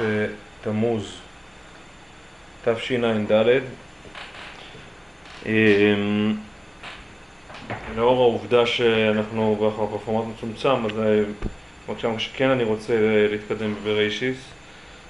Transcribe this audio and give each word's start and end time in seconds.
בתמוז 0.00 1.20
תשע"ד. 2.64 3.60
אמ, 5.46 6.34
לאור 7.96 8.20
העובדה 8.20 8.66
שאנחנו 8.66 9.72
בפורמט 9.94 10.34
מצומצם, 10.36 10.86
אז 10.86 10.92
כמו 11.86 12.18
שכן 12.18 12.50
אני 12.50 12.64
רוצה 12.64 12.94
להתקדם 13.30 13.74
בראשיס, 13.84 14.38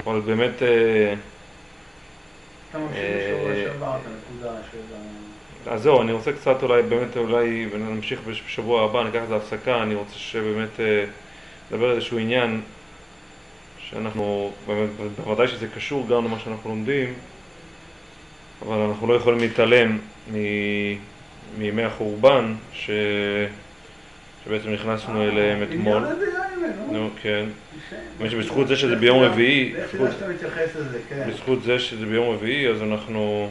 אבל 0.06 0.20
באמת... 0.20 0.62
אה, 0.62 1.14
אתה 2.70 2.78
ממשיך 2.78 3.82
אה. 5.66 5.72
אז 5.72 5.82
זהו, 5.82 6.02
אני 6.02 6.12
רוצה 6.12 6.32
קצת 6.32 6.62
אולי, 6.62 6.82
באמת 6.82 7.16
אולי 7.16 7.66
נמשיך 7.74 8.20
בשבוע 8.26 8.84
הבא, 8.84 9.04
ניקח 9.04 9.22
את 9.22 9.28
זה 9.28 9.36
הפסקה, 9.36 9.82
אני 9.82 9.94
רוצה 9.94 10.14
שבאמת 10.14 10.80
אה, 10.80 11.04
נדבר 11.70 11.86
על 11.86 11.96
איזשהו 11.96 12.18
עניין 12.18 12.60
שאנחנו, 13.90 14.52
בוודאי 15.24 15.48
שזה 15.48 15.66
קשור 15.74 16.06
גם 16.08 16.24
למה 16.24 16.38
שאנחנו 16.38 16.70
לומדים, 16.70 17.14
אבל 18.62 18.76
אנחנו 18.76 19.06
לא 19.06 19.14
יכולים 19.14 19.38
להתעלם 19.38 19.98
מימי 21.58 21.82
החורבן 21.82 22.54
ש... 22.72 22.90
שבעצם 24.44 24.70
נכנסנו 24.70 25.22
אליהם 25.22 25.62
אתמול. 25.62 26.02
נו, 26.92 27.10
כן. 27.22 27.44
האמת 28.20 28.30
שבזכות 28.30 28.68
זה 28.68 28.76
שזה 28.76 28.96
ביום 28.96 29.22
רביעי, 29.22 29.74
כן. 31.08 31.30
בזכות 31.30 31.62
זה 31.62 31.78
שזה 31.78 32.06
ביום 32.06 32.34
רביעי, 32.34 32.68
אז 32.68 32.82
אנחנו 32.82 33.50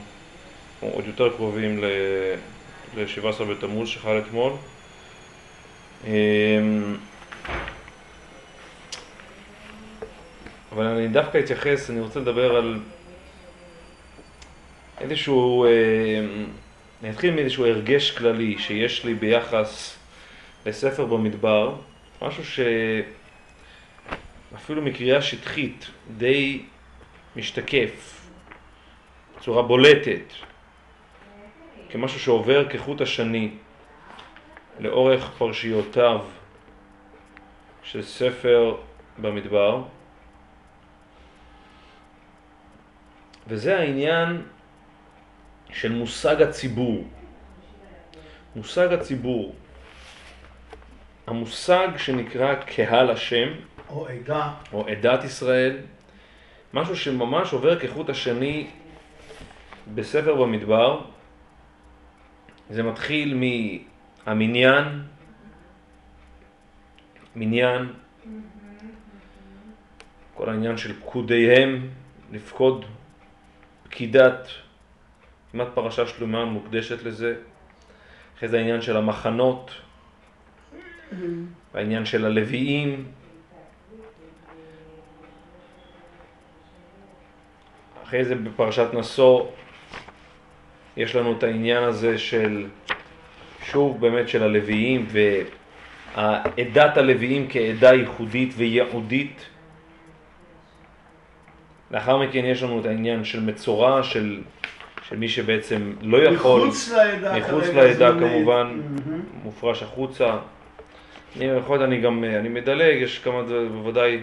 עוד 0.79 1.07
יותר 1.07 1.29
קרובים 1.29 1.83
ל-17 2.97 3.43
בתמוז 3.43 3.89
שחל 3.89 4.21
אתמול. 4.27 4.51
אבל 10.71 10.85
אני 10.85 11.07
דווקא 11.07 11.37
אתייחס, 11.37 11.89
אני 11.89 11.99
רוצה 11.99 12.19
לדבר 12.19 12.55
על 12.55 12.79
איזשהו, 14.99 15.65
אה, 15.65 15.69
אני 17.01 17.09
אתחיל 17.09 17.33
מאיזשהו 17.33 17.65
הרגש 17.65 18.11
כללי 18.11 18.57
שיש 18.59 19.05
לי 19.05 19.13
ביחס 19.13 19.99
לספר 20.65 21.05
במדבר, 21.05 21.75
משהו 22.21 22.43
שאפילו 24.51 24.81
מקריאה 24.81 25.21
שטחית 25.21 25.87
די 26.17 26.61
משתקף 27.35 28.25
בצורה 29.37 29.63
בולטת, 29.63 30.33
כמשהו 31.89 32.19
שעובר 32.19 32.69
כחוט 32.69 33.01
השני 33.01 33.49
לאורך 34.79 35.29
פרשיותיו 35.37 36.19
של 37.83 38.01
ספר 38.01 38.75
במדבר. 39.17 39.83
וזה 43.49 43.79
העניין 43.79 44.41
של 45.73 45.91
מושג 45.91 46.41
הציבור. 46.41 47.03
מושג 48.55 48.93
הציבור. 48.93 49.55
המושג 51.27 51.87
שנקרא 51.97 52.55
קהל 52.55 53.09
השם, 53.09 53.49
או 53.89 54.07
עדה, 54.07 54.53
או 54.73 54.87
עדת 54.87 55.23
ישראל, 55.23 55.77
משהו 56.73 56.95
שממש 56.95 57.53
עובר 57.53 57.79
כחוט 57.79 58.09
השני 58.09 58.67
בספר 59.95 60.35
במדבר. 60.35 61.01
זה 62.69 62.83
מתחיל 62.83 63.41
מהמניין, 64.25 65.03
מניין, 67.35 67.93
כל 70.33 70.49
העניין 70.49 70.77
של 70.77 70.99
פקודיהם, 70.99 71.89
לפקוד 72.31 72.85
פקידת, 73.89 74.47
כמעט 75.51 75.67
פרשה 75.73 76.07
שלמה 76.07 76.45
מוקדשת 76.45 77.03
לזה. 77.03 77.35
אחרי 78.37 78.49
זה 78.49 78.57
העניין 78.57 78.81
של 78.81 78.97
המחנות, 78.97 79.71
העניין 81.73 82.05
של 82.05 82.25
הלוויים. 82.25 83.05
אחרי 88.03 88.25
זה 88.25 88.35
בפרשת 88.35 88.87
נשוא 88.93 89.45
יש 90.97 91.15
לנו 91.15 91.37
את 91.37 91.43
העניין 91.43 91.83
הזה 91.83 92.17
של, 92.17 92.67
שוב 93.63 94.01
באמת 94.01 94.29
של 94.29 94.43
הלוויים 94.43 95.07
ועדת 96.15 96.97
הלוויים 96.97 97.47
כעדה 97.49 97.93
ייחודית 97.93 98.53
וייעודית. 98.57 99.45
לאחר 101.91 102.17
מכן 102.17 102.45
יש 102.45 102.63
לנו 102.63 102.79
את 102.79 102.85
העניין 102.85 103.23
של 103.23 103.39
מצורע, 103.39 104.03
של, 104.03 104.41
של 105.07 105.17
מי 105.17 105.29
שבעצם 105.29 105.93
לא 106.01 106.17
יכול, 106.17 106.61
מחוץ 106.61 106.91
לעדה, 106.91 107.39
מחוץ 107.39 107.67
לעדה 107.67 108.11
כמובן, 108.19 108.79
mm-hmm. 108.79 109.43
מופרש 109.43 109.83
החוצה. 109.83 110.37
אני 111.37 111.45
יכול 111.45 111.77
להיות, 111.77 111.87
אני 111.87 112.01
גם, 112.01 112.23
אני 112.23 112.49
מדלג, 112.49 113.01
יש 113.01 113.19
כמה, 113.19 113.43
בוודאי, 113.71 114.19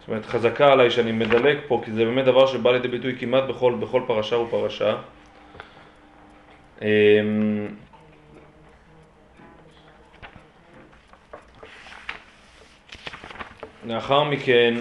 זאת 0.00 0.08
אומרת, 0.08 0.26
חזקה 0.26 0.72
עליי 0.72 0.90
שאני 0.90 1.12
מדלג 1.12 1.56
פה, 1.68 1.82
כי 1.84 1.92
זה 1.92 2.04
באמת 2.04 2.24
דבר 2.24 2.46
שבא 2.46 2.72
לידי 2.72 2.88
ביטוי 2.88 3.16
כמעט 3.18 3.44
בכל, 3.44 3.74
בכל 3.80 4.02
פרשה 4.06 4.36
ופרשה. 4.36 4.96
אמ, 6.82 6.86
לאחר 13.86 14.24
מכן, 14.24 14.74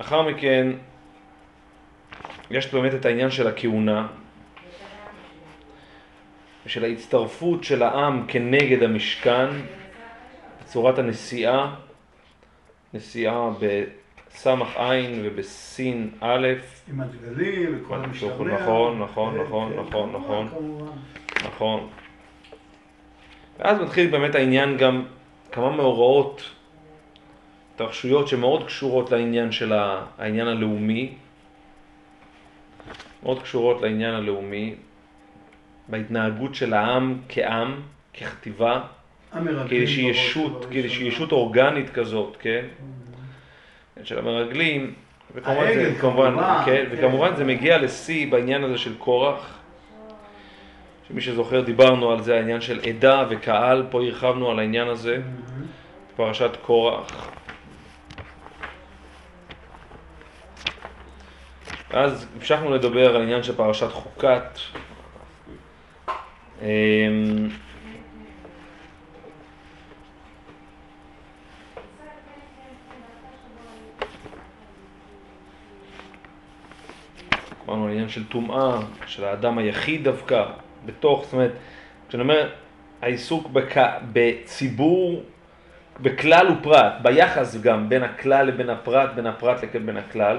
לאחר 0.00 0.22
מכן, 0.22 0.66
יש 2.50 2.74
באמת 2.74 2.94
את 2.94 3.04
העניין 3.04 3.30
של 3.30 3.46
הכהונה, 3.46 4.06
ושל 6.66 6.84
ההצטרפות 6.84 7.64
של 7.64 7.82
העם 7.82 8.24
כנגד 8.28 8.82
המשכן 8.82 9.46
בצורת 10.62 10.98
הנשיאה, 10.98 11.74
נשיאה 12.94 13.50
בסמך 14.30 14.76
עין 14.76 15.20
ובסין 15.24 16.10
א', 16.20 16.48
עם 16.88 17.00
הדגלים 17.00 17.78
וכל 17.80 18.04
המשתמע. 18.04 18.30
נכון, 18.30 18.98
נכון, 18.98 19.40
נכון, 19.40 19.72
נכון, 19.76 20.12
נכון, 20.12 20.48
נכון. 21.44 21.88
ואז 23.58 23.80
מתחיל 23.80 24.10
באמת 24.10 24.34
העניין 24.34 24.76
גם 24.76 25.04
כמה 25.52 25.70
מאורעות, 25.70 26.42
התרחשויות 27.74 28.28
שמאוד 28.28 28.66
קשורות 28.66 29.10
לעניין 29.10 29.52
של 29.52 29.72
העניין 30.18 30.46
הלאומי, 30.46 31.14
מאוד 33.22 33.42
קשורות 33.42 33.82
לעניין 33.82 34.14
הלאומי, 34.14 34.74
בהתנהגות 35.88 36.54
של 36.54 36.74
העם 36.74 37.18
כעם, 37.28 37.80
כחטיבה, 38.12 38.80
כאיזושהי 39.68 40.04
ישות, 40.04 40.66
כאיזושהי 40.70 41.06
ישות 41.06 41.32
אורגנית 41.32 41.90
כזאת, 41.90 42.36
כן? 42.40 42.64
Mm-hmm. 42.64 44.04
של 44.04 44.18
המרגלים, 44.18 44.94
וכמובן, 45.34 45.74
זה, 45.74 45.94
כמובן, 46.00 46.34
כן, 46.64 46.84
וכמובן 46.90 47.36
זה 47.36 47.44
מגיע 47.44 47.78
לשיא 47.78 48.30
בעניין 48.30 48.64
הזה 48.64 48.78
של 48.78 48.94
קורח, 48.98 49.58
שמי 51.08 51.20
שזוכר 51.20 51.60
דיברנו 51.60 52.10
על 52.10 52.22
זה, 52.22 52.36
העניין 52.36 52.60
של 52.60 52.80
עדה 52.88 53.24
וקהל, 53.30 53.86
פה 53.90 54.02
הרחבנו 54.02 54.50
על 54.50 54.58
העניין 54.58 54.88
הזה, 54.88 55.16
mm-hmm. 55.16 56.16
פרשת 56.16 56.50
קורח. 56.62 57.30
ואז 61.94 62.26
המשכנו 62.36 62.74
לדבר 62.74 63.16
על 63.16 63.22
עניין 63.22 63.42
של 63.42 63.56
פרשת 63.56 63.92
חוקת, 63.92 64.58
אמ, 66.62 66.66
אמרנו 77.68 77.84
על 77.84 77.90
עניין 77.90 78.08
של 78.08 78.24
טומאה, 78.28 78.80
של 79.06 79.24
האדם 79.24 79.58
היחיד 79.58 80.04
דווקא, 80.04 80.44
בתוך, 80.86 81.24
זאת 81.24 81.32
אומרת, 81.32 81.52
כשאני 82.08 82.22
אומר 82.22 82.48
העיסוק. 83.02 83.50
בציבור, 84.12 85.22
בכלל 86.00 86.46
ופרט, 86.52 86.92
ביחס 87.02 87.60
גם 87.62 87.88
בין 87.88 88.02
הכלל 88.02 88.46
לבין 88.46 88.70
הפרט, 88.70 89.10
בין 89.14 89.26
הפרט 89.26 89.64
לבין 89.74 89.96
הכלל, 89.96 90.38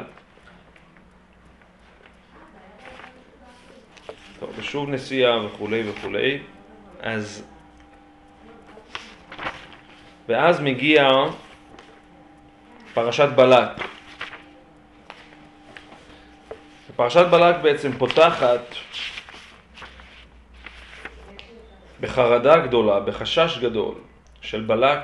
טוב, 4.39 4.49
ושוב 4.57 4.89
נסיעה 4.89 5.45
וכולי 5.45 5.89
וכולי, 5.89 6.39
אז... 6.99 7.43
ואז 10.27 10.61
מגיע 10.61 11.09
פרשת 12.93 13.29
בלק. 13.35 13.69
פרשת 16.95 17.25
בלק 17.31 17.55
בעצם 17.61 17.91
פותחת 17.91 18.61
בחרדה 22.01 22.57
גדולה, 22.57 22.99
בחשש 22.99 23.59
גדול 23.61 23.95
של 24.41 24.61
בלק, 24.61 24.99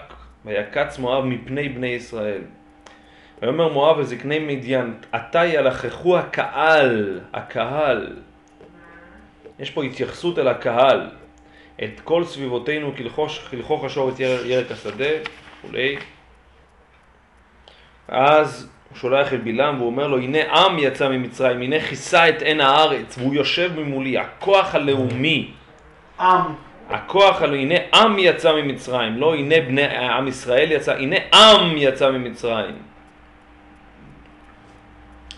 ויקץ 0.46 1.00
מואב 1.00 1.26
מפני 1.26 1.70
בני 1.70 1.88
ישראל. 1.88 2.42
ויאמר 3.42 3.74
מואב 3.74 3.98
וזקני 3.98 4.40
מדיין, 4.40 4.94
עתה 5.12 5.46
ילחכו 5.46 6.18
הקהל, 6.18 7.20
הקהל. 7.34 8.16
יש 9.62 9.72
פה 9.72 9.84
התייחסות 9.84 10.40
אל 10.40 10.48
הקהל. 10.48 11.10
את 11.84 12.00
כל 12.04 12.24
סביבותינו 12.24 12.92
כלכוך 13.50 13.84
השור 13.84 14.10
את 14.10 14.20
ירק 14.20 14.72
השדה 14.72 15.06
וכולי. 15.60 15.98
אז 18.08 18.70
הוא 18.90 18.98
שולח 18.98 19.34
אל 19.34 19.38
בלעם 19.38 19.76
והוא 19.78 19.88
אומר 19.88 20.08
לו, 20.08 20.18
הנה 20.18 20.40
עם 20.54 20.80
יצא 20.80 21.10
ממצרים, 21.10 21.62
הנה 21.62 21.80
כיסה 21.80 22.30
את 22.30 22.42
עין 22.42 22.62
הארץ, 22.62 23.18
והוא 23.18 23.36
יושב 23.36 23.72
ממולי, 23.80 24.18
הכוח 24.18 24.76
הלאומי. 24.76 25.52
עם. 26.20 26.42
הכוח 26.90 27.42
הלאומי, 27.42 27.62
הנה 27.62 27.76
עם 27.94 28.20
יצא 28.20 28.54
ממצרים, 28.54 29.18
לא 29.18 29.36
הנה 29.36 29.56
בני 29.68 29.86
עם 29.98 30.28
ישראל 30.28 30.72
יצא, 30.72 30.94
הנה 30.94 31.16
עם 31.34 31.78
יצא 31.78 32.12
ממצרים. 32.12 32.76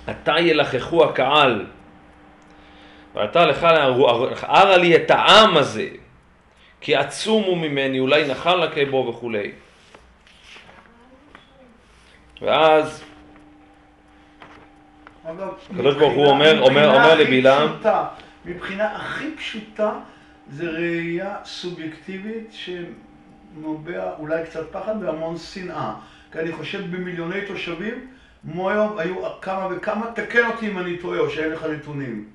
עתה 0.07 0.39
ילחכו 0.39 1.03
הקהל, 1.03 1.65
ועתה 3.15 3.45
לך 3.45 3.63
ארה 4.44 4.77
לי 4.77 4.95
את 4.95 5.12
העם 5.12 5.57
הזה, 5.57 5.88
כי 6.81 6.95
עצום 6.95 7.44
הוא 7.44 7.57
ממני, 7.57 8.00
אולי 8.00 8.27
נחל 8.27 8.65
נכה 8.65 8.86
בו 8.86 9.07
וכולי. 9.10 9.51
ואז 12.42 13.04
הקדוש 15.25 15.95
ברוך 15.95 16.13
הוא 16.13 16.25
אומר, 16.25 16.62
אומר, 16.62 16.88
אומר 16.88 17.15
לבלעם, 17.15 17.69
מבחינה 18.45 18.95
הכי 18.95 19.31
פשוטה 19.38 19.92
זה 20.50 20.69
ראייה 20.69 21.36
סובייקטיבית 21.45 22.51
שנובע 22.51 24.12
אולי 24.19 24.44
קצת 24.45 24.71
פחד 24.71 24.95
והמון 25.01 25.38
שנאה. 25.38 25.94
כי 26.31 26.39
אני 26.39 26.51
חושב 26.51 26.95
במיליוני 26.95 27.42
תושבים, 27.48 28.07
מואב 28.44 28.98
היו 28.98 29.42
כמה 29.42 29.68
וכמה, 29.71 30.12
תקן 30.15 30.45
אותי 30.45 30.68
אם 30.68 30.77
אני 30.80 30.98
טועה 30.98 31.19
או 31.19 31.30
שאין 31.30 31.51
לך 31.51 31.63
נתונים. 31.63 32.25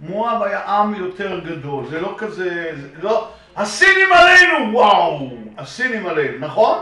מואב 0.00 0.42
היה 0.42 0.64
עם 0.64 0.94
יותר 0.94 1.40
גדול, 1.40 1.86
זה 1.86 2.00
לא 2.00 2.14
כזה, 2.18 2.70
זה 2.74 2.88
לא, 3.02 3.28
הסינים 3.56 4.08
עלינו, 4.12 4.72
וואו, 4.72 5.30
הסינים 5.58 6.06
עלינו, 6.06 6.38
נכון? 6.38 6.78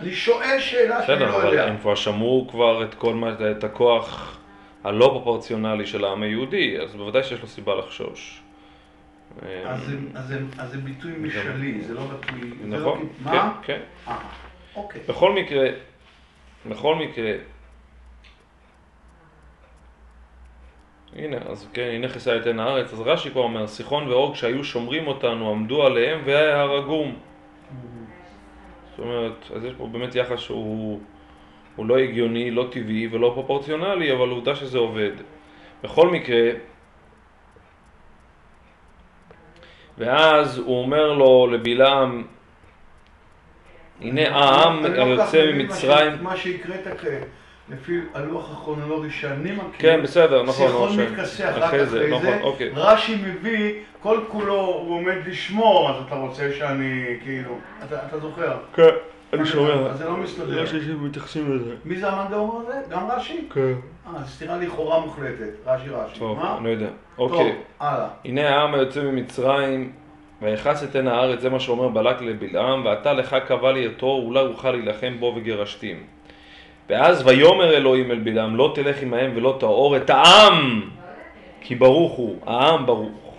אני 0.00 0.12
שואל 0.12 0.60
שאלה 0.60 1.06
שאני 1.06 1.20
לא 1.20 1.24
יודע. 1.24 1.38
בסדר, 1.38 1.48
אבל 1.48 1.68
הם 1.68 1.78
כבר 1.78 1.94
שמעו 1.94 2.46
כבר 2.50 2.84
את 2.84 2.94
כל 2.94 3.14
מה, 3.14 3.34
את 3.50 3.64
הכוח 3.64 4.38
הלא 4.84 5.06
פרופורציונלי 5.06 5.86
של 5.86 6.04
העם 6.04 6.22
היהודי, 6.22 6.80
אז 6.80 6.94
בוודאי 6.94 7.22
שיש 7.22 7.40
לו 7.40 7.46
סיבה 7.46 7.74
לחשוש. 7.74 8.40
אז 10.14 10.70
זה 10.70 10.78
ביטוי 10.78 11.12
משלי, 11.18 11.80
זה 11.80 11.94
לא 11.94 12.00
ביטוי... 12.00 12.50
לא 12.64 12.78
נכון, 12.78 13.08
כן, 13.24 13.38
כן. 13.62 13.80
אה, 14.08 14.18
אוקיי. 14.76 15.00
בכל 15.08 15.32
מקרה, 15.32 15.68
בכל 16.66 16.94
מקרה, 16.94 17.32
הנה, 21.16 21.36
אז 21.48 21.68
כן, 21.72 21.90
הנה 21.94 22.08
כיסה 22.08 22.34
עין 22.44 22.60
הארץ, 22.60 22.92
אז 22.92 23.00
רש"י 23.00 23.30
כבר 23.30 23.42
אומר, 23.42 23.66
סיחון 23.66 24.08
ואוג 24.08 24.34
שהיו 24.34 24.64
שומרים 24.64 25.06
אותנו, 25.06 25.50
עמדו 25.50 25.86
עליהם 25.86 26.20
והרגום. 26.24 27.16
זאת 28.90 28.98
אומרת, 28.98 29.50
אז 29.56 29.64
יש 29.64 29.74
פה 29.78 29.86
באמת 29.86 30.14
יחס 30.14 30.38
שהוא 30.38 31.00
לא 31.78 31.98
הגיוני, 31.98 32.50
לא 32.50 32.68
טבעי 32.70 33.08
ולא 33.10 33.30
פרופורציונלי, 33.34 34.12
אבל 34.12 34.28
עובדה 34.28 34.54
שזה 34.54 34.78
עובד. 34.78 35.12
בכל 35.82 36.10
מקרה, 36.10 36.50
ואז 39.98 40.58
הוא 40.58 40.82
אומר 40.82 41.12
לו, 41.12 41.46
לבלעם, 41.46 42.26
הנה 44.00 44.28
העם 44.28 44.84
לא 44.84 45.02
היוצא 45.02 45.52
ממצרים. 45.52 46.12
מה 46.22 46.36
שהקראת 46.36 46.86
לפי 47.70 48.00
הלוח 48.14 48.52
הכרונולוגי 48.52 49.10
שאני 49.10 49.52
מכיר, 49.52 49.68
כן, 49.78 50.02
בסדר, 50.02 50.42
נכון, 50.42 50.68
נכון, 50.68 51.00
מתכסה 51.00 51.50
רק 51.50 51.62
אחרי 51.62 51.86
זה, 51.86 52.08
נכון, 52.10 52.42
אוקיי. 52.42 52.70
רש"י 52.74 53.16
מביא, 53.24 53.74
כל 54.02 54.20
כולו 54.28 54.60
הוא 54.60 54.94
עומד 54.94 55.16
לשמור, 55.26 55.90
אז 55.90 55.96
אתה 56.06 56.14
רוצה 56.14 56.52
שאני, 56.58 57.04
כאילו, 57.24 57.54
אתה, 57.84 57.96
אתה 58.06 58.18
זוכר? 58.18 58.56
כן, 58.74 58.88
אני 59.32 59.46
שומע. 59.46 59.72
אז 59.72 59.98
זה 59.98 60.04
לא 60.04 60.16
מסתדר. 60.16 60.62
רש"י 60.62 60.80
שמתייחסים 60.80 61.56
לזה. 61.56 61.74
מי 61.84 61.96
זה 61.96 62.08
המאן 62.08 62.30
דאמר 62.30 62.56
הזה? 62.56 62.80
גם 62.90 63.10
רש"י? 63.10 63.48
כן. 63.54 63.72
אה, 64.06 64.24
סתירה 64.26 64.56
לכאורה 64.56 65.00
מוחלטת, 65.00 65.50
רש"י 65.66 65.88
רש"י. 65.90 66.18
טוב, 66.18 66.38
אני 66.58 66.68
יודע. 66.68 66.88
אוקיי. 67.18 67.38
טוב, 67.38 67.62
הלאה. 67.80 68.08
הנה 68.24 68.48
העם 68.48 68.74
היוצא 68.74 69.02
ממצרים, 69.02 69.92
ויחס 70.42 70.84
את 70.84 70.96
עין 70.96 71.08
הארץ, 71.08 71.40
זה 71.40 71.50
מה 71.50 71.60
שאומר 71.60 71.88
בלק 71.88 72.20
לבלעם, 72.20 72.84
ואתה 72.84 73.12
לך 73.12 73.36
קבע 73.46 73.72
לי 73.72 73.86
אותו, 73.86 74.06
אולי 74.06 74.40
אוכל 74.40 74.70
להילחם 74.70 75.14
בו 75.20 75.32
וגירשתים. 75.36 76.02
ואז 76.88 77.26
ויאמר 77.26 77.76
אלוהים 77.76 78.10
אל 78.10 78.18
בלעם, 78.18 78.56
לא 78.56 78.72
תלך 78.74 79.02
עמהם 79.02 79.32
ולא 79.34 79.56
תאור 79.60 79.96
את 79.96 80.10
העם, 80.10 80.90
כי 81.60 81.74
ברוך 81.74 82.12
הוא, 82.12 82.40
העם 82.46 82.86
ברוך. 82.86 83.36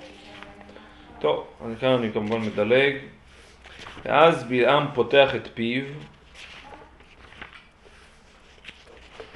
טוב, 1.20 1.48
כאן 1.80 1.90
אני 1.90 2.12
כמובן 2.12 2.42
מדלג. 2.42 2.96
ואז 4.06 4.44
בלעם 4.44 4.86
פותח 4.94 5.36
את 5.36 5.48
פיו. 5.54 5.84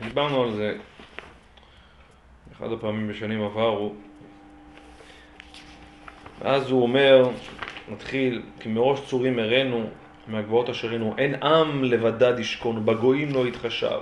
דיברנו 0.04 0.44
על 0.44 0.52
זה 0.52 0.78
אחד 2.58 2.72
הפעמים 2.72 3.08
בשנים 3.08 3.44
עברו. 3.44 3.94
ואז 6.42 6.72
הוא 6.72 6.84
אומר, 6.84 7.30
מתחיל, 7.90 8.42
כי 8.60 8.70
מראש 8.70 9.00
צורים 9.06 9.40
הראינו 9.40 9.90
מהגבעות 10.28 10.70
אשר 10.70 10.94
הנו, 10.94 11.16
אין 11.18 11.44
עם 11.44 11.84
לבדד 11.84 12.40
ישכון, 12.40 12.86
בגויים 12.86 13.34
לא 13.34 13.48
יתחשב. 13.48 14.00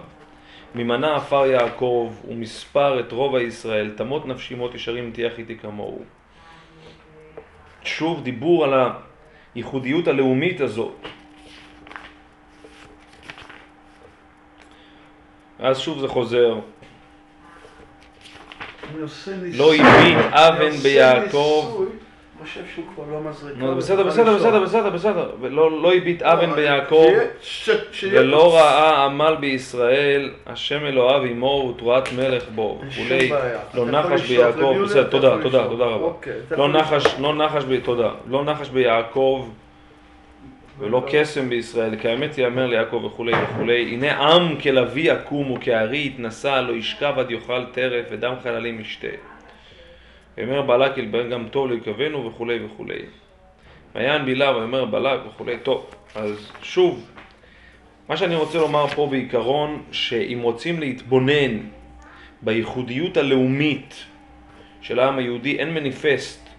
ממנה 0.76 1.16
עפר 1.16 1.46
יעקב, 1.46 2.14
ומספר 2.28 3.00
את 3.00 3.12
רוב 3.12 3.36
הישראל, 3.36 3.92
תמות 3.96 4.26
נפשי 4.26 4.56
מות 4.56 4.76
ישרים 4.76 5.12
תהיה 5.12 5.30
איתי 5.38 5.58
כמוהו. 5.58 6.04
שוב 7.84 8.24
דיבור 8.24 8.64
על 8.64 8.74
הייחודיות 9.56 10.08
הלאומית 10.08 10.62
הזאת. 10.62 10.96
אז 15.60 15.80
שוב 15.80 16.00
זה 16.00 16.08
חוזר. 16.08 16.60
לא 19.54 19.74
הבין 19.76 20.20
אבן 20.20 20.70
ביעקב 20.70 21.86
חושב 22.42 22.62
שהוא 22.76 22.86
כבר 22.96 23.04
לא 23.12 23.30
מזריקה. 23.30 23.72
בסדר, 23.72 24.04
בסדר, 24.04 24.36
בסדר, 24.36 24.60
בסדר, 24.60 24.90
בסדר. 24.90 25.32
לא 25.50 25.94
הביט 25.94 26.22
אבן 26.22 26.50
לא, 26.50 26.56
ביעקב, 26.56 27.08
ולא 28.12 28.56
ראה 28.56 29.06
עמל 29.06 29.36
בישראל, 29.40 30.32
השם 30.48 30.86
אלוהיו 30.86 31.24
עמו 31.24 31.74
ותרועת 31.76 32.10
מלך 32.14 32.44
בו, 32.56 32.82
וכולי. 32.88 33.32
לא 33.74 33.86
נחש 33.86 34.30
ביעקב, 34.30 34.76
בסדר, 34.84 35.04
תודה, 35.04 35.42
תודה, 35.44 35.68
תודה 35.68 35.86
רבה. 35.86 36.06
אוקיי, 36.06 36.34
לא 36.52 36.70
נחש, 36.70 37.20
לא 37.20 37.36
נחש, 37.36 37.64
תודה. 37.84 38.10
לא 38.28 38.44
נחש 38.44 38.70
ביעקב. 38.70 39.50
ולא 40.80 41.04
קסם 41.12 41.50
בישראל, 41.50 41.96
כי 41.96 42.08
האמת 42.08 42.38
יאמר 42.38 42.68
ליעקב 42.68 43.04
וכולי 43.06 43.34
וכולי, 43.44 43.94
הנה 43.94 44.18
עם 44.18 44.56
כלביא 44.60 45.14
יקום 45.14 45.52
וכארי 45.52 46.06
יתנשא, 46.06 46.64
לא 46.68 46.74
ישכב 46.74 47.14
עד 47.18 47.32
יאכל 47.32 47.66
טרף 47.66 48.06
ודם 48.12 48.34
חללים 48.44 48.80
ישתה. 48.80 49.08
ואומר 50.38 50.62
בלק 50.62 50.98
ילבן 50.98 51.30
גם 51.30 51.48
טוב 51.52 51.70
להיקבנו 51.70 52.26
וכולי 52.26 52.66
וכולי. 52.66 53.00
מעיין 53.96 54.26
בילה 54.26 54.58
ואומר 54.58 54.86
בלק 54.86 55.20
וכולי. 55.28 55.58
טוב, 55.64 55.96
אז 56.16 56.52
שוב, 56.62 57.12
מה 58.10 58.18
שאני 58.18 58.36
רוצה 58.36 58.58
לומר 58.58 58.88
פה 58.88 59.08
בעיקרון, 59.12 59.84
שאם 59.92 60.40
רוצים 60.42 60.80
להתבונן 60.80 61.60
בייחודיות 62.42 63.18
הלאומית 63.18 64.06
של 64.82 65.00
העם 65.00 65.18
היהודי, 65.18 65.58
אין 65.58 65.74
מניפסט 65.74 66.50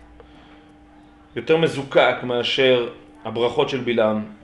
יותר 1.36 1.56
מזוקק 1.56 2.16
מאשר 2.22 2.88
הברכות 3.24 3.68
של 3.68 3.80
בלעם. 3.80 4.41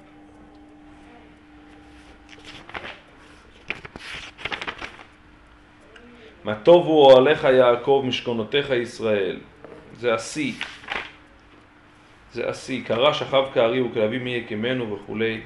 מה 6.49 6.55
טוב 6.55 6.87
הוא 6.87 7.05
אוהליך 7.05 7.45
יעקב 7.45 8.03
משכונותיך 8.07 8.71
ישראל. 8.71 9.41
זה 10.01 10.15
השיא. 10.15 10.53
זה 12.33 12.49
השיא. 12.49 12.85
קרא 12.85 13.13
שכב 13.13 13.45
כארי 13.55 13.81
וכלבי 13.81 14.19
מי 14.19 14.31
יקמנו 14.31 14.93
וכולי. 14.93 15.41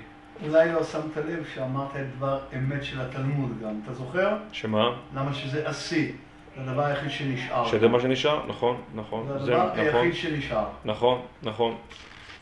אולי 0.47 0.73
לא 0.73 0.85
שמת 0.85 1.17
לב 1.17 1.45
שאמרת 1.55 1.97
את 1.97 2.17
דבר 2.17 2.39
אמת 2.59 2.85
של 2.85 3.01
התלמוד 3.01 3.51
גם, 3.63 3.81
אתה 3.85 3.95
זוכר? 3.95 4.37
שמה? 4.53 4.97
למה 5.15 5.35
שזה 5.35 5.69
השיא. 5.69 6.13
זה 6.57 6.71
הדבר 6.71 6.85
היחיד 6.85 7.11
שנשאר. 7.11 7.67
שזה 7.67 7.89
מה 7.89 8.01
שנשאר? 8.01 8.47
נכון, 8.47 8.77
נכון. 8.95 9.27
זה 9.39 9.63
הדבר 9.63 9.71
היחיד 9.75 9.89
נכון, 9.89 10.13
שנשאר. 10.13 10.65
נכון, 10.85 11.21
נכון. 11.43 11.77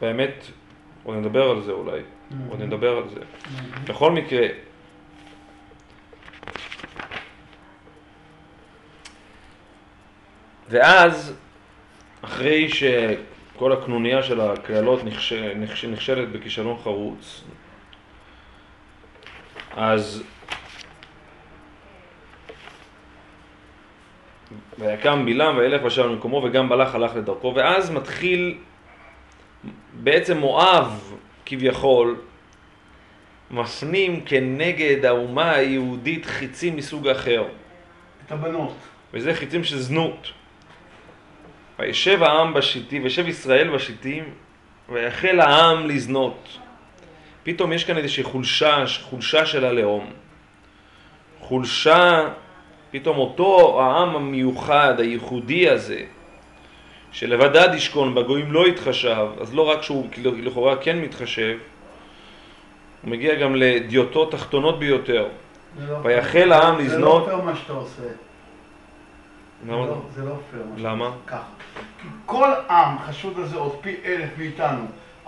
באמת, 0.00 0.44
עוד 1.04 1.16
נדבר 1.16 1.50
על 1.50 1.60
זה 1.62 1.72
אולי. 1.72 2.00
Mm-hmm. 2.00 2.34
עוד 2.50 2.62
נדבר 2.62 2.96
על 2.96 3.08
זה. 3.08 3.20
Mm-hmm. 3.20 3.90
בכל 3.90 4.12
מקרה, 4.12 4.46
ואז, 10.70 11.34
אחרי 12.22 12.68
שכל 12.68 13.72
הקנוניה 13.72 14.22
של 14.22 14.40
הקללות 14.40 15.00
נכשלת 15.86 16.28
בכישלון 16.28 16.78
חרוץ, 16.82 17.44
אז 19.76 20.22
ויקם 24.78 25.26
בלעם 25.26 25.56
וילך 25.56 25.84
ושב 25.84 26.02
למקומו 26.02 26.42
וגם 26.44 26.68
בלח 26.68 26.94
הלך 26.94 27.16
לדרכו 27.16 27.52
ואז 27.56 27.90
מתחיל 27.90 28.58
בעצם 29.92 30.38
מואב 30.38 31.14
כביכול 31.46 32.20
מפנים 33.50 34.20
כנגד 34.20 35.04
האומה 35.04 35.50
היהודית 35.50 36.26
חיצים 36.26 36.76
מסוג 36.76 37.08
אחר. 37.08 37.44
את 38.26 38.32
הבנות. 38.32 38.74
וזה 39.12 39.34
חיצים 39.34 39.64
של 39.64 39.78
זנות. 39.78 40.32
וישב 41.80 42.22
העם 42.22 42.54
בשיטים, 42.54 43.04
וישב 43.04 43.28
ישראל 43.28 43.68
בשיטים, 43.68 44.24
ויחל 44.88 45.40
העם 45.40 45.86
לזנות. 45.86 46.48
פתאום 47.42 47.72
יש 47.72 47.84
כאן 47.84 47.96
איזושהי 47.96 48.22
חולשה, 48.22 48.84
חולשה 49.02 49.46
של 49.46 49.64
הלאום. 49.64 50.10
חולשה, 51.40 52.28
פתאום 52.90 53.18
אותו 53.18 53.80
העם 53.82 54.16
המיוחד, 54.16 55.00
הייחודי 55.00 55.70
הזה, 55.70 56.02
שלבדד 57.12 57.68
ישכון, 57.74 58.14
בגויים 58.14 58.52
לא 58.52 58.68
יתחשב, 58.68 59.26
אז 59.40 59.54
לא 59.54 59.62
רק 59.70 59.82
שהוא 59.82 60.08
לכאורה 60.16 60.76
כן 60.76 60.98
מתחשב, 60.98 61.58
הוא 63.02 63.10
מגיע 63.10 63.34
גם 63.34 63.56
לדיוטות 63.56 64.32
תחתונות 64.32 64.78
ביותר. 64.78 65.28
לא 65.88 65.96
ויחל 66.02 66.52
העם 66.52 66.78
לזנות... 66.78 67.24
זה 67.24 67.30
לא 67.30 67.36
פייר 67.36 67.50
מה 67.50 67.56
שאתה 67.56 67.72
עושה. 67.72 68.02
למה? 69.66 69.86
זה 70.14 70.24
לא 70.24 70.34
פייר. 70.50 70.64
למה? 70.76 71.10
ככה. 71.26 71.42
כי 72.02 72.08
כל 72.26 72.48
עם 72.70 72.98
חשוד 72.98 73.38
על 73.38 73.46
זה 73.46 73.56
עוד 73.56 73.76
פי 73.80 73.96
אלף 74.04 74.28
מאיתנו. 74.38 74.86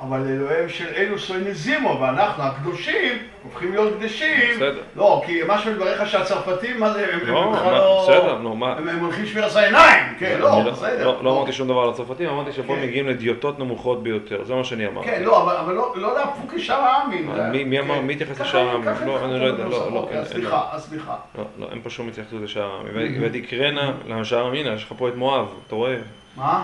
אבל 0.08 0.26
אלוהיהם 0.28 0.68
של 0.68 0.86
אלו 0.96 1.18
שוי 1.18 1.40
נזימו, 1.40 1.98
ואנחנו 2.00 2.42
הקדושים 2.42 3.18
הופכים 3.42 3.72
להיות 3.72 3.94
קדשים. 3.98 4.56
בסדר. 4.56 4.80
לא, 4.96 5.22
כי 5.26 5.42
מה 5.46 5.58
שמדבריך 5.58 6.10
שהצרפתים, 6.10 6.80
מה 6.80 6.92
זה, 6.92 7.06
הם 7.12 7.20
בכלל 7.20 7.32
לא... 7.32 8.06
בסדר, 8.08 8.38
נו, 8.38 8.56
מה? 8.56 8.72
הם 8.72 8.98
הולכים 8.98 9.24
לשמיר 9.24 9.44
עשה 9.44 9.64
עיניים, 9.64 10.04
כן, 10.18 10.36
לא, 10.40 10.64
לא- 10.64 10.70
בסדר. 10.70 11.06
לא, 11.06 11.24
לא 11.24 11.36
אמרתי 11.36 11.52
שום 11.52 11.68
דבר 11.68 11.80
על 11.82 11.90
הצרפתים, 11.90 12.28
אמרתי 12.28 12.52
שפה 12.52 12.74
כן. 12.76 12.82
מגיעים 12.82 13.08
לדיוטות 13.08 13.58
נמוכות 13.58 14.02
ביותר, 14.02 14.44
זה 14.44 14.54
מה 14.54 14.64
שאני 14.64 14.86
אמרתי. 14.86 15.08
כן, 15.08 15.22
לא, 15.22 15.60
אבל 15.60 15.74
לא 15.94 16.14
להפוק 16.18 16.54
לשאר 16.54 16.76
העמים. 16.80 17.30
מי 17.70 17.80
אמר, 17.80 17.94
כן. 17.94 18.06
מי 18.06 18.12
התייחס 18.12 18.40
לשאר 18.40 18.68
העמים? 18.68 18.88
לא, 19.06 19.24
אני 19.24 19.40
לא 19.40 19.44
יודע, 19.44 19.64
לא, 19.64 19.92
לא. 19.92 20.08
סליחה, 20.24 20.62
סליחה. 20.78 21.14
לא, 21.38 21.44
לא, 21.58 21.66
אין 21.70 21.80
פה 21.82 21.90
שום 21.90 22.08
התייחסות 22.08 22.42
לשאר 22.42 22.70
העמים. 22.70 23.22
ותקראנה 23.22 23.92
לשאר 24.08 24.44
העמים, 24.44 24.66
יש 24.74 24.84
לך 24.84 24.92
פה 24.98 25.08
את 25.08 25.16
מואב, 25.16 25.46
אתה 25.66 25.74
רואה? 25.74 25.96
מה? 26.36 26.62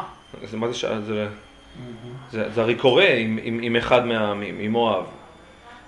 מה 0.52 0.68
זה 0.68 0.74
שאר? 0.74 0.98
זה, 2.30 2.50
זה 2.50 2.60
הרי 2.60 2.74
קורה 2.74 3.08
עם, 3.08 3.38
עם, 3.42 3.60
עם 3.62 3.76
אחד 3.76 4.06
מהעמים, 4.06 4.56
עם 4.58 4.72
מואב. 4.72 5.04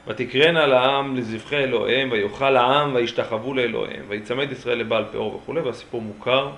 ותקרנה 0.07 0.67
לעם 0.67 1.17
לזבחי 1.17 1.57
אלוהיהם, 1.57 2.09
ויאכל 2.13 2.57
העם 2.57 2.95
וישתחוו 2.95 3.55
לאלוהיהם, 3.55 4.05
ויצמד 4.09 4.53
ישראל 4.53 4.79
לבעל 4.79 5.05
פאור 5.13 5.37
וכולי, 5.37 5.61
והסיפור 5.61 6.03
מוכר. 6.03 6.51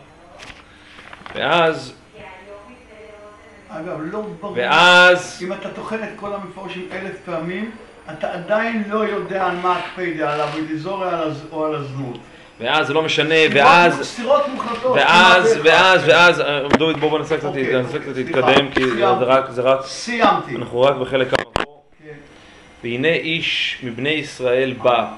ואז... 1.35 1.95
אגב, 3.69 3.99
לא 4.03 4.23
ברור. 4.41 4.55
ואז... 4.57 5.43
אם 5.43 5.53
אתה 5.53 5.71
טוחן 5.71 6.03
את 6.03 6.09
כל 6.17 6.33
המפורשים 6.33 6.89
אלף 6.93 7.17
פעמים, 7.25 7.71
אתה 8.11 8.33
עדיין 8.33 8.85
לא 8.89 8.99
יודע 8.99 9.47
על 9.47 9.57
מה 9.57 9.79
הקפידה, 9.79 10.35
על 10.35 10.41
אבודיזור 10.41 11.05
או 11.53 11.65
על 11.67 11.75
הזנות. 11.75 12.19
ואז 12.61 12.87
זה 12.87 12.95
לא 12.95 13.03
משנה, 13.03 13.35
ואז... 13.55 14.03
סתירות 14.03 14.49
מוחלטות. 14.49 14.97
ואז, 14.97 15.59
ואז, 15.65 16.03
ואז, 16.07 16.43
דוד 16.79 16.97
בואו 17.01 17.19
ננסה 17.19 17.37
קצת 17.37 17.51
להתקדם, 18.17 18.71
כי 18.71 18.91
זה 18.91 19.07
רק, 19.07 19.51
זה 19.51 19.63
רק... 19.63 19.87
סיימתי. 19.87 20.57
אנחנו 20.57 20.81
רק 20.81 20.97
בחלק 20.97 21.29
המבוא. 21.39 21.73
והנה 22.83 23.09
איש 23.09 23.79
מבני 23.83 24.11
ישראל 24.11 24.73
בא. 24.83 25.09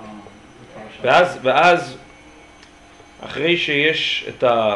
ואז, 1.03 1.39
ואז, 1.43 1.97
אחרי 3.21 3.57
שיש 3.57 4.27
את 4.29 4.43
ה... 4.43 4.75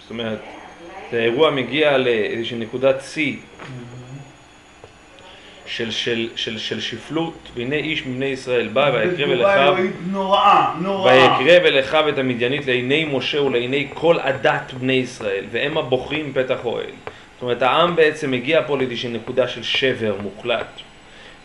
זאת 0.00 0.10
אומרת, 0.10 0.38
האירוע 1.12 1.50
מגיע 1.50 1.98
לאיזושהי 1.98 2.58
נקודת 2.58 3.02
שיא. 3.12 3.36
של, 5.70 5.90
של, 5.90 6.28
של, 6.36 6.58
של 6.58 6.80
שפלות, 6.80 7.48
והנה 7.54 7.76
איש 7.76 8.06
מבני 8.06 8.26
ישראל 8.26 8.68
בא 8.68 8.90
ויקרב 8.94 9.30
אל 9.30 9.46
אחיו. 9.46 9.74
נוראה, 10.10 10.74
נוראה. 10.80 11.38
ויקרב 11.38 11.64
אל 11.64 11.80
אחיו 11.80 12.08
את 12.08 12.18
המדיינית 12.18 12.66
לעיני 12.66 13.04
משה 13.04 13.42
ולעיני 13.42 13.88
כל 13.94 14.18
עדת 14.18 14.72
בני 14.72 14.92
ישראל 14.92 15.44
והם 15.50 15.78
הבוחרים 15.78 16.32
פתח 16.32 16.58
אוהל. 16.64 16.90
זאת 17.34 17.42
אומרת 17.42 17.62
העם 17.62 17.96
בעצם 17.96 18.30
מגיע 18.30 18.60
פה 18.66 18.78
לאיזושהי 18.78 19.12
נקודה 19.12 19.48
של 19.48 19.62
שבר 19.62 20.16
מוחלט 20.22 20.80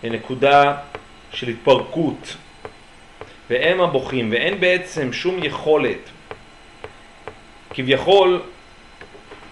לנקודה 0.04 0.74
של 1.34 1.48
התפרקות. 1.48 2.36
והם 3.50 3.82
הבוכים 3.82 4.32
ואין 4.32 4.60
בעצם 4.60 5.14
שום 5.14 5.44
יכולת 5.44 6.10
כביכול 7.70 8.42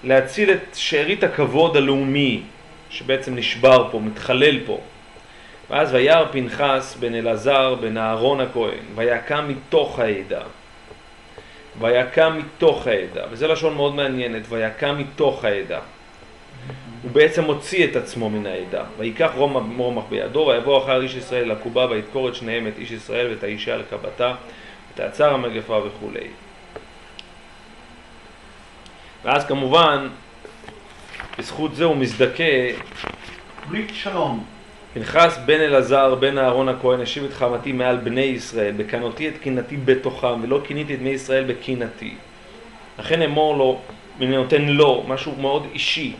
להציל 0.03 0.51
את 0.51 0.75
שארית 0.75 1.24
הכבוד 1.24 1.77
הלאומי 1.77 2.42
שבעצם 2.93 3.35
נשבר 3.35 3.88
פה, 3.91 4.00
מתחלל 4.00 4.59
פה. 4.65 4.79
ואז 5.69 5.93
וירא 5.93 6.25
פנחס 6.31 6.97
בן 7.00 7.15
אלעזר 7.15 7.75
בן 7.75 7.97
אהרון 7.97 8.39
הכהן, 8.41 8.83
ויקם 8.95 9.47
מתוך 9.47 10.00
העדה. 10.00 10.41
ויקם 11.79 12.38
מתוך 12.38 12.88
העדה, 12.88 13.23
וזו 13.31 13.47
לשון 13.47 13.75
מאוד 13.75 13.95
מעניינת, 13.95 14.41
ויקם 14.50 14.97
מתוך 14.97 15.45
העדה. 15.45 15.79
הוא 17.03 17.12
בעצם 17.12 17.43
הוציא 17.43 17.88
את 17.88 17.95
עצמו 17.95 18.29
מן 18.29 18.45
העדה. 18.45 18.83
ויקח 18.97 19.31
רומח 19.77 20.03
בידו, 20.09 20.39
ויבוא 20.39 20.83
אחר 20.83 21.01
איש 21.01 21.15
ישראל 21.15 21.51
לקובה, 21.51 21.85
וידקור 21.89 22.29
את 22.29 22.35
שניהם, 22.35 22.67
את 22.67 22.73
איש 22.77 22.91
ישראל 22.91 23.27
ואת 23.29 23.43
האישה 23.43 23.73
על 23.73 23.83
קבתה, 23.89 24.33
ותעצר 24.93 25.33
המגפה 25.33 25.79
וכולי. 25.85 26.27
ואז 29.23 29.45
כמובן 29.45 30.07
בזכות 31.37 31.75
זה 31.75 31.83
הוא 31.83 31.95
מזדכה 31.95 32.43
ברית 33.69 33.91
שלום. 33.93 34.43
פנחס 34.93 35.39
בן 35.45 35.59
אלעזר 35.59 36.15
בן 36.15 36.37
אהרון 36.37 36.69
הכהן 36.69 37.01
השיב 37.01 37.23
את 37.23 37.33
חמתי 37.33 37.71
מעל 37.71 37.97
בני 37.97 38.21
ישראל, 38.21 38.73
בקנותי 38.77 39.27
את 39.27 39.33
קינתי 39.41 39.77
בתוכם, 39.77 40.43
ולא 40.43 40.61
קיניתי 40.67 40.93
את 40.93 40.99
בני 40.99 41.09
ישראל 41.09 41.43
בקינתי. 41.43 42.15
לכן 42.99 43.21
אמור 43.21 43.57
לו, 43.57 43.81
ואני 44.19 44.37
נותן 44.37 44.61
לו, 44.61 45.03
משהו 45.07 45.35
מאוד 45.35 45.67
אישי, 45.73 46.13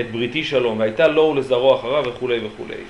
את 0.00 0.10
בריתי 0.10 0.44
שלום, 0.44 0.78
והייתה 0.78 1.08
לו 1.08 1.22
ולזרעו 1.22 1.74
אחריו 1.74 2.04
וכולי 2.06 2.46
וכולי. 2.46 2.82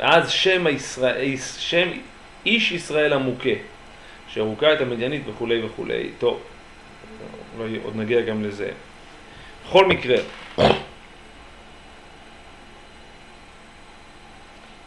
ואז 0.00 0.30
שם, 0.30 0.66
הישראל, 0.66 1.36
שם 1.58 1.88
איש 2.46 2.72
ישראל 2.72 3.12
המוכה, 3.12 3.50
שהוכה 4.28 4.72
את 4.72 4.80
המדיינית 4.80 5.22
וכולי 5.26 5.62
וכולי. 5.64 6.10
טוב, 6.18 6.40
אולי 7.58 7.78
עוד 7.84 7.96
נגיע 7.96 8.20
גם 8.20 8.44
לזה. 8.44 8.70
בכל 9.66 9.86
מקרה, 9.86 10.16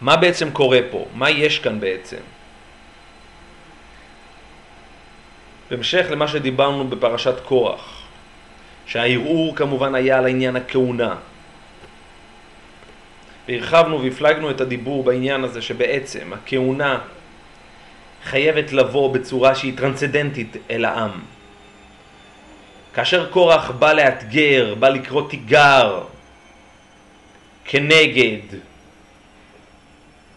מה 0.02 0.18
בעצם 0.18 0.52
קורה 0.52 0.80
פה? 0.92 1.06
מה 1.14 1.30
יש 1.30 1.60
כאן 1.60 1.80
בעצם? 1.80 2.18
בהמשך 5.70 6.06
למה 6.10 6.28
שדיברנו 6.28 6.88
בפרשת 6.88 7.40
קורח, 7.46 8.02
שהערעור 8.86 9.56
כמובן 9.56 9.96
היה 9.96 10.18
על 10.18 10.28
עניין 10.28 10.56
הכהונה. 10.56 11.16
והרחבנו 13.48 14.02
והפלגנו 14.02 14.52
את 14.52 14.62
הדיבור 14.62 15.04
בעניין 15.04 15.44
הזה 15.44 15.62
שבעצם 15.62 16.34
הכהונה 16.34 17.00
חייבת 18.24 18.74
לבוא 18.74 19.14
בצורה 19.14 19.56
שהיא 19.56 19.78
טרנסצדנטית 19.78 20.58
אל 20.72 20.86
העם. 20.86 21.12
כאשר 23.00 23.30
קורח 23.30 23.72
בא 23.72 23.94
לאתגר, 23.94 24.76
בא 24.76 24.90
לקרוא 24.90 25.30
תיגר 25.30 26.04
כנגד, 27.66 28.60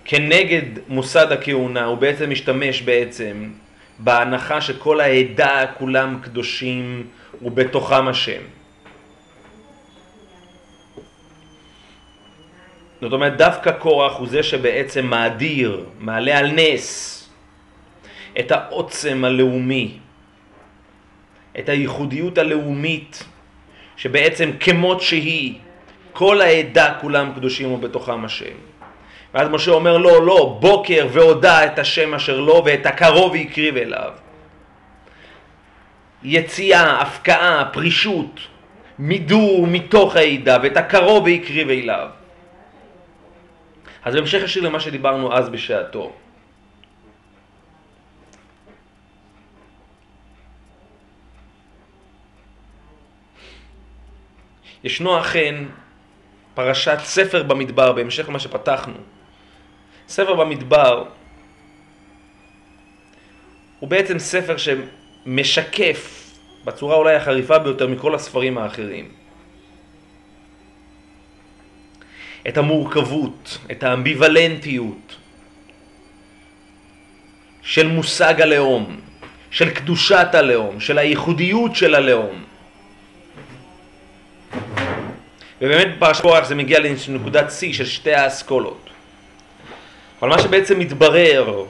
כנגד 0.04 0.62
מוסד 0.88 1.32
הכהונה, 1.32 1.84
הוא 1.84 1.98
בעצם 1.98 2.30
משתמש 2.30 2.82
בעצם 2.82 3.50
בהנחה 3.98 4.60
שכל 4.60 5.00
העדה 5.00 5.66
כולם 5.78 6.18
קדושים 6.22 7.06
ובתוכם 7.42 8.08
השם. 8.08 8.42
זאת 13.00 13.12
אומרת, 13.12 13.36
דווקא 13.36 13.72
קורח 13.72 14.16
הוא 14.16 14.28
זה 14.28 14.42
שבעצם 14.42 15.06
מאדיר, 15.06 15.84
מעלה 15.98 16.38
על 16.38 16.50
נס 16.52 17.18
את 18.40 18.52
העוצם 18.52 19.24
הלאומי 19.24 20.01
את 21.58 21.68
הייחודיות 21.68 22.38
הלאומית 22.38 23.24
שבעצם 23.96 24.50
כמות 24.60 25.00
שהיא, 25.00 25.54
כל 26.12 26.40
העדה 26.40 26.94
כולם 27.00 27.32
קדושים 27.34 27.72
ובתוכם 27.72 28.24
השם. 28.24 28.54
ואז 29.34 29.48
משה 29.48 29.70
אומר 29.70 29.98
לו, 29.98 30.24
לא, 30.24 30.58
בוקר 30.60 31.06
והודע 31.12 31.66
את 31.66 31.78
השם 31.78 32.14
אשר 32.14 32.40
לו 32.40 32.62
ואת 32.64 32.86
הקרוב 32.86 33.34
הקריב 33.34 33.76
אליו. 33.76 34.12
יציאה, 36.22 37.00
הפקעה, 37.00 37.64
פרישות, 37.72 38.40
מידור 38.98 39.66
מתוך 39.66 40.16
העדה 40.16 40.58
ואת 40.62 40.76
הקרוב 40.76 41.28
הקריב 41.28 41.68
אליו. 41.68 42.08
אז 44.04 44.14
בהמשך 44.14 44.42
ישיר 44.42 44.62
למה 44.62 44.80
שדיברנו 44.80 45.34
אז 45.34 45.48
בשעתו. 45.48 46.12
ישנו 54.84 55.20
אכן 55.20 55.54
פרשת 56.54 56.98
ספר 57.02 57.42
במדבר, 57.42 57.92
בהמשך 57.92 58.28
למה 58.28 58.38
שפתחנו. 58.38 58.94
ספר 60.08 60.34
במדבר 60.34 61.04
הוא 63.80 63.88
בעצם 63.88 64.18
ספר 64.18 64.56
שמשקף 64.56 66.30
בצורה 66.64 66.96
אולי 66.96 67.14
החריפה 67.14 67.58
ביותר 67.58 67.88
מכל 67.88 68.14
הספרים 68.14 68.58
האחרים 68.58 69.08
את 72.48 72.58
המורכבות, 72.58 73.58
את 73.70 73.82
האמביוולנטיות 73.82 75.16
של 77.62 77.88
מושג 77.88 78.40
הלאום, 78.40 79.00
של 79.50 79.70
קדושת 79.70 80.28
הלאום, 80.32 80.80
של 80.80 80.98
הייחודיות 80.98 81.76
של 81.76 81.94
הלאום. 81.94 82.44
ובאמת 85.62 85.88
קורח 86.22 86.44
זה 86.44 86.54
מגיע 86.54 86.78
לנקודת 87.08 87.50
שיא 87.50 87.72
של 87.72 87.86
שתי 87.86 88.14
האסכולות. 88.14 88.90
אבל 90.20 90.28
מה 90.28 90.42
שבעצם 90.42 90.78
מתברר 90.78 91.64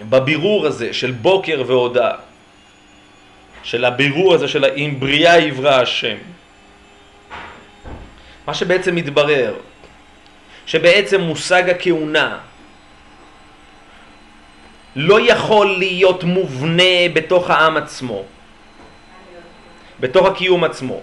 בבירור 0.00 0.66
הזה 0.66 0.92
של 0.92 1.10
בוקר 1.10 1.62
והודעה, 1.66 2.16
של 3.62 3.84
הבירור 3.84 4.34
הזה 4.34 4.48
של 4.48 4.64
אם 4.64 4.94
בריאה 4.98 5.38
יברא 5.38 5.74
השם, 5.74 6.16
מה 8.46 8.54
שבעצם 8.54 8.94
מתברר, 8.94 9.54
שבעצם 10.66 11.20
מושג 11.20 11.70
הכהונה 11.70 12.38
לא 14.96 15.20
יכול 15.20 15.78
להיות 15.78 16.24
מובנה 16.24 17.08
בתוך 17.12 17.50
העם 17.50 17.76
עצמו, 17.76 18.24
בתוך 20.00 20.26
הקיום 20.26 20.64
עצמו. 20.64 21.00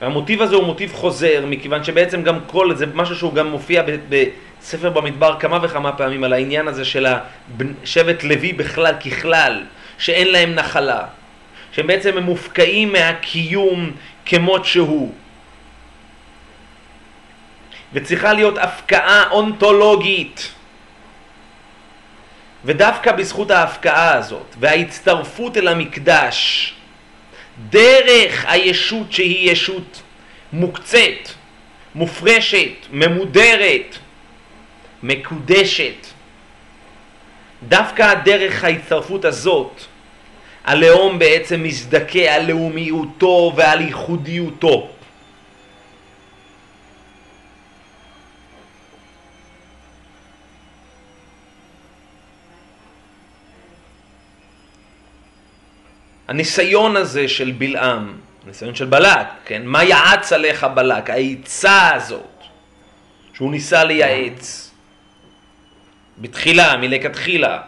והמוטיב 0.00 0.42
הזה 0.42 0.56
הוא 0.56 0.64
מוטיב 0.64 0.92
חוזר, 0.92 1.44
מכיוון 1.46 1.84
שבעצם 1.84 2.22
גם 2.22 2.38
כל, 2.46 2.74
זה 2.74 2.86
משהו 2.94 3.16
שהוא 3.16 3.34
גם 3.34 3.46
מופיע 3.46 3.82
בספר 4.08 4.90
במדבר 4.90 5.36
כמה 5.40 5.58
וכמה 5.62 5.92
פעמים 5.92 6.24
על 6.24 6.32
העניין 6.32 6.68
הזה 6.68 6.84
של 6.84 7.06
שבט 7.84 8.22
לוי 8.22 8.52
בכלל, 8.52 8.94
ככלל, 8.94 9.62
שאין 9.98 10.28
להם 10.28 10.54
נחלה, 10.54 11.04
שהם 11.72 11.86
בעצם 11.86 12.16
הם 12.16 12.22
מופקעים 12.22 12.92
מהקיום 12.92 13.90
כמות 14.26 14.64
שהוא. 14.64 15.12
וצריכה 17.92 18.32
להיות 18.32 18.58
הפקעה 18.58 19.30
אונתולוגית. 19.30 20.52
ודווקא 22.64 23.12
בזכות 23.12 23.50
ההפקעה 23.50 24.14
הזאת 24.14 24.54
וההצטרפות 24.60 25.56
אל 25.56 25.68
המקדש 25.68 26.74
דרך 27.70 28.44
הישות 28.48 29.12
שהיא 29.12 29.50
ישות 29.50 30.02
מוקצת, 30.52 31.28
מופרשת, 31.94 32.86
ממודרת, 32.92 33.96
מקודשת. 35.02 36.06
דווקא 37.68 38.14
דרך 38.14 38.64
ההצטרפות 38.64 39.24
הזאת 39.24 39.80
הלאום 40.64 41.18
בעצם 41.18 41.62
מזדכה 41.62 42.34
על 42.34 42.46
לאומיותו 42.46 43.52
ועל 43.56 43.80
ייחודיותו. 43.80 44.88
הניסיון 56.28 56.96
הזה 56.96 57.28
של 57.28 57.52
בלעם, 57.58 58.16
הניסיון 58.44 58.74
של 58.74 58.84
בלק, 58.84 59.26
כן? 59.44 59.62
מה 59.64 59.84
יעץ 59.84 60.32
עליך 60.32 60.66
בלק? 60.74 61.10
העצה 61.10 61.94
הזאת, 61.94 62.44
שהוא 63.34 63.50
ניסה 63.50 63.84
לייעץ 63.84 64.74
בתחילה, 66.18 66.76
מלכתחילה, 66.76 67.60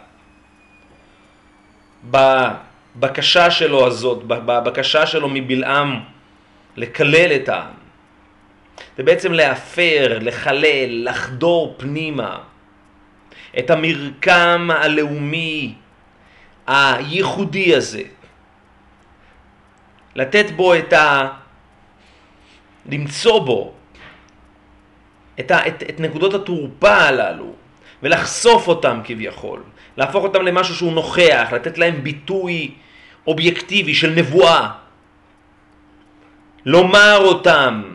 בבקשה 2.11 3.51
שלו 3.51 3.87
הזאת, 3.87 4.25
בבקשה 4.25 5.07
שלו 5.07 5.29
מבלעם 5.29 6.01
לקלל 6.77 7.33
את 7.37 7.49
העם. 7.49 7.75
זה 8.96 9.03
בעצם 9.03 9.33
להפר, 9.33 10.18
לחלל, 10.20 11.09
לחדור 11.09 11.75
פנימה 11.79 12.38
את 13.59 13.70
המרקם 13.70 14.68
הלאומי 14.73 15.75
הייחודי 16.66 17.75
הזה, 17.75 18.03
לתת 20.14 20.51
בו 20.51 20.75
את 20.75 20.92
ה... 20.92 21.29
למצוא 22.87 23.38
בו 23.38 23.75
את, 25.40 25.51
ה... 25.51 25.66
את, 25.66 25.83
את 25.83 26.01
נקודות 26.01 26.35
התורפה 26.35 26.94
הללו 26.94 27.53
ולחשוף 28.03 28.68
אותם 28.68 29.01
כביכול, 29.05 29.62
להפוך 29.96 30.25
אותם 30.25 30.42
למשהו 30.42 30.75
שהוא 30.75 30.92
נוכח, 30.92 31.49
לתת 31.53 31.79
להם 31.79 32.03
ביטוי 32.03 32.75
אובייקטיבי 33.27 33.94
של 33.94 34.11
נבואה, 34.11 34.70
לומר 36.66 37.18
אותם, 37.25 37.94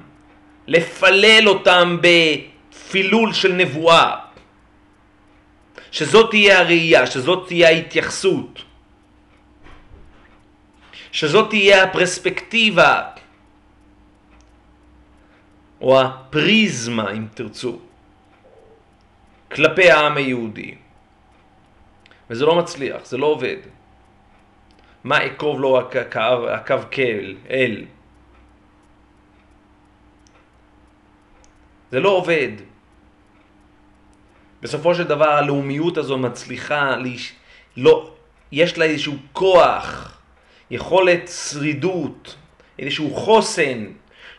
לפלל 0.68 1.48
אותם 1.48 1.98
בפילול 2.02 3.34
של 3.34 3.54
נבואה, 3.54 4.16
שזאת 5.92 6.30
תהיה 6.30 6.60
הראייה, 6.60 7.08
שזאת 7.08 7.48
תהיה 7.48 7.68
ההתייחסות. 7.68 8.64
שזאת 11.16 11.50
תהיה 11.50 11.84
הפרספקטיבה 11.84 13.02
או 15.82 16.02
הפריזמה, 16.02 17.12
אם 17.12 17.28
תרצו, 17.34 17.80
כלפי 19.52 19.92
העם 19.92 20.18
היהודי. 20.18 20.76
וזה 22.30 22.46
לא 22.46 22.56
מצליח, 22.56 23.06
זה 23.06 23.18
לא 23.18 23.26
עובד. 23.26 23.58
מה 25.04 25.26
אקרוב 25.26 25.60
לו 25.60 25.80
הקו 26.52 26.76
כאל, 26.92 27.36
אל? 27.50 27.86
זה 31.92 32.00
לא 32.00 32.10
עובד. 32.10 32.52
בסופו 34.62 34.96
של 34.96 35.04
דבר 35.04 35.30
הלאומיות 35.30 35.98
הזו 35.98 36.18
מצליחה, 36.18 36.96
לא, 37.78 38.12
יש 38.52 38.78
לה 38.78 38.86
איזשהו 38.86 39.16
כוח 39.34 40.15
יכולת 40.72 41.28
שרידות, 41.28 42.36
איזשהו 42.80 43.14
חוסן 43.14 43.86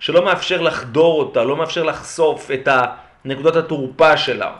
שלא 0.01 0.25
מאפשר 0.25 0.62
לחדור 0.62 1.21
אותה, 1.21 1.45
לא 1.45 1.57
מאפשר 1.57 1.83
לחשוף 1.83 2.51
את 2.51 2.69
נקודות 3.25 3.57
התורפה 3.57 4.17
שלה. 4.17 4.57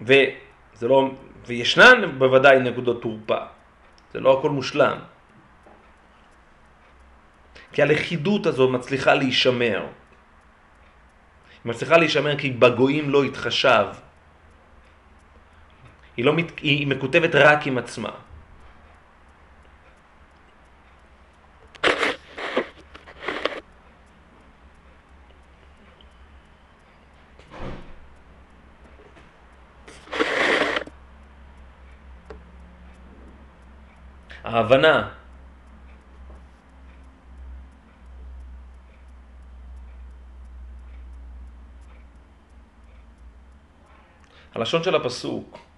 וזה 0.00 0.88
לא, 0.88 1.10
וישנן 1.46 2.18
בוודאי 2.18 2.58
נקודות 2.58 3.02
תורפה, 3.02 3.38
זה 4.12 4.20
לא 4.20 4.38
הכל 4.38 4.50
מושלם. 4.50 4.98
כי 7.72 7.82
הלכידות 7.82 8.46
הזו 8.46 8.68
מצליחה 8.68 9.14
להישמר. 9.14 9.80
היא 11.64 11.70
מצליחה 11.70 11.96
להישמר 11.96 12.38
כי 12.38 12.50
בגויים 12.50 13.10
לא 13.10 13.24
יתחשב. 13.24 13.86
היא, 16.16 16.24
לא 16.24 16.32
מת... 16.32 16.58
היא 16.58 16.86
מקוטבת 16.86 17.34
רק 17.34 17.66
עם 17.66 17.78
עצמה. 17.78 18.10
ההבנה 34.44 35.08
הלשון 44.54 44.82
של 44.82 44.94
הפסוק 44.94 45.69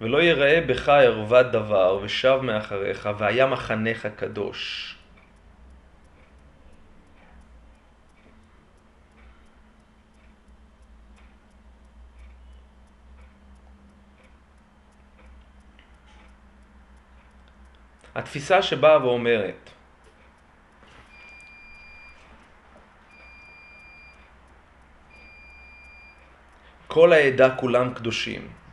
ולא 0.00 0.22
יראה 0.22 0.60
בך 0.66 0.88
ערוות 0.88 1.46
דבר, 1.46 1.98
ושב 2.02 2.38
מאחריך, 2.42 3.08
והיה 3.18 3.46
מחנך 3.46 4.06
קדוש. 4.16 4.92
התפיסה 18.14 18.62
שבאה 18.62 19.06
ואומרת 19.06 19.70
כל 26.86 27.12
העדה 27.12 27.56
כולם 27.56 27.94
קדושים. 27.94 28.65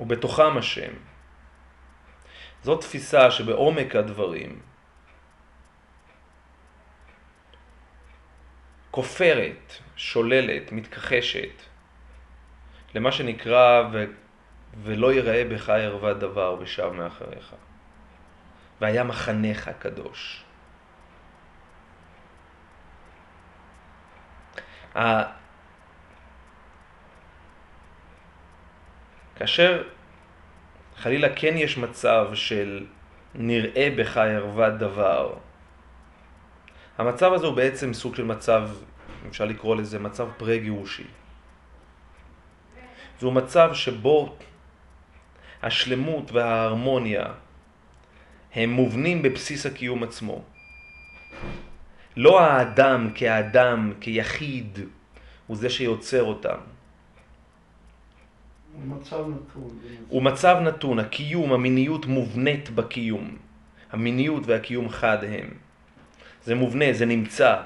ובתוכם 0.00 0.58
השם. 0.58 0.92
זאת 2.62 2.80
תפיסה 2.80 3.30
שבעומק 3.30 3.96
הדברים 3.96 4.60
כופרת, 8.90 9.72
שוללת, 9.96 10.72
מתכחשת 10.72 11.62
למה 12.94 13.12
שנקרא 13.12 13.82
ו... 13.92 14.04
ולא 14.82 15.12
יראה 15.12 15.44
בך 15.44 15.68
ערווה 15.68 16.14
דבר 16.14 16.56
ושב 16.60 16.88
מאחריך. 16.88 17.54
והיה 18.80 19.04
מחנך 19.04 19.70
קדוש. 19.78 20.44
כאשר 29.36 29.82
חלילה 30.96 31.28
כן 31.36 31.54
יש 31.56 31.78
מצב 31.78 32.30
של 32.34 32.86
נראה 33.34 33.88
בך 33.96 34.16
ערווה 34.16 34.70
דבר, 34.70 35.34
המצב 36.98 37.32
הזה 37.32 37.46
הוא 37.46 37.56
בעצם 37.56 37.94
סוג 37.94 38.14
של 38.14 38.24
מצב, 38.24 38.68
אפשר 39.28 39.44
לקרוא 39.44 39.76
לזה 39.76 39.98
מצב 39.98 40.28
פרה-גירושי. 40.36 41.04
זהו 43.20 43.30
מצב 43.30 43.70
שבו 43.74 44.36
השלמות 45.62 46.32
וההרמוניה 46.32 47.26
הם 48.54 48.70
מובנים 48.70 49.22
בבסיס 49.22 49.66
הקיום 49.66 50.02
עצמו. 50.02 50.42
לא 52.16 52.40
האדם 52.40 53.10
כאדם, 53.14 53.92
כיחיד, 54.00 54.78
הוא 55.46 55.56
זה 55.56 55.70
שיוצר 55.70 56.22
אותם. 56.22 56.58
הוא 58.72 58.86
מצב 58.86 59.24
נתון. 59.28 59.78
הוא 60.08 60.22
מצב 60.22 60.56
נתון, 60.62 60.98
הקיום, 60.98 61.52
המיניות 61.52 62.06
מובנית 62.06 62.70
בקיום. 62.70 63.36
המיניות 63.92 64.42
והקיום 64.46 64.88
חד 64.88 65.18
הם. 65.24 65.50
זה 66.44 66.54
מובנה, 66.54 66.92
זה 66.92 67.06
נמצא. 67.06 67.62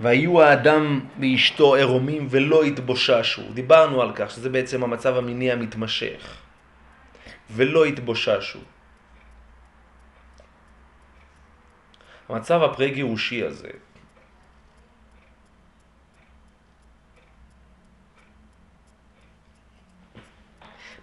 והיו 0.00 0.42
האדם 0.42 1.00
ואשתו 1.20 1.74
ערומים 1.74 2.26
ולא 2.30 2.64
התבוששו. 2.64 3.42
דיברנו 3.54 4.02
על 4.02 4.12
כך 4.14 4.30
שזה 4.30 4.48
בעצם 4.48 4.84
המצב 4.84 5.16
המיני 5.16 5.52
המתמשך. 5.52 6.36
ולא 7.50 7.84
התבוששו. 7.84 8.58
המצב 12.28 12.62
הפרה-גירושי 12.62 13.44
הזה, 13.44 13.68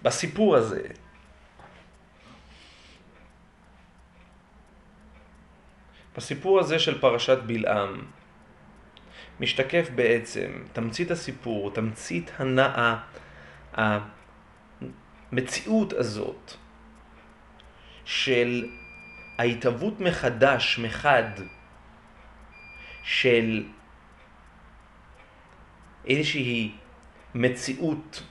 בסיפור 0.06 0.56
הזה, 0.56 0.82
בסיפור 6.18 6.60
הזה 6.60 6.80
של 6.80 7.02
פרשת 7.02 7.38
בלעם, 7.46 8.06
משתקף 9.40 9.90
בעצם 9.96 10.64
תמצית 10.74 11.12
הסיפור, 11.12 11.74
תמצית 11.74 12.32
הנאה, 12.38 12.98
המציאות 13.74 15.94
הזאת 15.94 16.54
של 18.06 18.70
ההתהוות 19.38 20.00
מחדש, 20.00 20.80
מחד, 20.80 21.30
של 23.04 23.66
איזושהי 26.08 26.72
מציאות 27.36 28.24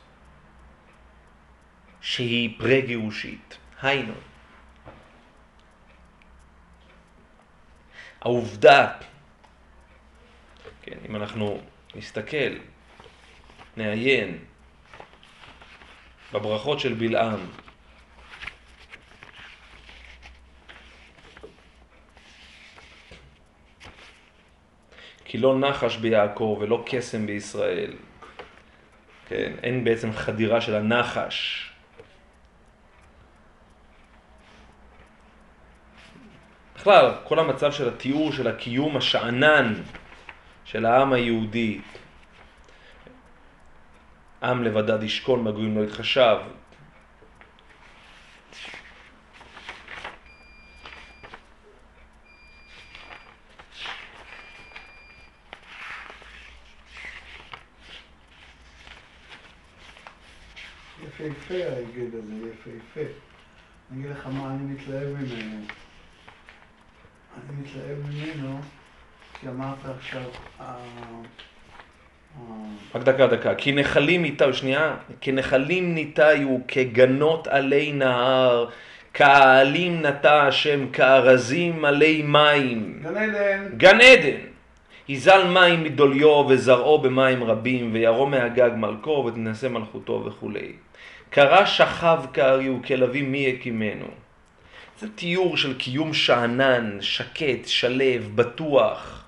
שהיא 2.05 2.59
פרה-גירושית. 2.59 3.59
היינו, 3.83 4.13
העובדה, 8.21 8.93
כן, 10.83 10.97
אם 11.09 11.17
אנחנו 11.17 11.61
נסתכל, 11.95 12.57
נעיין 13.77 14.39
בברכות 16.33 16.81
של 16.81 16.95
בלעם, 16.95 17.41
כי 25.25 25.39
לא 25.39 25.59
נחש 25.59 25.97
ביעקב 25.97 26.59
ולא 26.61 26.85
קסם 26.87 27.27
בישראל. 27.27 27.93
כן, 29.29 29.53
אין 29.63 29.85
בעצם 29.85 30.13
חדירה 30.13 30.61
של 30.61 30.75
הנחש. 30.75 31.74
בכלל, 36.85 37.13
כל 37.25 37.39
המצב 37.39 37.73
של 37.73 37.89
התיאור 37.89 38.33
של 38.33 38.47
הקיום 38.47 38.97
השאנן 38.97 39.75
של 40.65 40.87
העם 40.87 41.13
היהודי, 41.13 41.81
עם 44.43 44.63
לבדד 44.63 45.03
ישכון 45.03 45.45
בגויים 45.45 45.79
לא 45.79 45.85
יתחשב, 45.85 46.37
יפהפה 61.03 61.55
ההיגד 61.55 62.15
הזה, 62.15 62.35
יפהפה. 62.35 63.13
אני 63.93 64.01
אגיד 64.01 64.11
לך 64.11 64.27
מה 64.27 64.55
אני 64.55 64.63
מתלהב 64.63 65.09
ממנו. 65.09 65.67
מתלהב 67.59 67.99
ממנו, 68.09 68.59
כי 69.41 69.49
אמרת 69.49 69.79
עכשיו, 69.99 70.23
רק 72.95 73.03
דקה, 73.03 73.27
דקה. 73.27 73.55
כי 73.55 73.73
נחלים 73.73 74.23
ניטעו, 74.23 74.55
שנייה, 74.55 74.95
כי 75.21 75.33
נחלים 75.33 75.95
ניטעו 75.95 76.61
כגנות 76.69 77.47
עלי 77.47 77.93
נהר, 77.93 78.67
כעלים 79.15 80.03
נטע 80.03 80.43
השם, 80.43 80.89
כארזים 80.89 81.85
עלי 81.85 82.23
מים. 82.23 83.01
גן 83.03 83.17
עדן. 83.17 83.69
גן 83.77 84.01
עדן. 84.01 84.37
יזל 85.09 85.47
מים 85.49 85.85
מדוליו 85.85 86.47
וזרעו 86.49 86.99
במים 86.99 87.45
רבים, 87.45 87.91
וירום 87.93 88.31
מהגג 88.31 88.71
מלכו 88.77 89.25
ותנשא 89.27 89.67
מלכותו 89.67 90.25
וכולי. 90.27 90.73
קרא 91.31 91.65
שכב 91.65 92.19
כארי 92.33 92.71
וכלבי 92.71 93.23
מי 93.23 93.39
יקימנו. 93.39 94.07
זה 94.99 95.07
תיאור 95.15 95.57
של 95.57 95.79
קיום 95.79 96.15
שאנן, 96.15 96.99
שקט, 97.01 97.67
שלב, 97.67 98.31
בטוח. 98.35 99.25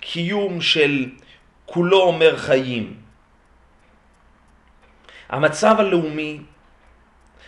קיום 0.00 0.60
של 0.60 1.10
כולו 1.66 2.02
אומר 2.02 2.36
חיים. 2.36 2.96
המצב 5.28 5.74
הלאומי, 5.78 6.40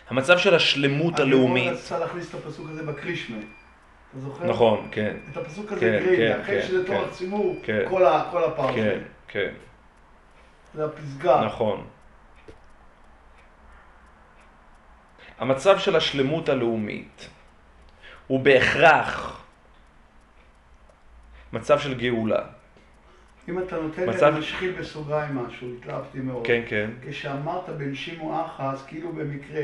המצב 0.09 0.39
של 0.39 0.55
השלמות 0.55 1.21
הלאומית... 1.21 1.69
אני 1.69 1.77
רצה 1.77 1.99
להכניס 1.99 2.35
את 2.35 2.35
הפסוק 2.35 2.67
הזה 2.71 2.83
בקרישמה. 2.83 3.37
אתה 3.37 4.21
זוכר? 4.21 4.47
נכון, 4.47 4.89
כן. 4.91 5.17
את 5.33 5.37
הפסוק 5.37 5.73
הזה 5.73 5.81
כן, 5.81 6.05
גרידא, 6.05 6.35
כן, 6.35 6.41
אחרי 6.41 6.63
כן, 6.63 6.69
שזה 6.69 6.87
תור 6.87 6.97
כן, 6.97 7.09
הציבור, 7.09 7.57
כן, 7.63 7.85
כל, 7.91 8.03
כל 8.31 8.45
הפרשה. 8.45 8.75
כן, 8.75 8.99
כן. 9.29 9.53
זה 10.75 10.85
הפסגה. 10.85 11.45
נכון. 11.45 11.87
המצב 15.39 15.79
של 15.79 15.97
השלמות 15.97 16.49
הלאומית 16.49 17.29
הוא 18.27 18.41
בהכרח 18.41 19.45
מצב 21.53 21.79
של 21.79 21.95
גאולה. 21.95 22.43
אם 23.49 23.59
אתה 23.59 23.77
נותן 23.77 24.09
מצב... 24.09 24.27
לי 24.27 24.41
להשחיל 24.41 24.73
בסוגריים 24.81 25.37
משהו, 25.37 25.69
התלהבתי 25.79 26.21
מאוד. 26.21 26.47
כן, 26.47 26.63
כן. 26.69 26.91
כשאמרת 27.09 27.69
בן 27.69 27.95
שימו 27.95 28.47
אחס, 28.47 28.85
כאילו 28.87 29.13
במקרה, 29.13 29.63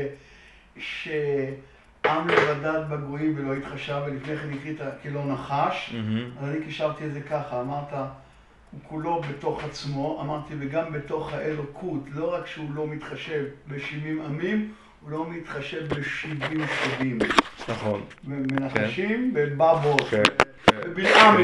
שעם 0.77 2.27
לבדד 2.27 2.81
בגויים 2.89 3.35
ולא 3.37 3.53
התחשב, 3.53 4.01
ולפני 4.05 4.35
כן 4.35 4.53
הקראת 4.53 4.93
כלא 5.03 5.25
נחש, 5.25 5.89
mm-hmm. 5.89 6.43
אז 6.43 6.49
אני 6.49 6.65
קישרתי 6.65 7.05
את 7.05 7.13
זה 7.13 7.21
ככה, 7.21 7.61
אמרת, 7.61 7.93
הוא 8.71 8.79
כולו 8.83 9.21
בתוך 9.21 9.63
עצמו, 9.63 10.21
אמרתי, 10.21 10.53
וגם 10.59 10.91
בתוך 10.91 11.33
האלוקות, 11.33 12.03
לא 12.13 12.33
רק 12.33 12.47
שהוא 12.47 12.73
לא 12.73 12.87
מתחשב 12.87 13.45
בשבעים 13.67 14.21
עמים, 14.21 14.73
הוא 15.01 15.11
לא 15.11 15.25
מתחשב 15.29 15.93
בשבעים 15.93 16.65
שדים. 16.67 17.19
נכון. 17.69 18.03
מנחשים, 18.23 19.33
בבבות. 19.33 20.01
כן. 20.09 20.23
בבלעם, 20.67 21.37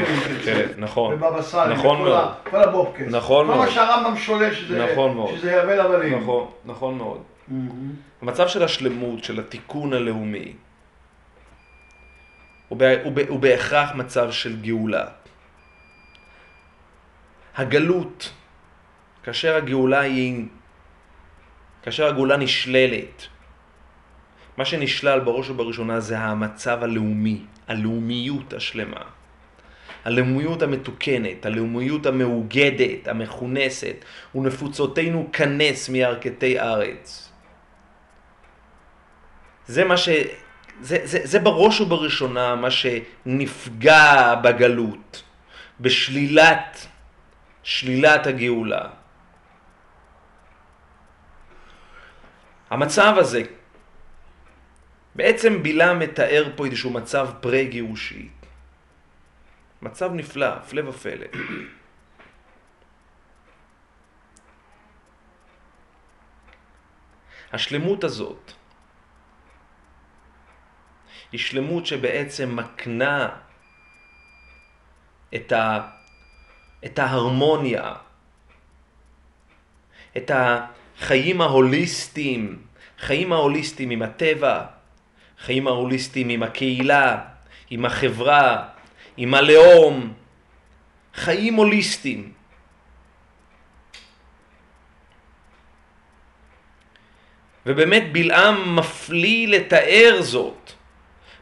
כן, 0.44 0.66
נכון. 0.76 1.14
ובבא 1.14 1.42
סאלי, 1.42 1.74
נכון 1.74 2.02
מאוד. 2.02 2.28
כל 2.50 2.62
הבובקס. 2.62 3.06
נכון 3.10 3.46
מאוד. 3.46 3.58
כל 3.58 3.64
מה 3.64 3.70
שהרמב"ם 3.70 4.16
שולש, 4.16 4.60
שזה 4.60 5.52
יבל 5.52 5.80
הבלים. 5.80 6.18
נכון, 6.18 6.50
נכון 6.64 6.98
מאוד. 6.98 7.22
המצב 8.22 8.48
של 8.48 8.62
השלמות, 8.62 9.24
של 9.24 9.40
התיקון 9.40 9.92
הלאומי, 9.92 10.52
הוא 12.68 13.38
בהכרח 13.40 13.94
מצב 13.94 14.30
של 14.32 14.60
גאולה. 14.62 15.04
הגלות, 17.56 18.32
כאשר 19.22 19.56
הגאולה 19.56 20.00
היא 20.00 20.44
כאשר 21.82 22.06
הגאולה 22.06 22.36
נשללת, 22.36 23.26
מה 24.58 24.64
שנשלל 24.64 25.20
בראש 25.20 25.50
ובראשונה 25.50 26.00
זה 26.00 26.18
המצב 26.18 26.82
הלאומי, 26.82 27.42
הלאומיות 27.68 28.52
השלמה. 28.52 29.02
הלאומיות 30.04 30.62
המתוקנת, 30.62 31.46
הלאומיות 31.46 32.06
המאוגדת, 32.06 33.08
המכונסת, 33.08 34.04
ונפוצותינו 34.34 35.28
כנס 35.32 35.88
מירכתי 35.88 36.60
ארץ. 36.60 37.32
זה 39.66 39.84
מה 39.84 39.96
ש... 39.96 40.08
זה, 40.80 40.98
זה, 41.04 41.18
זה 41.24 41.38
בראש 41.38 41.80
ובראשונה 41.80 42.54
מה 42.54 42.70
שנפגע 42.70 44.34
בגלות, 44.34 45.22
בשלילת, 45.80 46.86
שלילת 47.62 48.26
הגאולה. 48.26 48.88
המצב 52.70 53.14
הזה, 53.18 53.42
בעצם 55.18 55.62
בילה 55.62 55.94
מתאר 55.94 56.52
פה 56.56 56.66
איזשהו 56.66 56.90
מצב 56.90 57.30
פרה-גירושי. 57.40 58.28
מצב 59.82 60.12
נפלא, 60.12 60.46
הפלא 60.46 60.88
ופלא. 60.88 61.26
השלמות 67.52 68.04
הזאת 68.04 68.52
היא 71.32 71.40
שלמות 71.40 71.86
שבעצם 71.86 72.56
מקנה 72.56 73.28
את, 75.34 75.52
ה, 75.52 75.90
את 76.84 76.98
ההרמוניה, 76.98 77.94
את 80.16 80.30
החיים 80.34 81.40
ההוליסטיים, 81.40 82.62
חיים 82.98 83.32
ההוליסטיים 83.32 83.90
עם 83.90 84.02
הטבע, 84.02 84.77
חיים 85.40 85.66
ההוליסטיים 85.66 86.28
עם 86.28 86.42
הקהילה, 86.42 87.18
עם 87.70 87.84
החברה, 87.84 88.68
עם 89.16 89.34
הלאום, 89.34 90.12
חיים 91.14 91.54
הוליסטיים. 91.54 92.32
ובאמת 97.66 98.12
בלעם 98.12 98.76
מפליא 98.76 99.48
לתאר 99.48 100.18
זאת, 100.22 100.72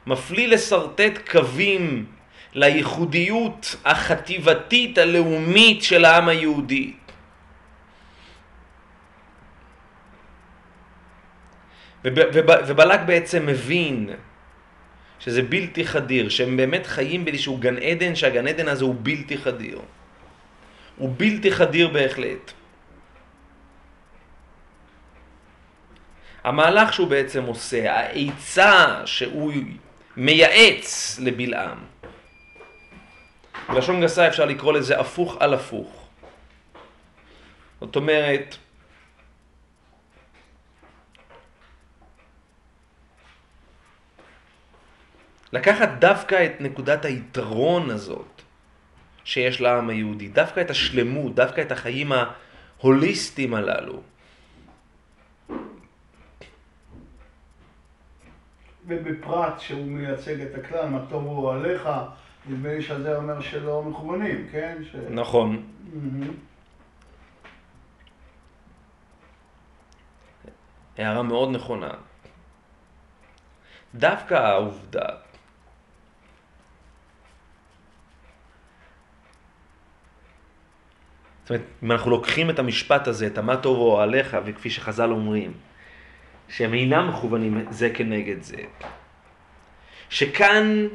מפליא 0.07 0.49
לשרטט 0.49 1.31
קווים 1.31 2.07
לייחודיות 2.55 3.77
החטיבתית 3.85 4.99
הלאומית 4.99 5.83
של 5.83 6.05
העם 6.05 6.29
היהודי. 6.29 6.93
ובלק 12.66 13.01
בעצם 13.07 13.47
מבין 13.47 14.11
שזה 15.19 15.42
בלתי 15.42 15.87
חדיר, 15.87 16.29
שהם 16.29 16.57
באמת 16.57 16.87
חיים 16.87 17.25
באיזשהו 17.25 17.57
גן 17.57 17.79
עדן, 17.79 18.14
שהגן 18.14 18.49
עדן 18.49 18.69
הזה 18.69 18.85
הוא 18.85 18.95
בלתי 19.03 19.38
חדיר. 19.38 19.81
הוא 20.97 21.14
בלתי 21.16 21.53
חדיר 21.53 21.88
בהחלט. 21.88 22.53
המהלך 26.45 26.92
שהוא 26.92 27.09
בעצם 27.09 27.45
עושה, 27.45 27.92
העצה 27.92 29.03
שהוא 29.07 29.53
מייעץ 30.16 31.19
לבלעם, 31.23 31.79
בלשון 33.69 34.01
גסה 34.01 34.29
אפשר 34.29 34.45
לקרוא 34.45 34.73
לזה 34.73 35.01
הפוך 35.01 35.37
על 35.40 35.55
הפוך. 35.55 36.09
זאת 37.81 37.97
אומרת, 37.97 38.57
לקחת 45.53 45.89
דווקא 45.99 46.45
את 46.45 46.61
נקודת 46.61 47.05
היתרון 47.05 47.91
הזאת 47.91 48.43
שיש 49.25 49.61
לעם 49.61 49.89
היהודי, 49.89 50.29
דווקא 50.29 50.61
את 50.61 50.71
השלמות, 50.71 51.35
דווקא 51.35 51.61
את 51.61 51.73
החיים 51.73 52.13
ההוליסטיים 52.13 53.55
הללו. 53.55 54.01
ובפרט 58.87 59.61
שהוא 59.61 59.87
מייצג 59.87 60.41
את 60.41 60.55
הכלל, 60.55 60.89
מה 60.89 61.01
טוב 61.11 61.25
הוא 61.25 61.53
עליך, 61.53 61.89
נדמה 62.47 62.69
לי 62.69 62.83
שזה 62.83 63.17
אומר 63.17 63.41
שלא 63.41 63.83
מכוונים, 63.83 64.49
כן? 64.53 64.79
ש... 64.93 64.97
נכון. 65.11 65.67
Mm-hmm. 65.93 66.31
הערה 70.99 71.23
מאוד 71.23 71.51
נכונה. 71.51 71.91
דווקא 73.95 74.35
העובדה 74.35 75.07
זאת 81.47 81.51
אומרת, 81.51 81.65
אם 81.83 81.93
אנחנו 81.93 82.11
לוקחים 82.11 82.51
את 82.51 82.59
המשפט 82.59 83.09
הזה, 83.09 83.27
את 83.27 83.39
המה 83.39 83.57
טוב 83.57 83.79
או 83.79 84.01
עליך, 84.01 84.37
וכפי 84.45 84.71
שחז"ל 84.71 85.11
אומרים, 85.11 85.53
שהם 86.49 86.75
אינם 86.75 87.09
מכוונים 87.09 87.67
זה 87.71 87.91
כנגד 87.91 88.43
זה, 88.43 88.57
שכאן 90.09 90.87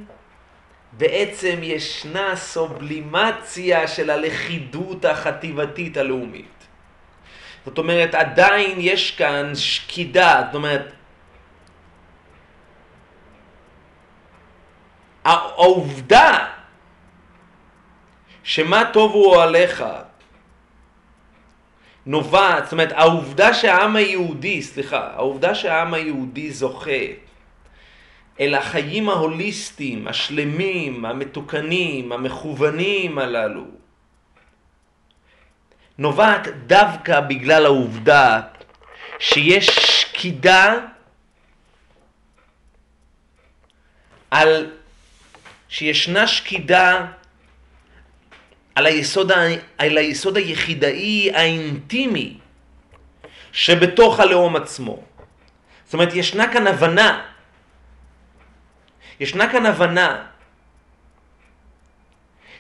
בעצם 0.92 1.60
ישנה 1.62 2.36
סובלימציה 2.36 3.88
של 3.88 4.10
הלכידות 4.10 5.06
החטיבתית 5.06 5.98
הלאומית. 5.98 6.68
זאת 7.66 7.78
אומרת, 7.78 8.16
עדיין 8.16 8.78
יש 8.78 9.12
כאן 9.12 9.52
שקידה, 9.56 10.44
זאת 10.46 10.56
אומרת, 10.56 10.94
העובדה 15.24 16.48
שמה 18.44 18.84
טוב 18.94 19.12
הוא 19.12 19.42
עליך 19.42 19.84
נובעת, 22.06 22.64
זאת 22.64 22.72
אומרת, 22.72 22.92
העובדה 22.92 23.54
שהעם 23.54 23.96
היהודי, 23.96 24.62
סליחה, 24.62 25.10
העובדה 25.14 25.56
שהעם 25.56 25.94
היהודי 25.94 26.52
זוכה 26.52 27.06
אל 28.40 28.56
החיים 28.56 29.10
ההוליסטיים, 29.10 30.08
השלמים, 30.08 31.06
המתוקנים, 31.06 32.12
המכוונים 32.12 33.18
הללו, 33.18 33.66
נובעת 35.98 36.48
דווקא 36.68 37.20
בגלל 37.20 37.66
העובדה 37.66 38.42
שיש 39.20 39.66
שקידה 39.68 40.76
על, 44.32 44.72
שישנה 45.70 46.28
שקידה 46.28 47.06
על 48.76 48.86
היסוד, 48.86 49.32
על 49.78 49.98
היסוד 49.98 50.38
היחידאי 50.38 51.32
האינטימי 51.34 52.34
שבתוך 53.52 54.20
הלאום 54.20 54.56
עצמו. 54.56 55.04
זאת 55.86 55.94
אומרת, 55.94 56.16
ישנה 56.16 56.54
כאן 56.54 56.68
הבנה, 56.68 57.22
ישנה 59.20 59.52
כאן 59.52 59.66
הבנה 59.66 60.24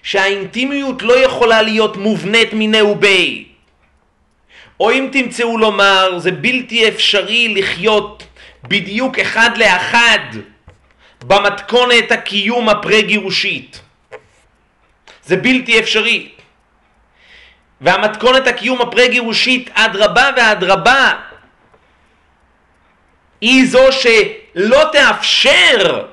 שהאינטימיות 0.04 1.02
לא 1.02 1.26
יכולה 1.26 1.62
להיות 1.62 1.97
מובנית 1.97 2.54
מיני 2.54 2.82
ובי. 2.82 3.47
או 4.80 4.91
אם 4.91 5.10
תמצאו 5.12 5.58
לומר, 5.58 6.19
זה 6.19 6.32
בלתי 6.32 6.88
אפשרי 6.88 7.54
לחיות 7.54 8.24
בדיוק 8.63 9.19
אחד 9.19 9.58
לאחד 9.58 10.19
במתכונת 11.24 12.12
הקיום 12.12 12.69
הפרה-גירושית. 12.69 13.82
זה 15.23 15.38
בלתי 15.38 15.79
אפשרי. 15.79 16.31
והמתכונת 17.81 18.47
הקיום 18.47 18.81
הפרה-גירושית, 18.81 19.69
אדרבה 19.73 20.29
ואדרבה, 20.38 21.13
היא 23.41 23.67
זו 23.67 23.88
שלא 23.91 24.84
תאפשר 24.91 26.07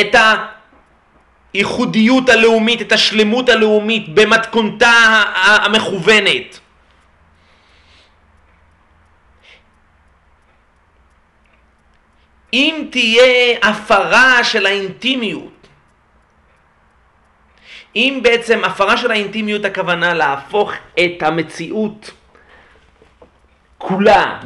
את 0.00 0.16
הייחודיות 1.54 2.28
הלאומית, 2.28 2.80
את 2.80 2.92
השלמות 2.92 3.48
הלאומית 3.48 4.14
במתכונתה 4.14 5.22
המכוונת. 5.34 6.60
אם 12.52 12.88
תהיה 12.90 13.58
הפרה 13.62 14.44
של 14.44 14.66
האינטימיות, 14.66 15.61
אם 17.96 18.20
בעצם 18.22 18.64
הפרה 18.64 18.96
של 18.96 19.10
האינטימיות 19.10 19.64
הכוונה 19.64 20.14
להפוך 20.14 20.72
את 20.94 21.22
המציאות 21.22 22.10
כולה, 23.78 24.40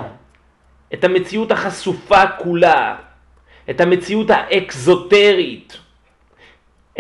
את 0.95 1.05
המציאות 1.05 1.51
החשופה 1.51 2.27
כולה, 2.39 2.97
את 3.71 3.81
המציאות 3.81 4.31
האקזוטרית, 4.31 5.79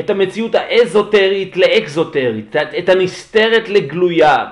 את 0.00 0.10
המציאות 0.10 0.54
האזוטרית 0.54 1.56
לאקזוטרית, 1.56 2.56
את 2.78 2.88
הנסתרת 2.88 3.68
לגלויה. 3.68 4.44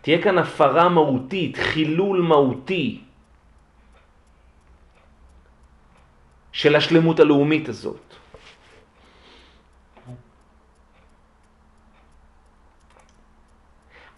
תהיה 0.00 0.22
כאן 0.22 0.38
הפרה 0.38 0.88
מהותית, 0.88 1.56
חילול 1.56 2.20
מהותי 2.20 3.00
של 6.52 6.76
השלמות 6.76 7.20
הלאומית 7.20 7.68
הזאת. 7.68 8.03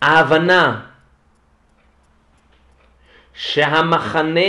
ההבנה 0.03 0.81
שהמחנה, 3.35 4.41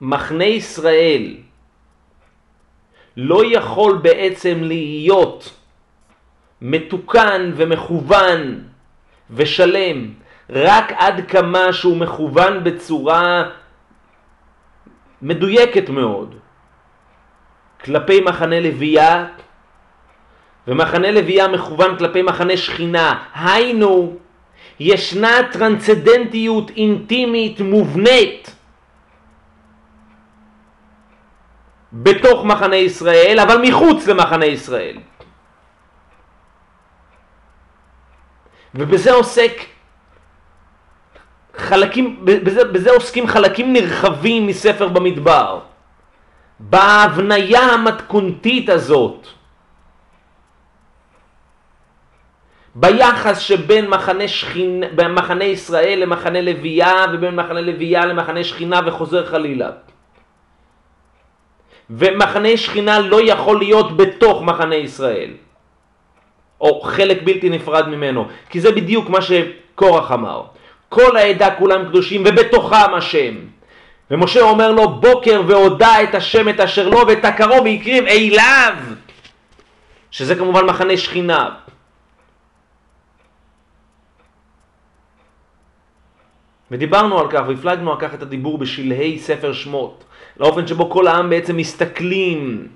מחנה 0.00 0.44
ישראל, 0.44 1.36
לא 3.16 3.42
יכול 3.46 3.98
בעצם 4.02 4.58
להיות 4.62 5.56
מתוקן 6.60 7.52
ומכוון 7.56 8.64
ושלם 9.30 10.10
רק 10.50 10.92
עד 10.92 11.28
כמה 11.28 11.72
שהוא 11.72 11.96
מכוון 11.96 12.64
בצורה 12.64 13.50
מדויקת 15.22 15.88
מאוד 15.88 16.34
כלפי 17.84 18.20
מחנה 18.20 18.60
לוויה 18.60 19.26
ומחנה 20.68 21.10
לוויה 21.10 21.48
מכוון 21.48 21.98
כלפי 21.98 22.22
מחנה 22.22 22.56
שכינה. 22.56 23.24
היינו 23.34 24.16
ישנה 24.80 25.30
טרנסצדנטיות 25.52 26.70
אינטימית 26.70 27.60
מובנית 27.60 28.54
בתוך 31.92 32.44
מחנה 32.44 32.76
ישראל, 32.76 33.40
אבל 33.40 33.58
מחוץ 33.62 34.06
למחנה 34.06 34.46
ישראל. 34.46 34.98
ובזה 38.74 39.12
עוסק 39.12 39.52
חלקים, 41.56 42.24
בזה, 42.24 42.64
בזה 42.64 42.90
עוסקים 42.90 43.26
חלקים 43.26 43.72
נרחבים 43.72 44.46
מספר 44.46 44.88
במדבר. 44.88 45.60
בהבניה 46.60 47.60
המתכונתית 47.60 48.68
הזאת 48.68 49.26
ביחס 52.74 53.38
שבין 53.38 53.88
מחנה, 53.88 54.24
בין 54.94 55.14
מחנה 55.14 55.44
ישראל 55.44 55.98
למחנה 56.02 56.40
לוויה 56.40 57.04
ובין 57.12 57.34
מחנה 57.34 57.60
לוויה 57.60 58.06
למחנה 58.06 58.44
שכינה 58.44 58.80
וחוזר 58.86 59.26
חלילה. 59.26 59.70
ומחנה 61.90 62.56
שכינה 62.56 62.98
לא 62.98 63.20
יכול 63.22 63.58
להיות 63.58 63.96
בתוך 63.96 64.42
מחנה 64.42 64.74
ישראל, 64.74 65.30
או 66.60 66.80
חלק 66.80 67.22
בלתי 67.22 67.50
נפרד 67.50 67.88
ממנו, 67.88 68.28
כי 68.50 68.60
זה 68.60 68.72
בדיוק 68.72 69.08
מה 69.08 69.18
שקורח 69.22 70.12
אמר. 70.12 70.42
כל 70.88 71.16
העדה 71.16 71.54
כולם 71.54 71.84
קדושים 71.88 72.22
ובתוכם 72.26 72.94
השם. 72.94 73.34
ומשה 74.10 74.40
אומר 74.40 74.72
לו 74.72 74.88
בוקר 74.88 75.42
והודע 75.46 76.02
את 76.02 76.14
השם 76.14 76.48
את 76.48 76.60
אשר 76.60 76.88
לו 76.88 77.06
ואת 77.06 77.24
הקרוב 77.24 77.64
והקריב 77.64 78.04
אליו, 78.04 78.74
שזה 80.10 80.34
כמובן 80.34 80.64
מחנה 80.64 80.96
שכינה. 80.96 81.48
ודיברנו 86.70 87.18
על 87.18 87.30
כך 87.30 87.42
והפלגנו 87.48 87.92
על 87.92 88.00
כך 88.00 88.14
את 88.14 88.22
הדיבור 88.22 88.58
בשלהי 88.58 89.18
ספר 89.18 89.52
שמות, 89.52 90.04
לאופן 90.36 90.66
שבו 90.66 90.90
כל 90.90 91.06
העם 91.06 91.30
בעצם 91.30 91.56
מסתכלים 91.56 92.68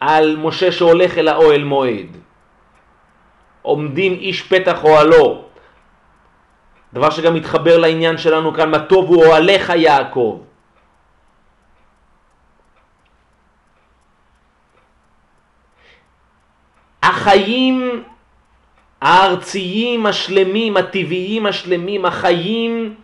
על 0.00 0.36
משה 0.36 0.72
שהולך 0.72 1.18
אל 1.18 1.28
האוהל 1.28 1.64
מועד. 1.64 2.16
עומדים 3.62 4.12
איש 4.12 4.42
פתח 4.42 4.84
אוהלו, 4.84 5.44
דבר 6.92 7.10
שגם 7.10 7.34
מתחבר 7.34 7.78
לעניין 7.78 8.18
שלנו 8.18 8.54
כאן, 8.54 8.70
מה 8.70 8.78
טוב 8.78 9.08
הוא 9.08 9.24
אוהליך 9.24 9.72
יעקב. 9.76 10.40
החיים 17.02 18.02
הארציים 19.00 20.06
השלמים, 20.06 20.76
הטבעיים 20.76 21.46
השלמים, 21.46 22.04
החיים 22.04 22.94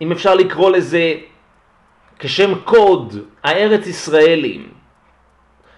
אם 0.00 0.12
אפשר 0.12 0.34
לקרוא 0.34 0.70
לזה 0.70 1.14
כשם 2.18 2.60
קוד, 2.64 3.14
הארץ 3.44 3.86
ישראלים, 3.86 4.72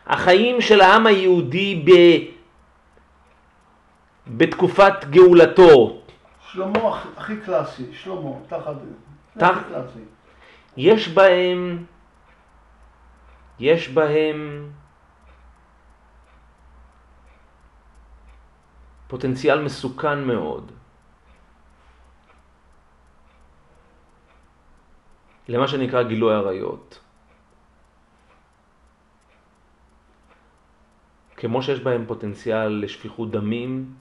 החיים 0.06 0.60
של 0.60 0.80
העם 0.80 1.06
היהודי 1.06 1.84
ב... 1.86 1.90
בתקופת 4.26 5.04
גאולתו. 5.10 6.02
שלמה 6.52 7.02
הכי 7.16 7.36
קלאסי, 7.36 7.84
שלמה, 7.92 8.30
תחת... 8.48 8.74
תח... 9.38 9.58
יש 10.76 11.08
בהם, 11.08 11.84
יש 13.58 13.88
בהם 13.88 14.70
פוטנציאל 19.08 19.62
מסוכן 19.62 20.24
מאוד. 20.24 20.72
למה 25.48 25.68
שנקרא 25.68 26.02
גילוי 26.02 26.34
עריות. 26.34 27.00
כמו 31.36 31.62
שיש 31.62 31.80
בהם 31.80 32.04
פוטנציאל 32.06 32.68
לשפיכות 32.84 33.30
דמים, 33.30 33.94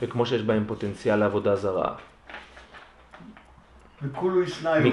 וכמו 0.00 0.26
שיש 0.26 0.42
בהם 0.42 0.64
פוטנציאל 0.66 1.16
לעבודה 1.16 1.56
זרה. 1.56 1.94
וכולו 4.02 4.42
ישנאיו, 4.42 4.92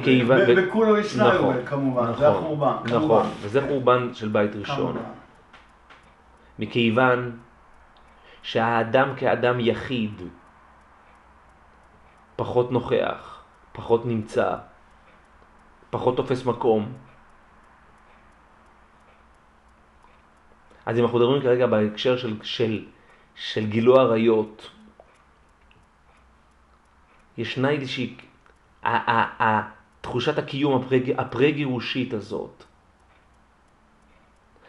וכולו 0.57 0.97
ישנאיו 0.97 1.33
נכון, 1.33 1.65
כמובן, 1.65 2.05
זה 2.05 2.11
נכון, 2.11 2.25
החורבן. 2.25 2.95
נכון, 2.95 3.25
וזה 3.41 3.61
חורבן 3.61 4.13
של 4.13 4.27
בית 4.27 4.55
ראשון. 4.55 4.97
מכיוון 6.59 7.39
שהאדם 8.43 9.15
כאדם 9.15 9.59
יחיד 9.59 10.21
פחות 12.35 12.71
נוכח, 12.71 13.30
פחות 13.71 14.05
נמצא, 14.05 14.55
פחות 15.89 16.17
תופס 16.17 16.45
מקום. 16.45 16.93
אז 20.85 20.97
אם 20.97 21.03
אנחנו 21.03 21.19
מדברים 21.19 21.41
כרגע 21.41 21.67
בהקשר 21.67 22.17
של, 22.17 22.43
של, 22.43 22.85
של 23.35 23.65
גילוי 23.65 23.99
עריות, 23.99 24.71
ישנה 27.37 27.69
איזושהי, 27.69 28.17
תחושת 30.01 30.37
הקיום 30.37 30.83
הפרה-גירושית 31.17 32.13
הזאת, 32.13 32.63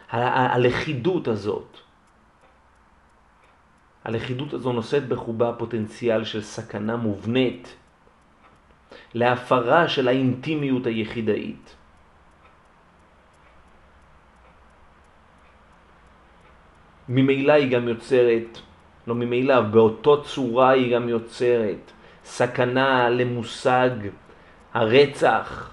הלכידות 0.09 1.27
הזאת, 1.27 1.77
הלכידות 4.03 4.53
הזו 4.53 4.73
נושאת 4.73 5.07
בחובה 5.07 5.53
פוטנציאל 5.57 6.23
של 6.23 6.41
סכנה 6.41 6.95
מובנית 6.95 7.75
להפרה 9.13 9.87
של 9.87 10.07
האינטימיות 10.07 10.85
היחידאית. 10.85 11.75
ממילא 17.09 17.53
היא 17.53 17.71
גם 17.71 17.87
יוצרת, 17.87 18.59
לא 19.07 19.15
ממילא, 19.15 19.61
באותו 19.61 20.23
צורה 20.23 20.69
היא 20.69 20.95
גם 20.95 21.09
יוצרת 21.09 21.91
סכנה 22.25 23.09
למושג 23.09 23.89
הרצח. 24.73 25.69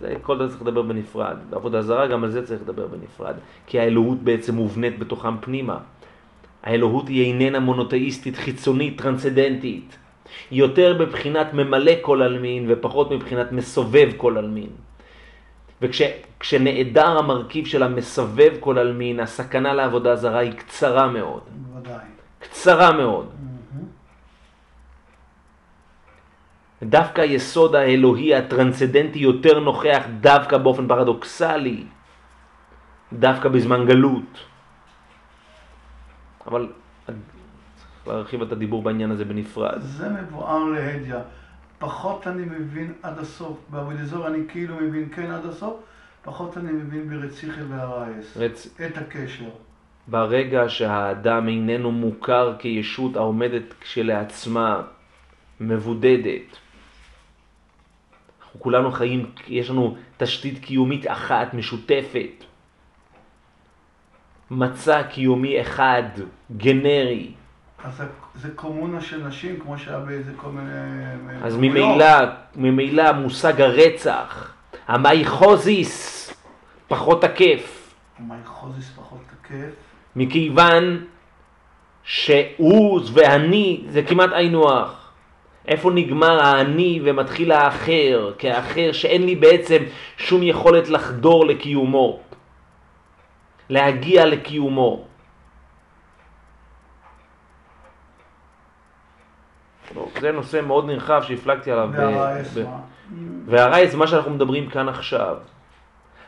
זה, 0.00 0.14
כל 0.22 0.38
זה 0.38 0.48
צריך 0.48 0.62
לדבר 0.62 0.82
בנפרד. 0.82 1.36
בעבודה 1.50 1.82
זרה 1.82 2.06
גם 2.06 2.24
על 2.24 2.30
זה 2.30 2.46
צריך 2.46 2.62
לדבר 2.62 2.86
בנפרד. 2.86 3.34
כי 3.66 3.80
האלוהות 3.80 4.18
בעצם 4.22 4.54
מובנית 4.54 4.98
בתוכם 4.98 5.38
פנימה. 5.40 5.78
האלוהות 6.62 7.08
היא 7.08 7.24
איננה 7.24 7.60
מונותאיסטית, 7.60 8.36
חיצונית, 8.36 9.02
טרנסדנטית. 9.02 9.98
יותר 10.50 10.96
בבחינת 10.98 11.54
ממלא 11.54 11.92
כל 12.00 12.22
עלמין 12.22 12.66
ופחות 12.68 13.10
מבחינת 13.10 13.52
מסובב 13.52 14.08
כל 14.16 14.38
עלמין. 14.38 14.70
וכשנעדר 15.82 17.18
המרכיב 17.18 17.66
של 17.66 17.82
המסובב 17.82 18.52
כל 18.60 18.78
עלמין, 18.78 19.20
הסכנה 19.20 19.74
לעבודה 19.74 20.16
זרה 20.16 20.38
היא 20.38 20.52
קצרה 20.52 21.08
מאוד. 21.08 21.42
בוודאי. 21.48 22.04
קצרה 22.38 22.92
מאוד. 22.92 23.30
דווקא 26.82 27.20
היסוד 27.20 27.74
האלוהי 27.74 28.34
הטרנסדנטי 28.34 29.18
יותר 29.18 29.60
נוכח 29.60 30.02
דווקא 30.20 30.58
באופן 30.58 30.88
פרדוקסלי, 30.88 31.84
דווקא 33.12 33.48
בזמן 33.48 33.86
גלות. 33.86 34.38
אבל 36.46 36.68
להרחיב 38.06 38.42
את 38.42 38.52
הדיבור 38.52 38.82
בעניין 38.82 39.10
הזה 39.10 39.24
בנפרד. 39.24 39.80
זה 39.80 40.08
מבואר 40.08 40.64
להדיא. 40.64 41.14
פחות 41.78 42.26
אני 42.26 42.42
מבין 42.44 42.92
עד 43.02 43.18
הסוף. 43.18 43.58
באבודיזור 43.70 44.26
אני 44.26 44.38
כאילו 44.48 44.76
מבין 44.76 45.08
כן 45.14 45.30
עד 45.30 45.46
הסוף, 45.46 45.74
פחות 46.22 46.58
אני 46.58 46.72
מבין 46.72 47.08
ברציחי 47.08 47.62
והרייס. 47.62 48.36
רצ... 48.36 48.80
את 48.86 48.98
הקשר. 48.98 49.48
ברגע 50.08 50.68
שהאדם 50.68 51.48
איננו 51.48 51.92
מוכר 51.92 52.56
כישות 52.58 53.16
העומדת 53.16 53.74
כשלעצמה, 53.80 54.82
מבודדת. 55.60 56.56
אנחנו 58.42 58.60
כולנו 58.60 58.92
חיים, 58.92 59.30
יש 59.48 59.70
לנו 59.70 59.96
תשתית 60.16 60.58
קיומית 60.58 61.06
אחת, 61.06 61.54
משותפת. 61.54 62.44
מצע 64.50 65.02
קיומי 65.02 65.60
אחד, 65.60 66.02
גנרי. 66.56 67.32
אז 67.84 68.02
זה 68.34 68.48
קומונה 68.54 69.00
של 69.00 69.26
נשים, 69.26 69.60
כמו 69.60 69.78
שהיה 69.78 69.98
באיזה 69.98 70.32
כל 70.36 70.48
מיני... 70.48 71.44
אז 71.44 71.56
ממילא, 71.56 72.06
ממילא 72.56 73.12
מושג 73.12 73.60
הרצח, 73.60 74.54
המייחוזיס, 74.88 76.34
פחות 76.88 77.22
תקף. 77.22 77.92
המייחוזיס 78.18 78.90
פחות 78.96 79.18
תקף. 79.30 79.74
מכיוון 80.16 81.04
שהוא 82.02 83.00
ואני 83.12 83.84
זה 83.88 84.02
כמעט 84.02 84.30
היינו 84.32 84.72
הך. 84.72 85.10
איפה 85.68 85.90
נגמר 85.90 86.42
האני 86.42 87.00
ומתחיל 87.04 87.52
האחר, 87.52 88.32
כאחר 88.38 88.92
שאין 88.92 89.26
לי 89.26 89.36
בעצם 89.36 89.82
שום 90.16 90.42
יכולת 90.42 90.88
לחדור 90.88 91.46
לקיומו, 91.46 92.20
להגיע 93.68 94.26
לקיומו. 94.26 95.09
זה 100.20 100.32
נושא 100.32 100.60
מאוד 100.66 100.86
נרחב 100.86 101.22
שהפלגתי 101.22 101.72
עליו. 101.72 101.90
והרייס, 103.46 103.94
מה 103.94 104.06
שאנחנו 104.06 104.30
מדברים 104.30 104.70
כאן 104.70 104.88
עכשיו, 104.88 105.36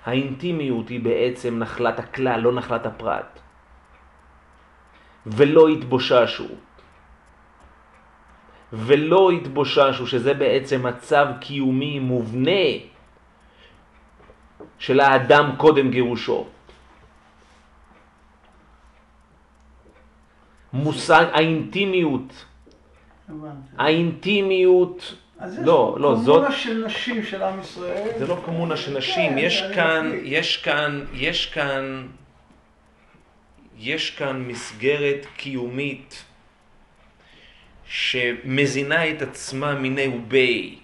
האינטימיות 0.04 0.88
היא 0.88 1.00
בעצם 1.00 1.58
נחלת 1.58 1.98
הכלל, 1.98 2.40
לא 2.40 2.52
נחלת 2.52 2.86
הפרט. 2.86 3.38
ולא 5.26 5.68
התבוששו. 5.68 6.48
ולא 8.72 9.30
התבוששו, 9.30 10.06
שזה 10.06 10.34
בעצם 10.34 10.86
מצב 10.86 11.26
קיומי 11.40 11.98
מובנה 11.98 12.90
של 14.78 15.00
האדם 15.00 15.52
קודם 15.56 15.90
גירושו. 15.90 16.46
מושג 20.72 21.24
האינטימיות, 21.32 22.44
האינטימיות, 23.78 25.14
לא, 25.58 25.96
לא, 26.00 26.14
זאת... 26.14 26.36
קומונה 26.36 26.56
של 26.56 26.84
נשים 26.86 27.24
של 27.24 27.42
עם 27.42 27.60
ישראל. 27.60 28.18
זה 28.18 28.26
לא 28.26 28.38
קומונה 28.44 28.76
של 28.76 28.98
נשים, 28.98 29.38
יש 29.38 29.62
כאן, 29.74 30.12
יש 30.22 30.56
כאן, 30.56 31.04
יש 31.14 31.46
כאן 31.46 32.06
יש 33.82 34.10
כאן 34.10 34.42
מסגרת 34.48 35.26
קיומית 35.36 36.24
שמזינה 37.84 39.10
את 39.10 39.22
עצמה 39.22 39.74
מיני 39.74 40.06
ובי. 40.08 40.78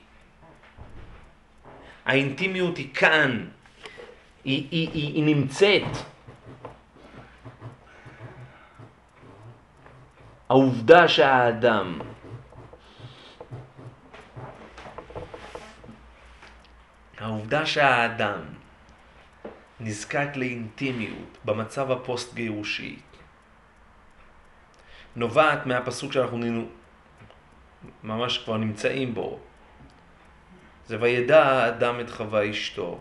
האינטימיות 2.05 2.76
היא 2.76 2.95
כאן, 2.95 3.47
היא, 4.45 4.66
היא, 4.70 4.89
היא, 4.93 5.14
היא 5.14 5.24
נמצאת. 5.24 5.97
העובדה 10.49 11.09
שהאדם 11.09 11.99
העובדה 17.49 17.66
שהאדם 17.66 18.40
נזקק 19.80 20.28
לאינטימיות 20.34 21.38
במצב 21.44 21.90
הפוסט-גירושי 21.90 22.99
נובעת 25.16 25.66
מהפסוק 25.66 26.12
שאנחנו 26.12 26.68
ממש 28.03 28.38
כבר 28.38 28.57
נמצאים 28.57 29.14
בו. 29.14 29.40
זה 30.86 30.96
וידע 31.01 31.42
האדם 31.44 32.01
את 32.01 32.11
חווה 32.11 32.51
אשתו. 32.51 33.01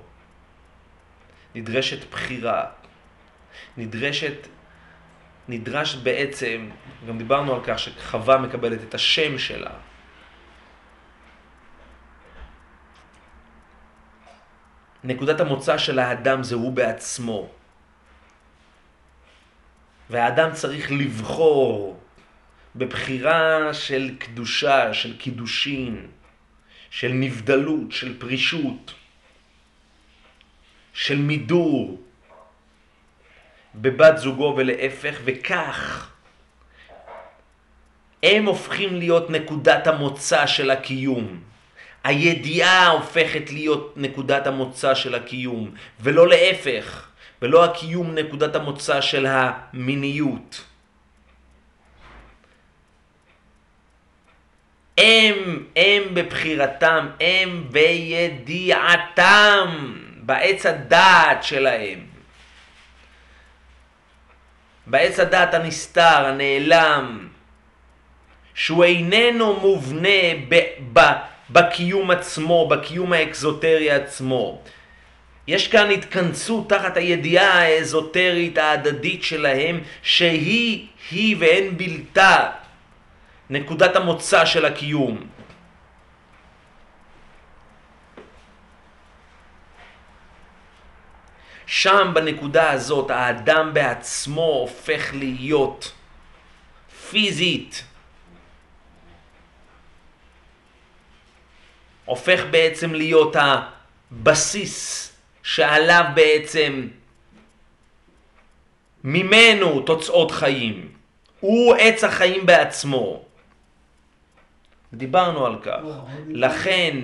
נדרשת 1.56 2.12
בחירה. 2.12 2.66
נדרשת, 3.78 4.48
נדרש 5.48 5.96
בעצם, 5.96 6.70
גם 7.08 7.18
דיברנו 7.18 7.56
על 7.56 7.62
כך 7.64 7.80
שחווה 7.80 8.38
מקבלת 8.38 8.84
את 8.84 8.94
השם 8.94 9.38
שלה. 9.38 9.72
נקודת 15.08 15.40
המוצא 15.40 15.78
של 15.78 16.00
האדם 16.00 16.44
זה 16.44 16.56
הוא 16.56 16.72
בעצמו. 16.72 17.50
והאדם 20.10 20.54
צריך 20.54 20.92
לבחור 20.92 22.00
בבחירה 22.76 23.74
של 23.74 24.16
קדושה, 24.20 24.94
של 24.94 25.18
קידושין, 25.18 26.08
של 26.90 27.12
נבדלות, 27.12 27.92
של 27.92 28.20
פרישות, 28.20 28.94
של 30.94 31.18
מידור 31.18 32.02
בבת 33.76 34.18
זוגו 34.18 34.54
ולהפך, 34.58 35.20
וכך 35.24 36.12
הם 38.24 38.46
הופכים 38.46 38.96
להיות 38.96 39.30
נקודת 39.30 39.88
המוצא 39.88 40.48
של 40.48 40.72
הקיום. 40.72 41.47
הידיעה 42.08 42.88
הופכת 42.88 43.52
להיות 43.52 43.94
נקודת 43.96 44.48
המוצא 44.48 44.96
של 44.96 45.16
הקיום, 45.16 45.72
ולא 46.00 46.28
להפך, 46.28 47.08
ולא 47.42 47.66
הקיום 47.66 48.16
נקודת 48.16 48.56
המוצא 48.56 49.02
של 49.02 49.26
המיניות. 49.30 50.64
הם, 54.98 55.66
הם 55.76 56.04
בבחירתם, 56.14 57.10
הם 57.22 57.68
בידיעתם, 57.72 59.68
בעץ 60.22 60.66
הדעת 60.66 61.44
שלהם. 61.44 62.00
בעץ 64.88 65.20
הדעת 65.20 65.54
הנסתר, 65.54 66.26
הנעלם, 66.26 67.28
שהוא 68.54 68.84
איננו 68.84 69.60
מובנה 69.60 70.20
ב... 70.50 70.56
ב 70.94 71.00
בקיום 71.50 72.12
עצמו, 72.12 72.68
בקיום 72.68 73.14
האקזוטרי 73.14 73.92
עצמו. 73.92 74.62
יש 75.48 75.68
כאן 75.68 75.92
התכנסות 75.92 76.70
תחת 76.70 76.98
הידיעה 76.98 77.62
האזוטרית 77.62 78.58
ההדדית 78.58 79.24
שלהם, 79.24 79.82
שהיא, 80.02 80.88
היא 81.12 81.36
ואין 81.40 81.78
בלתה, 81.78 82.50
נקודת 83.50 83.96
המוצא 83.96 84.46
של 84.46 84.66
הקיום. 84.66 85.28
שם 91.66 92.12
בנקודה 92.14 92.72
הזאת 92.72 93.12
האדם 93.12 93.74
בעצמו 93.74 94.42
הופך 94.42 95.14
להיות 95.14 95.92
פיזית 97.10 97.84
הופך 102.08 102.44
בעצם 102.52 102.94
להיות 102.94 103.36
הבסיס 103.40 105.12
שעליו 105.44 106.06
בעצם 106.16 106.88
ממנו 109.04 109.82
תוצאות 109.82 110.32
חיים. 110.32 110.92
הוא 111.40 111.76
עץ 111.76 112.04
החיים 112.04 112.46
בעצמו. 112.46 113.24
דיברנו 114.94 115.46
על 115.46 115.56
כך. 115.62 115.80
לכן, 116.28 116.98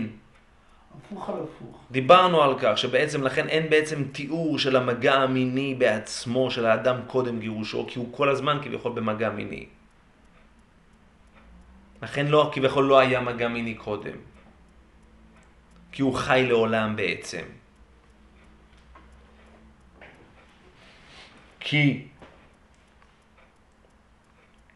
דיברנו 1.92 2.44
על 2.44 2.56
כך 2.60 2.78
שבעצם 2.78 3.24
לכן 3.24 3.48
אין 3.48 3.70
בעצם 3.70 4.04
תיאור 4.12 4.60
של 4.60 4.76
המגע 4.76 5.14
המיני 5.14 5.76
בעצמו 5.76 6.52
של 6.52 6.66
האדם 6.66 6.96
קודם 7.08 7.40
גירושו, 7.40 7.86
כי 7.88 8.00
הוא 8.00 8.08
כל 8.12 8.30
הזמן 8.30 8.60
כביכול 8.64 8.92
במגע 8.92 9.30
מיני. 9.30 9.66
לכן 12.02 12.28
לא, 12.28 12.52
כביכול 12.54 12.86
לא 12.86 13.00
היה 13.00 13.20
מגע 13.22 13.48
מיני 13.48 13.74
קודם. 13.74 14.33
כי 15.94 16.02
הוא 16.02 16.14
חי 16.14 16.46
לעולם 16.50 16.96
בעצם. 16.96 17.44
כי 21.60 22.08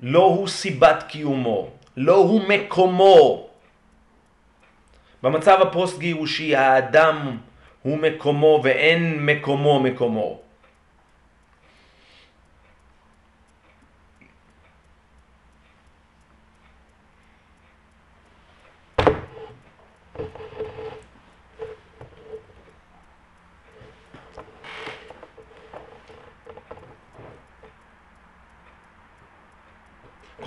לא 0.01 0.23
הוא 0.23 0.47
סיבת 0.47 1.03
קיומו, 1.07 1.69
לא 1.97 2.15
הוא 2.15 2.41
מקומו. 2.47 3.49
במצב 5.23 5.57
הפוסט-גירושי 5.61 6.55
האדם 6.55 7.37
הוא 7.81 7.97
מקומו 7.97 8.61
ואין 8.63 9.25
מקומו 9.25 9.79
מקומו. 9.79 10.46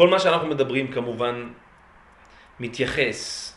כל 0.01 0.09
מה 0.09 0.19
שאנחנו 0.19 0.49
מדברים 0.49 0.93
כמובן 0.93 1.53
מתייחס 2.61 3.53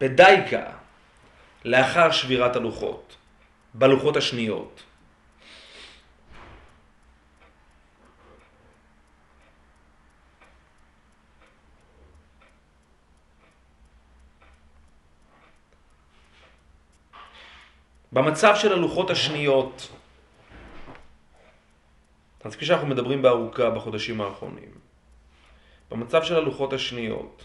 בדייקה 0.00 0.64
לאחר 1.64 2.10
שבירת 2.10 2.56
הלוחות, 2.56 3.16
בלוחות 3.74 4.16
השניות. 4.16 4.87
במצב 18.12 18.54
של 18.56 18.72
הלוחות 18.72 19.10
השניות, 19.10 19.88
אז 22.44 22.56
כפי 22.56 22.66
שאנחנו 22.66 22.86
מדברים 22.86 23.22
בארוכה 23.22 23.70
בחודשים 23.70 24.20
האחרונים, 24.20 24.70
במצב 25.90 26.22
של 26.22 26.36
הלוחות 26.36 26.72
השניות, 26.72 27.44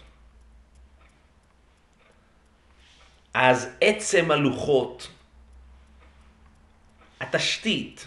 אז 3.34 3.68
עצם 3.80 4.30
הלוחות, 4.30 5.08
התשתית, 7.20 8.06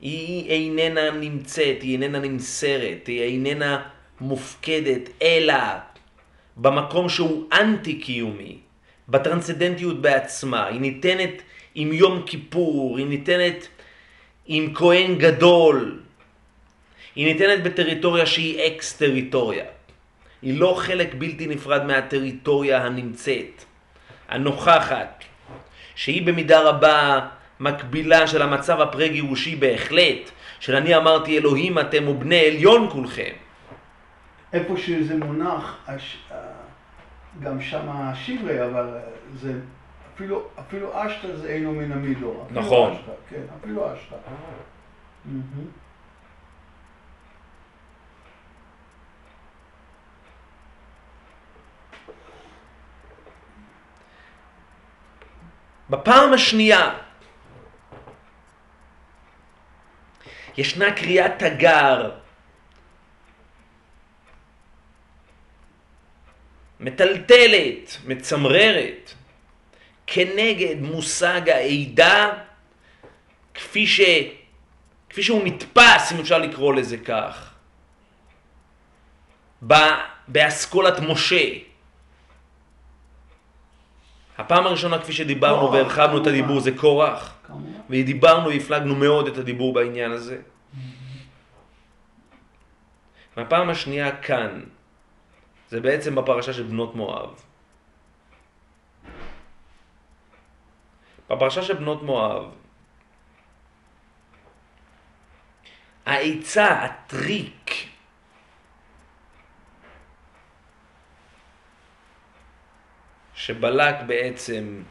היא 0.00 0.50
איננה 0.50 1.10
נמצאת, 1.10 1.82
היא 1.82 1.92
איננה 1.92 2.18
נמסרת, 2.18 3.06
היא 3.06 3.22
איננה 3.22 3.88
מופקדת, 4.20 5.08
אלא 5.22 5.54
במקום 6.56 7.08
שהוא 7.08 7.48
אנטי-קיומי, 7.52 8.58
בטרנסצדנטיות 9.08 10.02
בעצמה. 10.02 10.66
היא 10.66 10.80
ניתנת 10.80 11.42
עם 11.74 11.92
יום 11.92 12.22
כיפור, 12.26 12.98
היא 12.98 13.06
ניתנת 13.06 13.68
עם 14.46 14.74
כהן 14.74 15.18
גדול, 15.18 16.00
היא 17.14 17.26
ניתנת 17.26 17.62
בטריטוריה 17.62 18.26
שהיא 18.26 18.66
אקס-טריטוריה. 18.66 19.64
היא 20.42 20.60
לא 20.60 20.74
חלק 20.78 21.14
בלתי 21.14 21.46
נפרד 21.46 21.84
מהטריטוריה 21.84 22.84
הנמצאת. 22.84 23.64
הנוכחת, 24.28 25.24
שהיא 25.94 26.26
במידה 26.26 26.60
רבה 26.60 27.20
מקבילה 27.60 28.26
של 28.26 28.42
המצב 28.42 28.80
הפרה-גירושי 28.80 29.56
בהחלט, 29.56 30.30
של 30.60 30.76
אני 30.76 30.96
אמרתי 30.96 31.38
אלוהים 31.38 31.78
אתם 31.78 32.08
ובני 32.08 32.46
עליון 32.46 32.90
כולכם. 32.90 33.32
איפה 34.52 34.76
שזה 34.76 35.16
מונח, 35.16 35.76
הש... 35.86 36.16
גם 37.42 37.60
שם 37.60 37.88
השיברי, 37.88 38.64
אבל 38.64 38.86
זה 39.34 39.52
אפילו, 40.20 40.48
אפילו 40.60 41.06
אשתא 41.06 41.36
זה 41.36 41.48
אינו 41.48 41.72
מן 41.72 41.92
המידור. 41.92 42.46
נכון. 42.50 42.92
אשתא, 42.92 43.12
כן, 43.30 43.42
אפילו 43.60 43.94
אשתא. 43.94 44.16
Mm-hmm. 45.26 45.30
בפעם 55.90 56.32
השנייה 56.32 56.98
ישנה 60.56 60.92
קריאת 60.96 61.32
תגר 61.38 62.10
מטלטלת, 66.80 67.96
מצמררת, 68.04 69.14
כנגד 70.12 70.76
מושג 70.80 71.48
העידה 71.48 72.30
כפי, 73.54 73.86
ש... 73.86 74.00
כפי 75.10 75.22
שהוא 75.22 75.42
נתפס, 75.44 76.12
אם 76.12 76.18
אפשר 76.20 76.38
לקרוא 76.38 76.74
לזה 76.74 76.96
כך, 76.98 77.54
באסכולת 80.28 81.00
משה. 81.08 81.48
הפעם 84.38 84.66
הראשונה, 84.66 84.98
כפי 84.98 85.12
שדיברנו 85.12 85.72
והרחבנו 85.72 86.22
את 86.22 86.26
הדיבור, 86.26 86.60
זה 86.60 86.70
קורח. 86.76 87.34
ודיברנו 87.90 88.48
והפלגנו 88.48 88.94
מאוד 88.94 89.26
את 89.26 89.38
הדיבור 89.38 89.72
בעניין 89.72 90.12
הזה. 90.12 90.38
והפעם 93.36 93.70
השנייה 93.70 94.16
כאן, 94.16 94.60
זה 95.68 95.80
בעצם 95.80 96.14
בפרשה 96.14 96.52
של 96.52 96.62
בנות 96.62 96.94
מואב. 96.94 97.49
בפרשה 101.30 101.62
של 101.62 101.74
בנות 101.74 102.02
מואב, 102.02 102.44
העצה, 106.06 106.84
הטריק, 106.84 107.70
שבלק 113.34 113.94
בעצם 114.06 114.82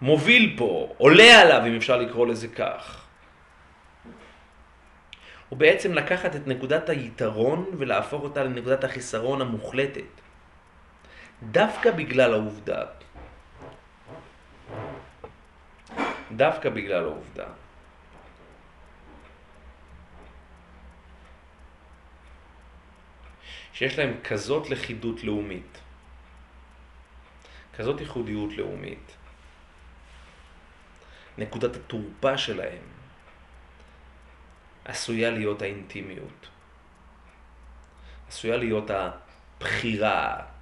מוביל 0.00 0.54
פה, 0.58 0.94
עולה 0.98 1.40
עליו 1.40 1.66
אם 1.66 1.76
אפשר 1.76 1.96
לקרוא 1.96 2.26
לזה 2.26 2.48
כך. 2.48 3.06
הוא 5.48 5.58
בעצם 5.58 5.94
לקחת 5.94 6.36
את 6.36 6.46
נקודת 6.46 6.88
היתרון 6.88 7.70
ולהפוך 7.78 8.22
אותה 8.22 8.44
לנקודת 8.44 8.84
החיסרון 8.84 9.40
המוחלטת. 9.40 10.25
דווקא 11.42 11.90
בגלל 11.90 12.32
העובדה, 12.32 12.82
דווקא 16.36 16.68
בגלל 16.70 17.04
העובדה. 17.04 17.46
שיש 23.72 23.98
להם 23.98 24.20
כזאת 24.24 24.70
לכידות 24.70 25.24
לאומית, 25.24 25.80
כזאת 27.76 28.00
ייחודיות 28.00 28.52
לאומית, 28.56 29.16
נקודת 31.38 31.76
התורפה 31.76 32.38
שלהם 32.38 32.82
עשויה 34.84 35.30
להיות 35.30 35.62
האינטימיות, 35.62 36.48
עשויה 38.28 38.56
להיות 38.56 38.90
הבחירה, 38.90 40.55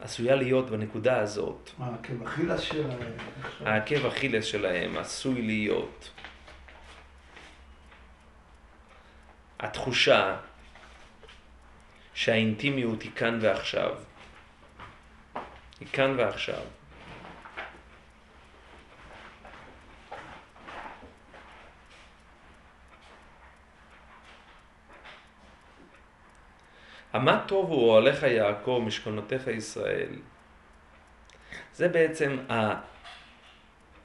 עשויה 0.00 0.36
להיות 0.36 0.70
בנקודה 0.70 1.18
הזאת. 1.18 1.70
העקב 1.78 2.22
אכילס 2.26 2.60
שלהם. 2.60 3.12
העקב 3.60 4.06
אכילס 4.06 4.44
שלהם 4.44 4.96
עשוי 4.96 5.42
להיות 5.42 6.10
התחושה 9.60 10.36
שהאינטימיות 12.14 13.02
היא 13.02 13.10
כאן 13.16 13.38
ועכשיו. 13.42 13.94
היא 15.80 15.88
כאן 15.92 16.14
ועכשיו. 16.18 16.62
המה 27.16 27.40
טוב 27.46 27.70
הוא 27.70 27.90
אוהליך 27.90 28.22
יעקב 28.22 28.82
משכונותיך 28.86 29.46
ישראל. 29.46 30.08
זה 31.74 31.88
בעצם 31.88 32.38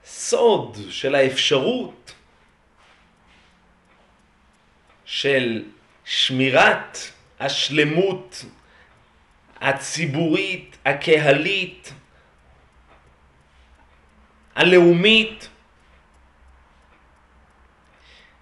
הסוד 0.04 0.78
של 0.90 1.16
האפשרות 1.16 2.14
של 5.06 5.66
שמירת 6.06 6.98
השלמות 7.40 8.46
הציבורית, 9.62 10.78
הקהלית, 10.86 11.94
הלאומית, 14.56 15.50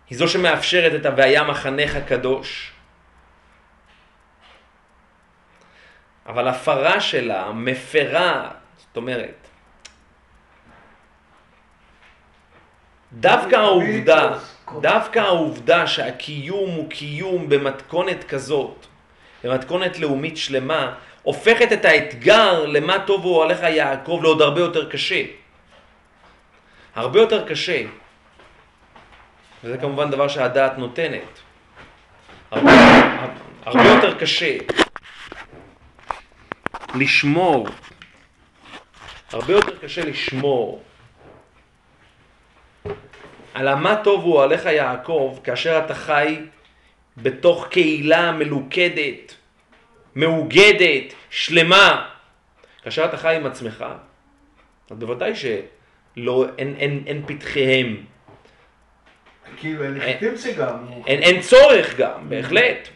היא 0.10 0.18
זו 0.18 0.28
שמאפשרת 0.28 1.02
את 1.02 1.06
ה"והיה 1.06 1.44
מחנך 1.44 1.96
הקדוש". 1.96 2.79
אבל 6.30 6.48
הפרה 6.48 7.02
שלה, 7.02 7.52
מפרה, 7.52 8.50
זאת 8.78 8.98
אומרת, 8.98 9.48
דווקא 13.14 13.56
העובדה, 13.56 14.38
דווקא 14.82 15.20
העובדה 15.20 15.88
שהקיום 15.88 16.70
הוא 16.70 16.90
קיום 16.90 17.50
במתכונת 17.50 18.24
כזאת, 18.24 18.86
במתכונת 19.44 20.00
לאומית 20.00 20.38
שלמה, 20.38 20.94
הופכת 21.24 21.74
את 21.74 21.86
האתגר 21.86 22.66
למה 22.66 23.00
טוב 23.00 23.24
הוא 23.24 23.44
עליך 23.44 23.64
יעקב 23.64 24.20
לעוד 24.24 24.42
הרבה 24.42 24.62
יותר 24.62 24.90
קשה. 24.90 25.22
הרבה 26.96 27.20
יותר 27.20 27.48
קשה. 27.48 27.82
וזה 29.64 29.78
כמובן 29.78 30.12
דבר 30.12 30.28
שהדעת 30.28 30.78
נותנת. 30.78 31.40
הרבה, 32.52 32.72
הרבה 33.66 33.90
יותר 33.90 34.20
קשה 34.20 34.58
לשמור, 36.96 37.68
הרבה 39.32 39.54
יותר 39.54 39.78
קשה 39.78 40.06
לשמור 40.06 40.84
על 43.54 43.68
המה 43.68 43.96
טוב 44.04 44.24
הוא 44.24 44.44
עליך 44.44 44.66
יעקב 44.66 45.40
כאשר 45.44 45.82
אתה 45.86 45.94
חי 45.96 46.40
בתוך 47.18 47.68
קהילה 47.68 48.32
מלוכדת, 48.32 49.36
מאוגדת, 50.16 51.14
שלמה. 51.30 52.10
כאשר 52.84 53.06
אתה 53.06 53.18
חי 53.18 53.36
עם 53.36 53.46
עצמך, 53.46 53.86
אז 54.90 54.98
בוודאי 54.98 55.34
שלא, 55.36 56.46
אין, 56.58 56.76
אין, 56.78 57.04
אין 57.06 57.24
פתחיהם. 57.28 58.04
כאילו 59.58 59.84
אין 59.84 59.94
לגיטימציה 59.94 60.54
גם. 60.54 60.76
אין, 61.08 61.22
אין 61.22 61.42
צורך 61.42 61.98
גם, 61.98 62.30
בהחלט. 62.30 62.90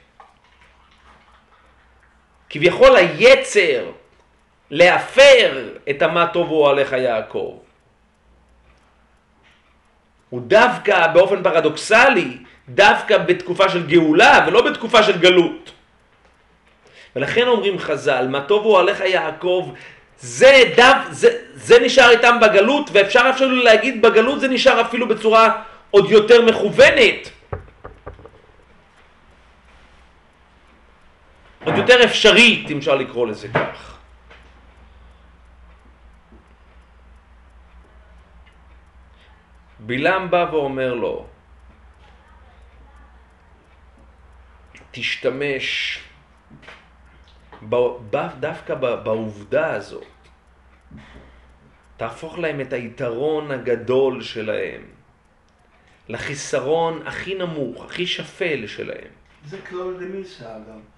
כביכול 2.54 2.95
היצר 2.95 3.86
להפר 4.72 5.70
את 5.89 6.01
המה 6.01 6.28
טוב 6.28 6.49
הוא 6.49 6.70
עליך 6.70 6.91
יעקב. 6.91 7.58
הוא 10.30 10.41
דווקא 10.41 11.08
באופן 11.08 11.43
פרדוקסלי, 11.43 12.38
דווקא 12.70 13.18
בתקופה 13.18 13.70
של 13.70 13.88
גאולה 13.88 14.45
ולא 14.47 14.62
בתקופה 14.62 15.04
של 15.04 15.18
גלות. 15.18 15.72
ולכן 17.16 17.47
אומרים 17.47 17.80
חז"ל, 17.80 18.28
מה 18.30 18.41
טוב 18.41 18.64
הוא 18.64 18.80
עליך 18.80 18.99
יעקב, 18.99 19.72
זה, 20.20 20.64
דו, 20.78 20.84
זה, 21.12 21.38
זה 21.54 21.80
נשאר 21.80 22.10
איתם 22.10 22.38
בגלות, 22.41 22.89
ואפשר 22.93 23.32
אפילו 23.36 23.64
להגיד 23.64 24.01
בגלות 24.01 24.39
זה 24.39 24.47
נשאר 24.47 24.82
אפילו 24.82 25.08
בצורה 25.08 25.62
עוד 25.91 26.12
יותר 26.12 26.45
מכוונת. 26.45 27.30
עוד 31.66 31.76
יותר 31.78 32.05
אפשרית, 32.05 32.70
אם 32.70 32.78
אפשר 32.78 32.95
לקרוא 32.95 33.28
לזה 33.28 33.47
כך. 33.47 33.97
בלעם 39.80 40.32
בא 40.32 40.45
ואומר 40.51 40.93
לו, 40.93 41.26
תשתמש 44.91 45.99
דווקא 48.39 48.76
בעובדה 48.76 49.74
הזאת, 49.74 50.03
תהפוך 51.97 52.38
להם 52.38 52.61
את 52.61 52.74
היתרון 52.74 53.51
הגדול 53.51 54.22
שלהם 54.22 54.82
לחיסרון 56.09 57.07
הכי 57.07 57.36
נמוך, 57.36 57.86
הכי 57.86 58.07
שפל 58.07 58.68
שלהם. 58.68 59.11
זה 59.45 59.61
כלל 59.61 59.93
דמיסה 59.99 60.55
אגב. 60.55 60.93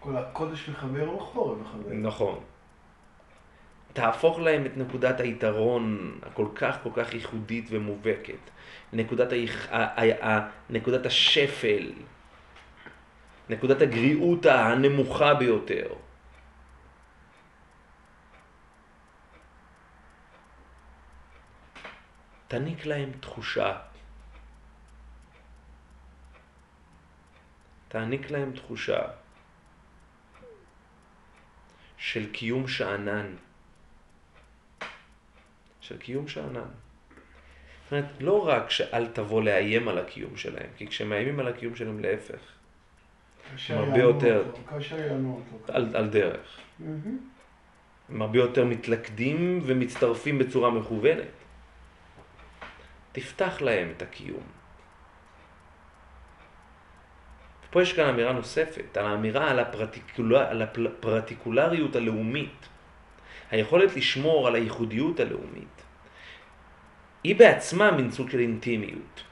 כל 0.00 0.16
הקודש 0.16 0.68
מחבר 0.68 1.14
וחורף 1.14 1.58
מחבר. 1.58 1.92
נכון. 1.92 2.40
תהפוך 3.92 4.38
להם 4.38 4.66
את 4.66 4.76
נקודת 4.76 5.20
היתרון 5.20 6.18
הכל 6.22 6.46
כך 6.54 6.76
כל 6.82 6.90
כך 6.94 7.14
ייחודית 7.14 7.66
ומובהקת, 7.70 8.50
נקודת, 8.92 9.28
ה... 9.72 10.48
נקודת 10.70 11.06
השפל, 11.06 11.92
נקודת 13.50 13.82
הגריעות 13.82 14.46
הנמוכה 14.46 15.34
ביותר. 15.34 15.86
תעניק 22.48 22.86
להם 22.86 23.12
תחושה. 23.20 23.78
תעניק 27.88 28.30
להם 28.30 28.52
תחושה 28.52 29.19
של 32.00 32.32
קיום 32.32 32.68
שאנן. 32.68 33.26
של 35.80 35.98
קיום 35.98 36.28
שאנן. 36.28 36.60
זאת 37.84 37.92
אומרת, 37.92 38.04
לא 38.20 38.48
רק 38.48 38.70
שאל 38.70 39.06
תבוא 39.06 39.42
לאיים 39.42 39.88
על 39.88 39.98
הקיום 39.98 40.36
שלהם, 40.36 40.66
כי 40.76 40.86
כשמאיימים 40.86 41.40
על 41.40 41.48
הקיום 41.48 41.76
שלהם 41.76 42.00
להפך. 42.00 42.40
הם 43.68 43.78
הרבה 43.78 43.98
יותר... 43.98 44.44
על, 45.68 45.96
על 45.96 46.08
דרך. 46.08 46.58
הם 48.08 48.22
הרבה 48.22 48.38
יותר 48.38 48.64
מתלכדים 48.64 49.60
ומצטרפים 49.66 50.38
בצורה 50.38 50.70
מכוונת. 50.70 51.24
תפתח 53.12 53.60
להם 53.60 53.92
את 53.96 54.02
הקיום. 54.02 54.59
פה 57.70 57.82
יש 57.82 57.92
כאן 57.92 58.08
אמירה 58.08 58.32
נוספת, 58.32 58.96
על 58.96 59.06
האמירה 59.06 59.50
על, 59.50 59.58
הפרטיקולר, 59.58 60.38
על 60.38 60.62
הפרטיקולריות 60.62 61.96
הלאומית. 61.96 62.68
היכולת 63.50 63.96
לשמור 63.96 64.48
על 64.48 64.54
הייחודיות 64.54 65.20
הלאומית. 65.20 65.82
היא 67.24 67.36
בעצמה 67.36 67.90
מין 67.90 68.10
סוג 68.10 68.30
של 68.30 68.38
אינטימיות. 68.38 69.22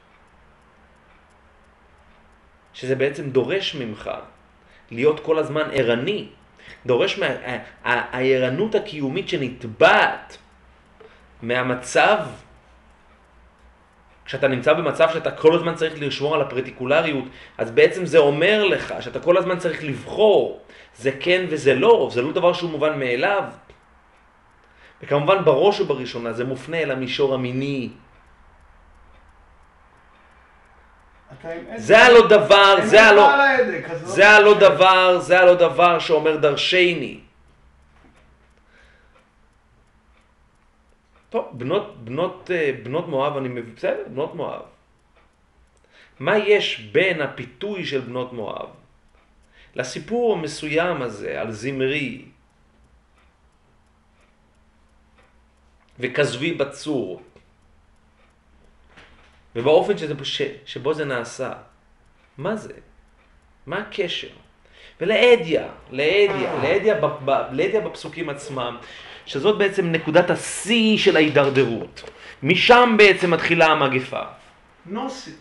שזה 2.75 2.95
בעצם 2.95 3.31
דורש 3.31 3.75
ממך 3.75 4.11
להיות 4.91 5.21
כל 5.21 5.39
הזמן 5.39 5.69
ערני, 5.73 6.29
דורש 6.87 7.19
מהערנות 7.19 8.75
הקיומית 8.75 9.29
שנתבעת 9.29 10.39
מהמצב 11.43 12.19
כשאתה 14.29 14.49
נמצא 14.49 14.73
במצב 14.73 15.09
שאתה 15.13 15.31
כל 15.31 15.55
הזמן 15.55 15.75
צריך 15.75 15.95
לשמור 15.97 16.35
על 16.35 16.41
הפרטיקולריות, 16.41 17.25
אז 17.59 17.71
בעצם 17.71 18.07
זה 18.07 18.19
אומר 18.19 18.65
לך 18.65 18.95
שאתה 19.01 19.21
כל 19.21 19.37
הזמן 19.37 19.59
צריך 19.59 19.85
לבחור, 19.85 20.61
זה 20.97 21.11
כן 21.21 21.45
וזה 21.49 21.75
לא, 21.75 22.09
זה 22.13 22.23
לא 22.23 22.33
דבר 22.33 22.53
שהוא 22.53 22.71
מובן 22.71 22.99
מאליו. 22.99 23.45
וכמובן 25.03 25.45
בראש 25.45 25.81
ובראשונה 25.81 26.33
זה 26.33 26.45
מופנה 26.45 26.77
אל 26.77 26.91
המישור 26.91 27.35
המיני. 27.35 27.89
זה 31.77 31.99
הלא 31.99 32.29
דבר, 32.29 32.77
זה 32.85 33.03
הלא, 33.03 33.31
זה 34.03 34.31
הלא 34.31 34.59
דבר, 34.59 35.19
זה 35.19 35.41
הלא 35.41 35.55
דבר 35.55 35.99
שאומר 35.99 36.37
דרשני. 36.37 37.21
טוב, 41.31 41.49
בנות, 41.53 42.05
בנות, 42.05 42.51
אה, 42.51 42.73
בנות 42.83 43.09
מואב, 43.09 43.37
אני 43.37 43.49
מבין, 43.49 43.75
בסדר, 43.75 44.05
בנות 44.09 44.35
מואב. 44.35 44.63
מה 46.21 46.39
יש 46.39 46.81
בין 46.93 47.23
הפיתוי 47.23 47.87
של 47.87 48.01
בנות 48.01 48.33
מואב 48.33 48.69
לסיפור 49.75 50.33
המסוים 50.33 51.03
הזה 51.03 51.41
על 51.41 51.51
זמרי 51.51 52.25
וכזבי 55.99 56.55
בצור 56.55 57.23
ובאופן 59.57 59.99
שזה, 59.99 60.15
ש, 60.25 60.43
שבו 60.67 60.95
זה 60.95 61.05
נעשה? 61.05 61.53
מה 62.39 62.57
זה? 62.57 62.75
מה 63.67 63.79
הקשר? 63.79 64.29
ולאדיה, 65.01 65.69
לאדיה, 65.91 66.63
לאדיה, 66.63 67.01
לאדיה 67.53 67.81
בפסוקים 67.81 68.29
עצמם, 68.29 68.77
שזאת 69.29 69.59
בעצם 69.59 69.93
נקודת 69.93 70.31
השיא 70.31 70.99
של 70.99 71.17
ההידרדרות. 71.17 72.11
משם 72.43 72.95
בעצם 72.99 73.31
מתחילה 73.31 73.67
המגפה. 73.67 74.23
נוסי. 74.87 75.33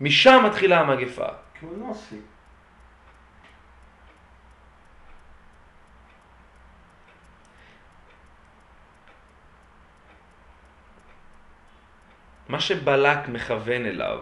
משם 0.00 0.42
מתחילה 0.46 0.80
המגפה. 0.80 1.26
כמו 1.60 1.70
נוסי. 1.76 2.16
מה 12.48 12.60
שבלק 12.60 13.28
מכוון 13.28 13.86
אליו, 13.86 14.18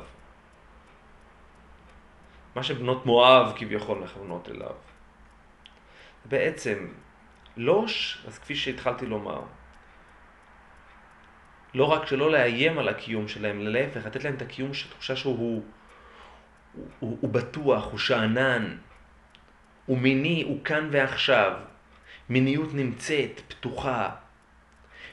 מה 2.54 2.62
שבנות 2.62 3.06
מואב 3.06 3.52
כביכול 3.56 3.98
מכוונות 3.98 4.48
אליו, 4.48 4.74
בעצם 6.24 6.88
לא, 7.58 7.84
אז 8.26 8.38
כפי 8.38 8.56
שהתחלתי 8.56 9.06
לומר, 9.06 9.42
לא 11.74 11.84
רק 11.84 12.06
שלא 12.06 12.30
לאיים 12.30 12.78
על 12.78 12.88
הקיום 12.88 13.28
שלהם, 13.28 13.60
להפך, 13.60 14.06
לתת 14.06 14.24
להם 14.24 14.34
את 14.34 14.42
הקיום 14.42 14.74
של 14.74 14.90
תחושה 14.90 15.16
שהוא 15.16 15.38
הוא, 15.38 15.64
הוא, 16.98 17.18
הוא 17.20 17.30
בטוח, 17.30 17.90
הוא 17.90 17.98
שאנן, 17.98 18.76
הוא 19.86 19.98
מיני, 19.98 20.42
הוא 20.42 20.64
כאן 20.64 20.88
ועכשיו. 20.92 21.52
מיניות 22.28 22.74
נמצאת, 22.74 23.40
פתוחה. 23.48 24.10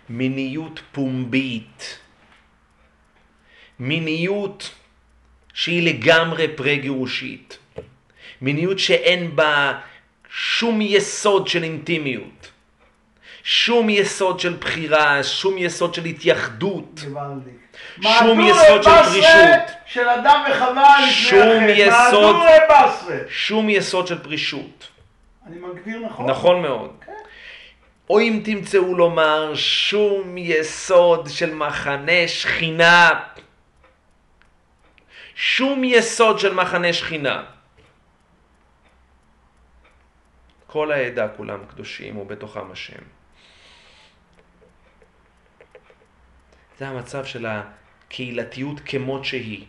מיניות 0.10 0.82
פומבית. 0.92 2.00
מיניות 3.80 4.76
שהיא 5.54 5.94
לגמרי 5.94 6.56
פרה-גירושית. 6.56 7.58
מיניות 8.42 8.80
שאין 8.80 9.36
בה 9.36 9.82
שום 10.38 10.82
יסוד 10.82 11.48
של 11.48 11.64
אינטימיות, 11.64 12.52
שום 13.44 13.90
יסוד 13.90 14.40
של 14.40 14.54
בחירה, 14.54 15.24
שום 15.24 15.58
יסוד 15.58 15.94
של 15.94 16.06
התייחדות, 16.06 17.00
שום 18.02 18.40
יסוד 18.40 18.84
של 18.84 18.90
פרישות, 19.04 19.72
של 19.86 20.10
אדם 20.10 20.44
וחווה 20.52 21.12
שום 21.12 21.64
יסוד, 21.70 22.36
שום 23.30 23.70
יסוד 23.70 24.08
של 24.08 24.24
פרישות. 24.24 24.88
אני 25.48 25.58
מגדיר 25.58 26.00
נכון? 26.06 26.30
נכון 26.30 26.62
מאוד. 26.62 26.92
Okay. 27.02 27.06
כן. 27.06 27.12
או 28.10 28.20
אם 28.20 28.42
תמצאו 28.46 28.96
לומר 28.96 29.56
שום 29.56 30.38
יסוד 30.38 31.30
של 31.30 31.54
מחנה 31.54 32.28
שכינה. 32.28 33.10
שום 35.36 35.84
יסוד 35.84 36.40
של 36.40 36.54
מחנה 36.54 36.94
שכינה. 36.94 37.55
כל 40.76 40.92
העדה 40.92 41.28
כולם 41.38 41.66
קדושים 41.66 42.18
ובתוכם 42.18 42.72
השם. 42.72 43.04
זה 46.78 46.88
המצב 46.88 47.26
של 47.26 47.46
הקהילתיות 47.46 48.80
כמות 48.86 49.26
שהיא. 49.26 49.66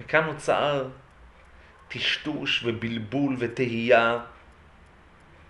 וכאן 0.00 0.24
נוצר 0.24 0.88
טשטוש 1.88 2.64
ובלבול 2.64 3.36
ותהייה 3.38 4.18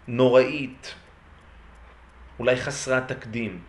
נוראית, 0.09 0.95
אולי 2.39 2.57
חסרת 2.57 3.13
תקדים. 3.13 3.63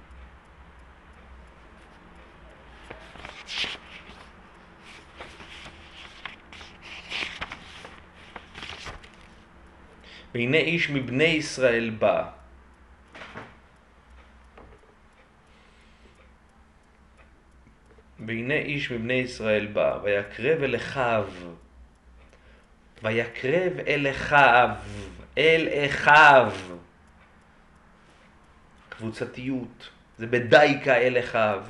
והנה 10.34 10.57
איש 10.57 10.89
מבני 10.89 11.23
ישראל 11.23 11.89
בא. 11.89 12.23
והנה 18.25 18.53
איש 18.53 18.91
מבני 18.91 19.13
ישראל 19.13 19.65
בא, 19.65 19.97
ויקרב 20.03 20.63
אל 20.63 20.75
אחיו, 20.75 21.25
ויקרב 23.03 23.73
אל 23.88 24.07
אחיו, 24.11 24.69
אל 25.38 25.67
אחיו. 25.86 26.51
קבוצתיות, 28.89 29.89
זה 30.17 30.27
בדייקה 30.27 30.95
אל 30.97 31.19
אחיו, 31.19 31.61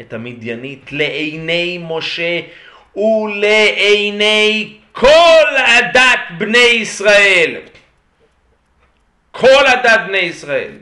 את 0.00 0.12
המדיינית, 0.12 0.92
לעיני 0.92 1.78
משה 1.82 2.40
ולעיני 2.96 4.78
כל 4.92 5.56
עדת 5.56 6.20
בני 6.38 6.58
ישראל. 6.58 7.71
כל 9.42 9.66
עדת 9.66 10.00
בני 10.06 10.18
ישראל. 10.18 10.72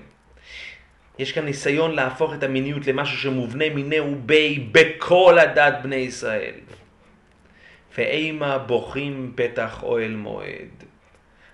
יש 1.18 1.32
כאן 1.32 1.44
ניסיון 1.44 1.94
להפוך 1.94 2.34
את 2.34 2.42
המיניות 2.42 2.86
למשהו 2.86 3.18
שמובנה 3.18 3.64
מינהו 3.74 4.16
בי 4.26 4.68
בכל 4.72 5.36
עדת 5.40 5.74
בני 5.82 5.96
ישראל. 5.96 6.54
ואימה 7.98 8.58
בוכים 8.58 9.32
פתח 9.34 9.82
אוהל 9.82 10.14
מועד. 10.14 10.84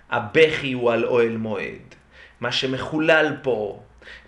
הבכי 0.09 0.71
הוא 0.73 0.91
על 0.91 1.05
אוהל 1.05 1.37
מועד. 1.37 1.95
מה 2.39 2.51
שמחולל 2.51 3.35
פה, 3.41 3.79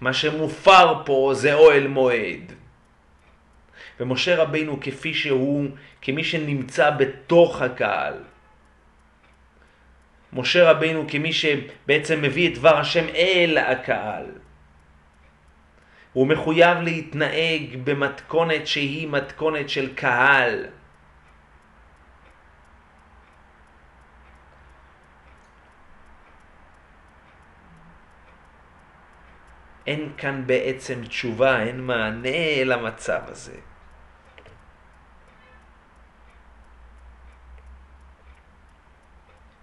מה 0.01 0.13
שמופר 0.13 1.01
פה 1.05 1.31
זה 1.35 1.53
אוהל 1.53 1.87
מועד. 1.87 2.53
ומשה 3.99 4.35
רבינו 4.35 4.77
כפי 4.81 5.13
שהוא, 5.13 5.65
כמי 6.01 6.23
שנמצא 6.23 6.89
בתוך 6.89 7.61
הקהל, 7.61 8.13
משה 10.33 10.71
רבינו 10.71 11.05
כמי 11.07 11.33
שבעצם 11.33 12.21
מביא 12.21 12.49
את 12.49 12.57
דבר 12.57 12.77
השם 12.77 13.05
אל 13.15 13.57
הקהל. 13.57 14.25
הוא 16.13 16.27
מחויב 16.27 16.77
להתנהג 16.77 17.77
במתכונת 17.83 18.67
שהיא 18.67 19.07
מתכונת 19.07 19.69
של 19.69 19.95
קהל. 19.95 20.65
אין 29.87 30.11
כאן 30.17 30.43
בעצם 30.45 31.05
תשובה, 31.05 31.61
אין 31.61 31.81
מענה 31.81 32.63
למצב 32.65 33.21
הזה. 33.27 33.57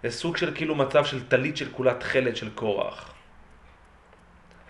זה 0.09 0.17
סוג 0.17 0.37
של 0.37 0.55
כאילו 0.55 0.75
מצב 0.75 1.05
של 1.05 1.27
טלית 1.27 1.57
של 1.57 1.71
כולה 1.71 1.99
תכלת 1.99 2.37
של 2.37 2.55
קורח. 2.55 3.13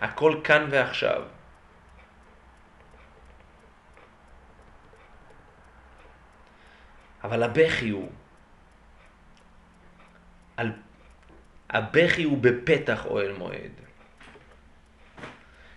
הכל 0.00 0.40
כאן 0.44 0.66
ועכשיו. 0.70 1.22
אבל 7.24 7.42
הבכי 7.42 7.88
הוא, 7.88 8.12
על, 10.56 10.72
הבכי 11.70 12.22
הוא 12.22 12.38
בפתח 12.38 13.06
אוהל 13.06 13.32
מועד. 13.32 13.72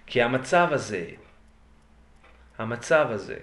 כי 0.06 0.22
המצב 0.22 0.68
הזה, 0.72 1.10
המצב 2.58 3.08
הזה, 3.10 3.40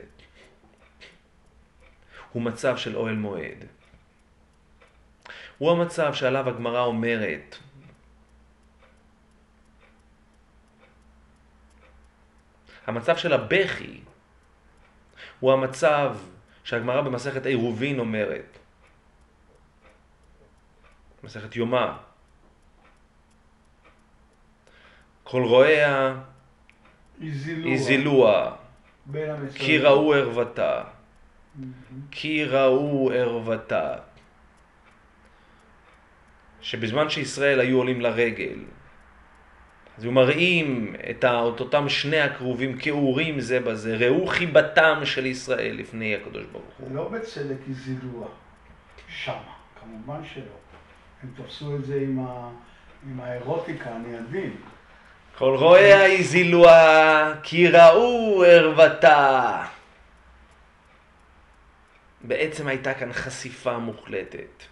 הוא 2.32 2.42
מצב 2.42 2.76
של 2.76 2.96
אוהל 2.96 3.16
מועד. 3.16 3.77
הוא 5.58 5.70
המצב 5.70 6.14
שעליו 6.14 6.48
הגמרא 6.48 6.80
אומרת. 6.80 7.56
המצב 12.86 13.16
של 13.16 13.32
הבכי 13.32 14.00
הוא 15.40 15.52
המצב 15.52 16.16
שהגמרא 16.64 17.00
במסכת 17.00 17.46
עירובין 17.46 17.98
אומרת, 17.98 18.58
מסכת 21.22 21.56
יומא, 21.56 21.92
כל 25.24 25.42
רואיה 25.42 26.16
הזילוה, 27.72 28.56
כי 29.54 29.78
ראו 29.78 30.14
ערוותה, 30.14 30.84
כי 32.10 32.44
ראו 32.44 33.10
ערוותה. 33.14 34.07
שבזמן 36.60 37.10
שישראל 37.10 37.60
היו 37.60 37.76
עולים 37.78 38.00
לרגל, 38.00 38.58
אז 39.98 40.04
היו 40.04 40.12
מראים 40.12 40.96
את 41.10 41.24
אותם 41.60 41.88
שני 41.88 42.20
הכרובים 42.20 42.78
כאורים 42.78 43.40
זה 43.40 43.60
בזה, 43.60 43.96
ראו 43.96 44.26
חיבתם 44.26 45.00
של 45.04 45.26
ישראל 45.26 45.76
לפני 45.76 46.16
הקדוש 46.16 46.44
ברוך 46.52 46.74
הוא. 46.78 46.88
זה 46.88 46.94
לא 46.94 47.08
בצדק 47.08 47.58
הזילוע 47.70 48.28
שמה, 49.08 49.54
כמובן 49.80 50.20
שלא. 50.34 50.42
הם 51.22 51.30
תפסו 51.36 51.76
את 51.76 51.84
זה 51.84 51.94
עם, 51.94 52.18
ה... 52.18 52.50
עם 53.06 53.20
האירוטיקה, 53.20 53.96
אני 53.96 54.16
עדין. 54.16 54.56
כל 55.38 55.56
רואיה 55.56 56.18
הזילוה 56.18 57.34
כי 57.42 57.68
ראו 57.68 58.44
ערוותה. 58.46 59.64
בעצם 62.20 62.66
הייתה 62.66 62.94
כאן 62.94 63.12
חשיפה 63.12 63.78
מוחלטת. 63.78 64.62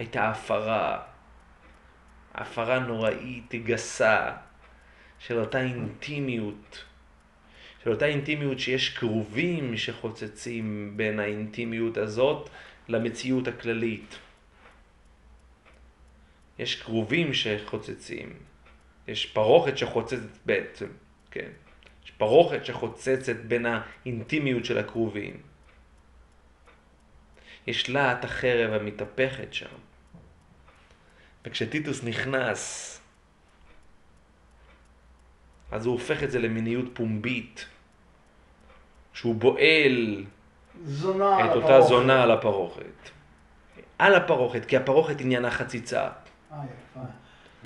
הייתה 0.00 0.30
הפרה, 0.30 1.02
הפרה 2.34 2.78
נוראית, 2.78 3.54
גסה, 3.54 4.32
של 5.18 5.38
אותה 5.38 5.60
אינטימיות, 5.60 6.84
של 7.84 7.90
אותה 7.90 8.06
אינטימיות 8.06 8.58
שיש 8.58 8.88
קרובים 8.88 9.76
שחוצצים 9.76 10.92
בין 10.96 11.20
האינטימיות 11.20 11.96
הזאת 11.96 12.50
למציאות 12.88 13.48
הכללית. 13.48 14.18
יש 16.58 16.82
קרובים 16.82 17.34
שחוצצים, 17.34 18.32
יש 19.08 19.26
פרוכת 19.26 19.78
שחוצצת 19.78 20.46
בעצם, 20.46 20.88
כן. 21.30 21.50
יש 22.04 22.10
פרוכת 22.10 22.64
שחוצצת 22.64 23.36
בין 23.36 23.66
האינטימיות 23.66 24.64
של 24.64 24.78
הקרובים. 24.78 25.40
יש 27.66 27.90
להט 27.90 28.24
החרב 28.24 28.72
המתהפכת 28.72 29.54
שם. 29.54 29.89
וכשטיטוס 31.44 32.04
נכנס, 32.04 32.96
אז 35.70 35.86
הוא 35.86 35.92
הופך 35.92 36.22
את 36.22 36.30
זה 36.30 36.38
למיניות 36.38 36.84
פומבית, 36.92 37.66
שהוא 39.12 39.34
בועל 39.34 40.24
את 40.80 41.56
אותה 41.56 41.66
הפרוכת. 41.66 41.88
זונה 41.88 42.22
על 42.22 42.30
הפרוכת. 42.30 43.10
על 43.98 44.14
הפרוכת, 44.14 44.64
כי 44.64 44.76
הפרוכת 44.76 45.20
עניינה 45.20 45.50
חציצה. 45.50 46.08
אה, 46.52 46.56
יפה. 46.56 47.00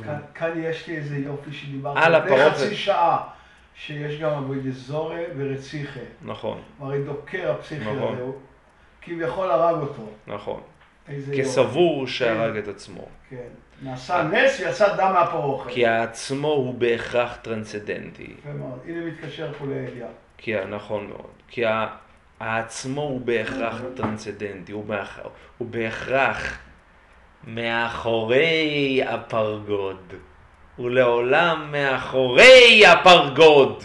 כאן, 0.04 0.18
כאן 0.34 0.62
יש 0.62 0.86
לי 0.86 0.96
איזה 0.96 1.16
יופי 1.16 1.52
שדיברתי 1.52 2.00
על 2.00 2.14
הפרוכת. 2.14 2.52
חצי 2.54 2.76
שעה, 2.76 3.28
שיש 3.74 4.20
גם 4.20 4.30
אבוידי 4.30 4.72
זורה 4.72 5.20
ורציחה. 5.36 6.00
נכון. 6.22 6.62
הרי 6.80 7.04
דוקר 7.04 7.50
הפסיכי 7.50 7.80
נכון. 7.80 8.14
הזה, 8.14 8.22
הוא 8.22 8.34
כביכול 9.02 9.50
הרג 9.50 9.82
אותו. 9.82 10.08
נכון. 10.26 10.60
כסבור 11.38 12.06
שהרג 12.06 12.56
את 12.56 12.68
עצמו. 12.68 13.08
כן. 13.30 13.48
נעשה 13.82 14.22
נס 14.22 14.60
ויצא 14.60 14.96
דם 14.96 15.12
מהפרוכת. 15.12 15.70
כי 15.70 15.86
העצמו 15.86 16.48
הוא 16.48 16.74
בהכרח 16.74 17.36
טרנסדנטי. 17.42 18.34
יפה 18.38 18.52
מאוד. 18.52 18.78
הנה 18.86 19.04
מתקשר 19.04 19.52
פה 19.58 19.64
לאליה. 19.66 20.06
כי, 20.38 20.64
נכון 20.64 21.06
מאוד. 21.06 21.30
כי 21.48 21.62
העצמו 22.40 23.02
הוא 23.02 23.20
בהכרח 23.20 23.82
טרנסדנטי, 23.96 24.72
הוא, 24.72 24.84
בהכ... 24.84 25.20
הוא 25.58 25.68
בהכרח 25.70 26.58
מאחורי 27.46 29.00
הפרגוד. 29.06 30.14
ולעולם 30.78 31.72
מאחורי 31.72 32.86
הפרגוד. 32.86 33.84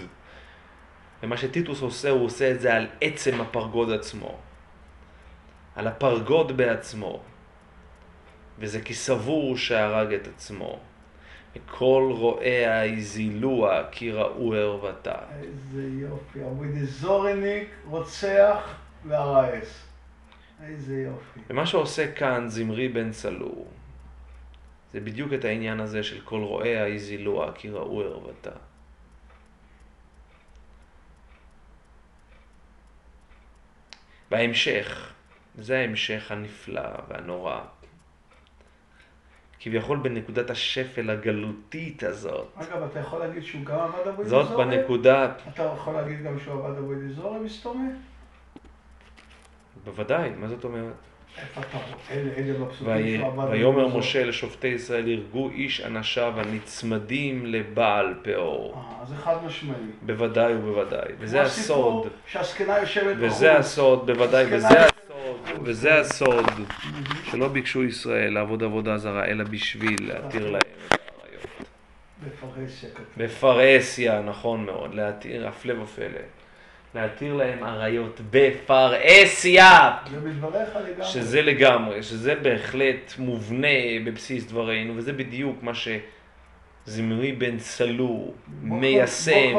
ומה 1.24 1.38
שטיטוס 1.38 1.82
עושה, 1.82 2.10
הוא 2.10 2.26
עושה 2.26 2.52
את 2.52 2.62
זה 2.62 2.76
על 2.76 2.88
עצם 3.02 3.42
הפרגוד 3.42 3.92
עצמו. 3.92 4.38
על 5.76 5.88
הפרגוד 5.88 6.58
בעצמו. 6.58 7.22
וזה 8.60 8.82
כי 8.82 8.93
סבור 8.93 9.57
שהרג 9.57 10.14
את 10.14 10.28
עצמו. 10.28 10.80
כל 11.68 12.14
רואיה 12.18 12.93
הזילוה 12.93 13.84
כי 13.91 14.12
ראו 14.12 14.53
ערוותה. 14.53 15.16
איזה 15.41 15.88
יופי, 16.01 16.43
אבוידי 16.43 16.86
זורניק, 16.86 17.70
רוצח 17.86 18.76
והרעס. 19.05 19.86
איזה 20.64 21.01
יופי. 21.01 21.39
ומה 21.49 21.66
שעושה 21.66 22.12
כאן 22.12 22.45
זמרי 22.47 22.88
בן 22.88 23.12
צלור, 23.12 23.68
זה 24.93 24.99
בדיוק 24.99 25.34
את 25.34 25.45
העניין 25.45 25.80
הזה 25.80 26.03
של 26.03 26.22
כל 26.22 26.39
רואיה 26.39 26.95
הזילוה 26.95 27.51
כי 27.55 27.70
ראו 27.70 28.01
ערוותה. 28.01 28.51
בהמשך, 34.32 35.14
זה 35.57 35.78
ההמשך 35.78 36.32
הנפלא 36.32 36.89
והנורא. 37.07 37.62
כביכול 39.60 39.97
בנקודת 39.97 40.49
השפל 40.49 41.10
הגלותית 41.10 42.03
הזאת. 42.03 42.47
אגב, 42.55 42.84
אתה 42.91 42.99
יכול 42.99 43.20
להגיד 43.20 43.43
שהוא 43.43 43.66
גם 43.66 43.80
עבד 43.80 44.07
אבו 44.07 44.26
זאת 44.26 44.47
זורי? 44.47 44.66
בנקודה... 44.66 45.32
אתה 45.53 45.64
יכול 45.64 45.93
להגיד 45.93 46.24
גם 46.24 46.39
שהוא 46.39 46.53
עבד 46.53 46.78
אבו 46.78 46.93
זורי 47.16 47.39
מסתומה? 47.39 47.89
בוודאי, 49.86 50.30
מה 50.30 50.47
זאת 50.47 50.64
אומרת? 50.64 50.93
ויאמר 53.49 53.97
משה 53.97 54.26
לשופטי 54.26 54.68
ישראל, 54.68 55.10
הרגו 55.10 55.49
איש 55.49 55.82
אנשיו 55.82 56.34
הנצמדים 56.38 57.45
לבעל 57.45 58.14
פאור. 58.22 58.74
אה, 58.76 59.05
זה 59.05 59.16
חד 59.16 59.36
משמעי. 59.45 59.76
בוודאי 60.01 60.55
ובוודאי. 60.55 61.07
וזה 61.20 61.41
הסוד. 61.41 62.07
שהזקנה 62.28 62.78
יושבת 62.80 63.16
בחוץ. 63.16 63.32
וזה 63.32 63.57
הסוד, 63.57 64.12
בוודאי. 64.12 64.45
וזה 64.49 64.68
הסוד, 64.68 65.09
וזה 65.64 66.00
הסוד, 66.00 66.46
שלא 67.32 67.48
ביקשו 67.48 67.84
ישראל 67.84 68.34
לעבוד 68.34 68.64
עבודה 68.64 68.98
זרה, 68.98 69.26
אלא 69.26 69.44
בשביל 69.44 69.98
להתיר 70.00 70.52
להם 70.52 70.62
את 70.88 70.98
האריות. 71.24 71.46
בפרהסיה. 72.24 72.90
בפרהסיה, 73.18 74.22
נכון 74.22 74.66
מאוד, 74.66 74.96
להתיר, 74.96 75.48
הפלא 75.48 75.82
ופלא. 75.82 76.20
להתיר 76.96 77.34
להם 77.34 77.64
אריות 77.64 78.22
בפרהסיה. 78.30 79.98
שזה 81.04 81.42
לגמרי, 81.42 82.04
שזה 82.04 82.36
בהחלט 82.36 83.14
מובנה 83.18 83.68
בבסיס 84.06 84.46
דברינו, 84.46 84.94
וזה 84.98 85.14
בדיוק 85.14 85.64
מה 85.64 85.74
שזמרי 86.90 87.32
בן 87.32 87.60
סלור 87.60 88.36
מיישם 88.62 89.58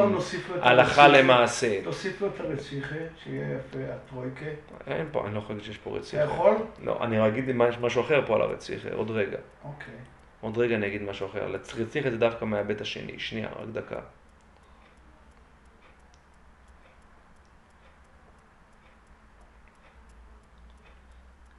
הלכה 0.61 1.07
למעשה. 1.07 1.83
תוסיף 1.83 2.21
לו 2.21 2.27
את 2.27 2.39
הרציחה, 2.39 2.95
שיהיה 3.23 3.57
יפה, 3.57 3.79
הטרויקה. 3.93 4.45
אין 4.87 5.07
פה, 5.11 5.25
אני 5.25 5.33
לא 5.33 5.39
יכול 5.39 5.55
להגיד 5.55 5.65
שיש 5.65 5.77
פה 5.77 5.97
רציחה. 5.97 6.23
אתה 6.23 6.33
יכול? 6.33 6.55
לא, 6.83 7.03
אני 7.03 7.27
אגיד 7.27 7.51
משהו 7.81 8.01
אחר 8.01 8.25
פה 8.27 8.35
על 8.35 8.41
הרציחה, 8.41 8.89
עוד 8.93 9.11
רגע. 9.11 9.37
אוקיי. 9.63 9.93
עוד 10.41 10.57
רגע 10.57 10.75
אני 10.75 10.87
אגיד 10.87 11.01
משהו 11.01 11.27
אחר. 11.27 11.55
רציחה 11.77 12.11
זה 12.11 12.17
דווקא 12.17 12.45
מההיבט 12.45 12.81
השני. 12.81 13.19
שנייה, 13.19 13.49
רק 13.49 13.69
דקה. 13.71 13.99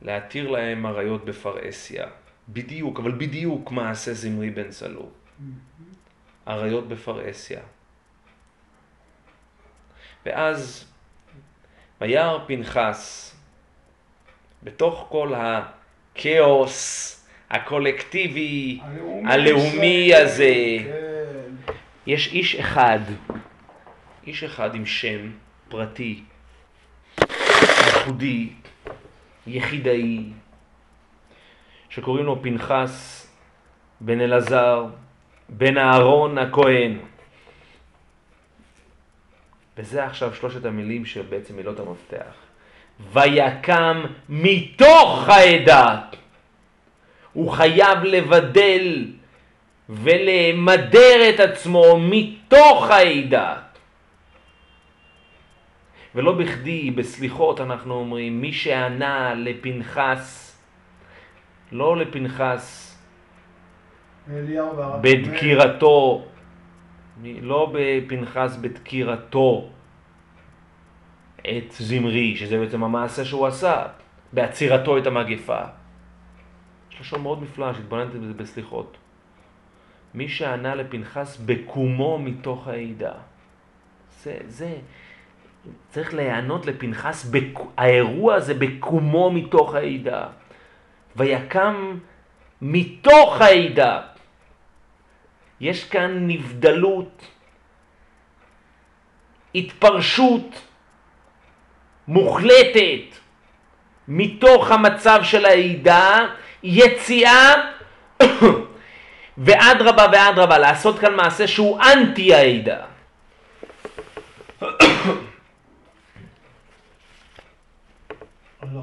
להתיר 0.02 0.50
להם 0.50 0.86
אריות 0.86 1.24
בפרהסיה. 1.24 2.06
בדיוק, 2.48 3.00
אבל 3.00 3.12
בדיוק 3.12 3.70
מעשה 3.70 4.14
זמרי 4.14 4.50
בן 4.50 4.68
צלו. 4.70 5.21
אריות 6.48 6.88
בפרהסיה. 6.88 7.60
ואז 10.26 10.88
וירא 12.00 12.38
פנחס 12.46 13.34
בתוך 14.62 15.06
כל 15.08 15.32
הכאוס 15.36 17.18
הקולקטיבי, 17.50 18.80
הלאומי, 18.82 19.32
הלאומי 19.32 20.14
הזה, 20.14 20.54
כן. 20.84 21.72
יש 22.06 22.32
איש 22.32 22.54
אחד, 22.54 22.98
איש 24.26 24.44
אחד 24.44 24.74
עם 24.74 24.86
שם 24.86 25.30
פרטי, 25.68 26.22
ייחודי, 27.86 28.52
יחידאי, 29.46 30.24
שקוראים 31.88 32.24
לו 32.24 32.42
פנחס 32.42 33.26
בן 34.00 34.20
אלעזר, 34.20 34.86
בן 35.56 35.78
אהרון 35.78 36.38
הכהן. 36.38 36.98
וזה 39.78 40.04
עכשיו 40.04 40.34
שלושת 40.34 40.64
המילים 40.64 41.04
שבעצם 41.04 41.56
מילות 41.56 41.80
המפתח. 41.80 42.34
ויקם 43.12 44.04
מתוך 44.28 45.28
העדה. 45.28 46.00
הוא 47.32 47.50
חייב 47.50 48.04
לבדל 48.04 49.06
ולמדר 49.88 51.30
את 51.34 51.40
עצמו 51.40 51.98
מתוך 52.00 52.90
העדה. 52.90 53.56
ולא 56.14 56.32
בכדי 56.32 56.90
בסליחות 56.90 57.60
אנחנו 57.60 57.94
אומרים, 57.94 58.40
מי 58.40 58.52
שענה 58.52 59.34
לפנחס, 59.34 60.56
לא 61.72 61.96
לפנחס 61.96 62.91
בדקירתו, 65.00 66.24
לא 67.24 67.72
בפנחס 67.74 68.56
בדקירתו 68.56 69.68
את 71.40 71.72
זמרי, 71.72 72.36
שזה 72.36 72.58
בעצם 72.58 72.84
המעשה 72.84 73.24
שהוא 73.24 73.46
עשה, 73.46 73.82
בעצירתו 74.32 74.98
את 74.98 75.06
המגפה. 75.06 75.60
יש 76.92 77.00
לשון 77.00 77.22
מאוד 77.22 77.42
נפלא 77.42 77.74
שהתבוננתי 77.74 78.18
בזה 78.18 78.34
בסליחות. 78.34 78.96
מי 80.14 80.28
שענה 80.28 80.74
לפנחס 80.74 81.36
בקומו 81.36 82.18
מתוך 82.18 82.68
העידה. 82.68 83.12
זה, 84.22 84.36
זה, 84.46 84.74
צריך 85.88 86.14
להיענות 86.14 86.66
לפנחס, 86.66 87.24
בק... 87.24 87.58
האירוע 87.76 88.34
הזה 88.34 88.54
בקומו 88.54 89.30
מתוך 89.30 89.74
העידה. 89.74 90.26
ויקם 91.16 91.98
מתוך 92.62 93.40
העידה. 93.40 94.11
יש 95.62 95.84
כאן 95.84 96.26
נבדלות, 96.26 97.22
התפרשות 99.54 100.62
מוחלטת 102.08 103.06
מתוך 104.08 104.70
המצב 104.70 105.20
של 105.22 105.44
העידה, 105.44 106.18
יציאה 106.62 107.54
ואדרבה 109.44 110.06
ואדרבה, 110.12 110.58
לעשות 110.58 110.98
כאן 110.98 111.14
מעשה 111.14 111.46
שהוא 111.46 111.80
אנטי 111.80 112.34
העידה. 112.34 112.84
לא 118.62 118.82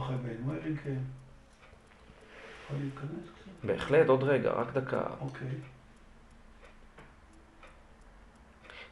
כן. 0.83 1.01
בהחלט, 3.63 4.09
עוד 4.09 4.23
רגע, 4.23 4.51
רק 4.51 4.73
דקה. 4.73 5.01
אוקיי. 5.21 5.47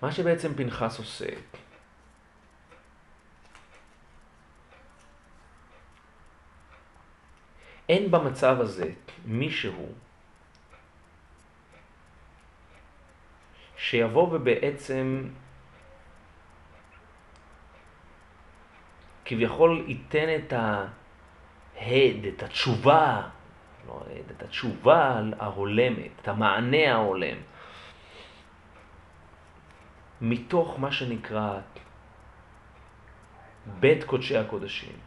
מה 0.01 0.11
שבעצם 0.11 0.53
פנחס 0.53 0.99
עושה, 0.99 1.29
אין 7.89 8.11
במצב 8.11 8.61
הזה 8.61 8.91
מישהו 9.25 9.87
שיבוא 13.77 14.27
ובעצם 14.31 15.29
כביכול 19.25 19.83
ייתן 19.87 20.35
את 20.35 20.53
ההד, 20.53 22.25
את 22.35 22.43
התשובה, 22.43 23.21
לא 23.87 24.03
ההד, 24.07 24.31
את 24.37 24.41
התשובה 24.41 25.21
ההולמת, 25.39 26.11
את 26.21 26.27
המענה 26.27 26.93
ההולם, 26.93 27.37
מתוך 30.21 30.79
מה 30.79 30.91
שנקרא 30.91 31.59
בית 33.79 34.03
קודשי 34.03 34.37
הקודשים. 34.37 34.97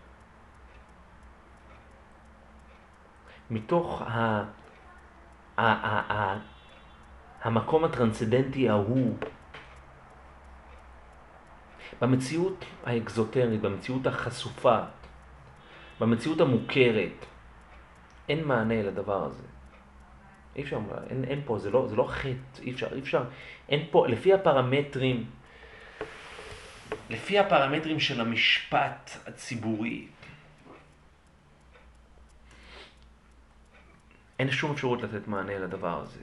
מתוך 3.50 4.02
ה... 4.02 4.44
ה... 5.56 5.62
ה... 5.62 6.12
ה... 6.12 6.38
המקום 7.42 7.84
הטרנסצדנטי 7.84 8.68
ההוא 8.68 9.16
במציאות 12.00 12.64
האקזוטרית, 12.86 13.60
במציאות 13.60 14.06
החשופה, 14.06 14.78
במציאות 16.00 16.40
המוכרת, 16.40 17.26
אין 18.28 18.44
מענה 18.44 18.82
לדבר 18.82 19.24
הזה. 19.24 19.59
אי 20.56 20.62
אפשר, 20.62 20.78
אין, 21.10 21.24
אין 21.24 21.40
פה, 21.44 21.58
זה 21.58 21.70
לא, 21.70 21.86
זה 21.88 21.96
לא 21.96 22.04
חטא, 22.08 22.62
אי 22.62 22.70
אפשר, 22.70 22.94
אי 22.94 23.00
אפשר, 23.00 23.24
אין 23.68 23.86
פה, 23.90 24.08
לפי 24.08 24.34
הפרמטרים, 24.34 25.24
לפי 27.10 27.38
הפרמטרים 27.38 28.00
של 28.00 28.20
המשפט 28.20 29.10
הציבורי, 29.26 30.06
אין 34.38 34.50
שום 34.50 34.72
אפשרות 34.72 35.02
לתת 35.02 35.28
מענה 35.28 35.58
לדבר 35.58 36.00
הזה. 36.00 36.20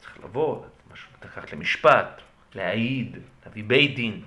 צריך 0.00 0.24
לבוא, 0.24 0.62
משהו, 0.92 1.10
לקחת 1.22 1.52
למשפט, 1.52 2.20
להעיד, 2.54 3.16
להביא 3.44 3.64
בית 3.64 3.96
דין, 3.96 4.24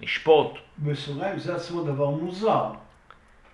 לשפוט. 0.00 0.58
בסוגריים 0.78 1.38
זה 1.38 1.56
עצמו 1.56 1.82
דבר 1.82 2.10
מוזר. 2.10 2.72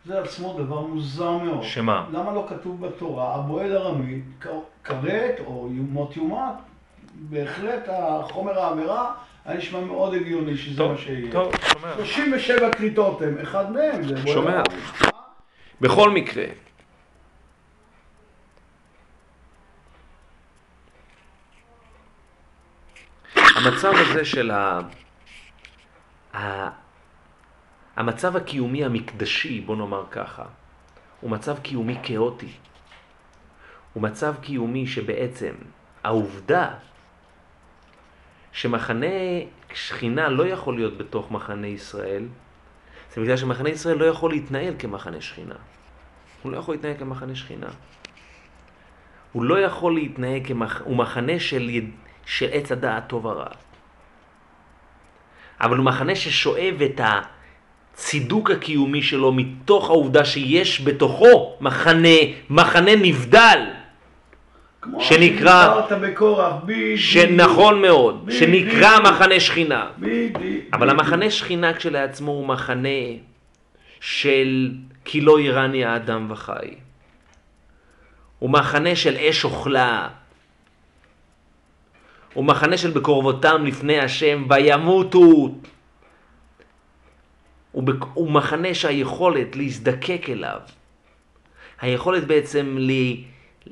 זה 0.05 0.21
עצמו 0.21 0.55
דבר 0.59 0.81
מוזר 0.81 1.31
מאוד. 1.31 1.63
שמה? 1.63 2.07
למה 2.13 2.33
לא 2.33 2.47
כתוב 2.49 2.87
בתורה, 2.87 3.35
הבועל 3.35 3.77
ארמית, 3.77 4.25
כרת 4.85 5.41
או 5.47 5.69
מות 5.71 6.17
יומת, 6.17 6.55
בהחלט 7.15 7.89
החומר 7.89 8.59
העבירה 8.59 9.13
היה 9.45 9.59
נשמע 9.59 9.81
מאוד 9.81 10.15
הגיוני 10.15 10.57
שזה 10.57 10.79
טוב, 10.79 10.93
מה 10.93 10.99
שיהיה. 10.99 11.33
טוב, 11.33 11.53
שומע. 11.73 11.95
37 11.97 12.73
כריתות 12.73 13.23
הם, 13.23 13.39
אחד 13.43 13.73
מהם 13.73 14.03
זה 14.03 14.15
בועל 14.15 14.35
שומע. 14.35 14.63
בכל 15.81 16.11
מקרה, 16.11 16.45
המצב 23.37 23.93
הזה 23.95 24.25
של 24.25 24.51
ה... 24.51 24.81
ה... 27.97 28.01
המצב 28.01 28.37
הקיומי 28.37 28.85
המקדשי, 28.85 29.61
בוא 29.61 29.77
נאמר 29.77 30.05
ככה, 30.11 30.45
הוא 31.21 31.31
מצב 31.31 31.59
קיומי 31.59 31.97
כאוטי. 32.03 32.53
הוא 33.93 34.03
מצב 34.03 34.35
קיומי 34.41 34.87
שבעצם 34.87 35.55
העובדה 36.05 36.71
שמחנה 38.53 39.07
שכינה 39.75 40.29
לא 40.29 40.47
יכול 40.47 40.77
להיות 40.77 40.99
בתוך 40.99 41.31
מחנה 41.31 41.67
ישראל, 41.67 42.27
זה 43.15 43.21
בגלל 43.21 43.37
שמחנה 43.37 43.69
ישראל 43.69 43.97
לא 43.97 44.05
יכול 44.05 44.31
להתנהל 44.31 44.75
כמחנה 44.79 45.21
שכינה. 45.21 45.55
הוא 46.43 46.53
לא 46.53 46.57
יכול 46.57 46.75
להתנהל 46.75 46.95
כמחנה 46.99 47.35
שכינה. 47.35 47.69
הוא 49.33 49.45
לא 49.45 49.61
יכול 49.61 49.95
להתנהג 49.95 50.47
כמח... 50.47 50.83
הוא 50.85 50.97
מחנה 50.97 51.41
של. 51.41 51.71
של 52.27 52.49
עץ 52.53 52.73
הדעת 52.73 53.09
טוב 53.09 53.25
ורע. 53.25 53.47
אבל 55.61 55.77
הוא 55.77 55.85
מחנה 55.85 56.15
ששואב 56.15 56.83
את 56.85 57.01
הצידוק 57.95 58.51
הקיומי 58.51 59.03
שלו 59.03 59.33
מתוך 59.33 59.91
העובדה 59.91 60.25
שיש 60.25 60.81
בתוכו 60.85 61.57
מחנה, 61.61 62.19
מחנה 62.51 62.97
נבדל. 62.97 63.61
שנקרא, 64.99 65.81
שנכון 66.97 67.83
מאוד, 67.83 68.29
שנקרא 68.31 69.01
מחנה 69.01 69.41
שכינה. 69.41 69.87
אבל 70.73 70.91
המחנה 70.91 71.31
שכינה 71.31 71.73
כשלעצמו 71.75 72.31
הוא 72.31 72.47
מחנה 72.47 72.89
של 74.01 74.71
כי 75.05 75.21
לא 75.21 75.41
ירני 75.41 75.85
האדם 75.85 76.27
וחי. 76.31 76.75
הוא 78.39 78.51
מחנה 78.51 78.97
של 78.97 79.17
אש 79.17 79.45
אוכלה. 79.45 80.09
הוא 82.35 82.45
מחנה 82.45 82.77
של 82.77 82.91
בקרבותם 82.91 83.67
לפני 83.67 83.99
השם 83.99 84.45
וימותו. 84.49 85.55
הוא 88.15 88.31
מחנה 88.31 88.75
שהיכולת 88.75 89.57
להזדקק 89.57 90.31
אליו, 90.31 90.61
היכולת 91.81 92.25
בעצם 92.25 92.77
ל... 92.79 92.93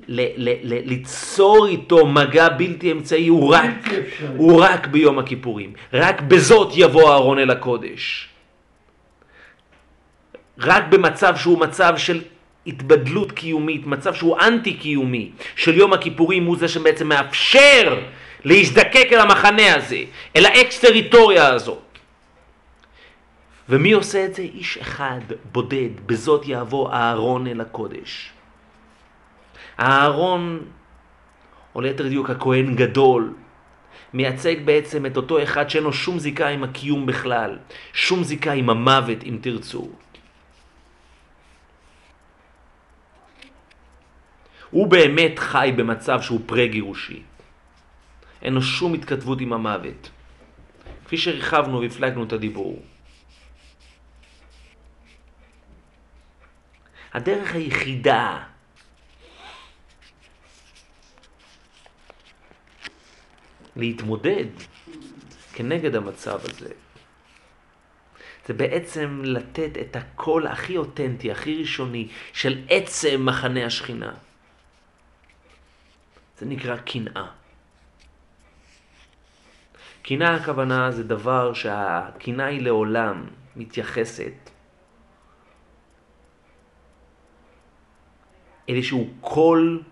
ל, 0.09 0.21
ל, 0.21 0.49
ל, 0.63 0.89
ליצור 0.89 1.67
איתו 1.67 2.07
מגע 2.07 2.49
בלתי 2.49 2.93
אמצעי 2.93 3.29
הוא 3.29 3.55
רק, 3.55 3.89
הוא 4.37 4.63
רק 4.65 4.87
ביום 4.87 5.19
הכיפורים. 5.19 5.73
רק 5.93 6.21
בזאת 6.21 6.73
יבוא 6.77 7.11
אהרון 7.11 7.39
אל 7.39 7.51
הקודש. 7.51 8.29
רק 10.59 10.85
במצב 10.89 11.37
שהוא 11.37 11.59
מצב 11.59 11.95
של 11.97 12.21
התבדלות 12.67 13.33
קיומית, 13.33 13.87
מצב 13.87 14.15
שהוא 14.15 14.39
אנטי 14.41 14.75
קיומי 14.75 15.31
של 15.57 15.77
יום 15.77 15.93
הכיפורים 15.93 16.45
הוא 16.45 16.57
זה 16.57 16.69
שבעצם 16.69 17.09
מאפשר 17.09 18.01
להזדקק 18.45 19.09
אל 19.13 19.19
המחנה 19.19 19.75
הזה, 19.75 19.99
אל 20.37 20.47
האקס 20.47 20.81
טריטוריה 20.81 21.49
הזאת. 21.49 21.92
ומי 23.73 23.93
עושה 23.93 24.25
את 24.25 24.35
זה? 24.35 24.43
איש 24.43 24.79
אחד, 24.79 25.21
בודד, 25.53 26.05
בזאת 26.07 26.43
יבוא 26.47 26.93
אהרון 26.93 27.47
אל 27.47 27.61
הקודש. 27.61 28.33
אהרון, 29.81 30.61
או 31.75 31.81
ליתר 31.81 32.09
דיוק 32.09 32.31
הכהן 32.31 32.77
גדול, 32.77 33.35
מייצג 34.13 34.57
בעצם 34.65 35.07
את 35.07 35.17
אותו 35.17 35.43
אחד 35.43 35.71
שאין 35.71 35.85
לו 35.85 35.93
שום 35.93 36.19
זיקה 36.19 36.49
עם 36.49 36.65
הקיום 36.65 37.07
בכלל, 37.07 37.59
שום 37.93 38.25
זיקה 38.25 38.53
עם 38.53 38.71
המוות 38.71 39.25
אם 39.25 39.39
תרצו. 39.41 39.89
הוא 44.71 44.87
באמת 44.87 45.39
חי 45.39 45.73
במצב 45.77 46.21
שהוא 46.21 46.41
פרה-גירושי. 46.47 47.23
אין 48.43 48.53
לו 48.53 48.63
שום 48.63 48.95
התכתבות 48.95 49.41
עם 49.41 49.53
המוות. 49.53 50.11
כפי 51.05 51.17
שריחבנו 51.17 51.81
והפלגנו 51.81 52.25
את 52.25 52.33
הדיבור. 52.33 52.92
הדרך 57.15 57.55
היחידה 57.55 58.43
להתמודד 63.77 64.47
כנגד 65.53 65.95
המצב 65.95 66.41
הזה, 66.45 66.73
זה 68.47 68.55
בעצם 68.55 69.23
לתת 69.25 69.71
את 69.81 69.97
הקול 69.97 70.47
הכי 70.47 70.77
אותנטי, 70.77 71.31
הכי 71.33 71.61
ראשוני, 71.61 72.09
של 72.33 72.65
עצם 72.69 73.27
מחנה 73.27 73.67
השכינה. 73.67 74.15
זה 76.39 76.47
נקרא 76.47 76.77
קנאה. 76.77 77.27
קנאה 80.03 80.35
הכוונה 80.35 80.91
זה 80.91 81.05
דבר 81.05 81.55
שהקנאה 81.55 82.47
היא 82.47 82.63
לעולם 82.63 83.25
מתייחסת 83.57 84.52
איזשהו 88.69 89.11
קול 89.21 89.83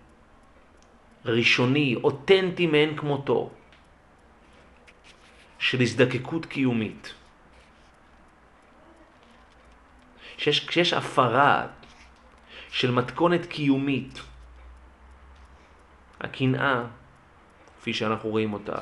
ראשוני, 1.25 1.95
אותנטי 2.03 2.67
מאין 2.67 2.97
כמותו, 2.97 3.49
של 5.59 5.81
הזדקקות 5.81 6.45
קיומית. 6.45 7.13
שיש, 10.37 10.67
כשיש 10.67 10.93
הפרה 10.93 11.67
של 12.69 12.91
מתכונת 12.91 13.45
קיומית, 13.45 14.19
הקנאה, 16.19 16.83
כפי 17.79 17.93
שאנחנו 17.93 18.29
רואים 18.29 18.53
אותה 18.53 18.77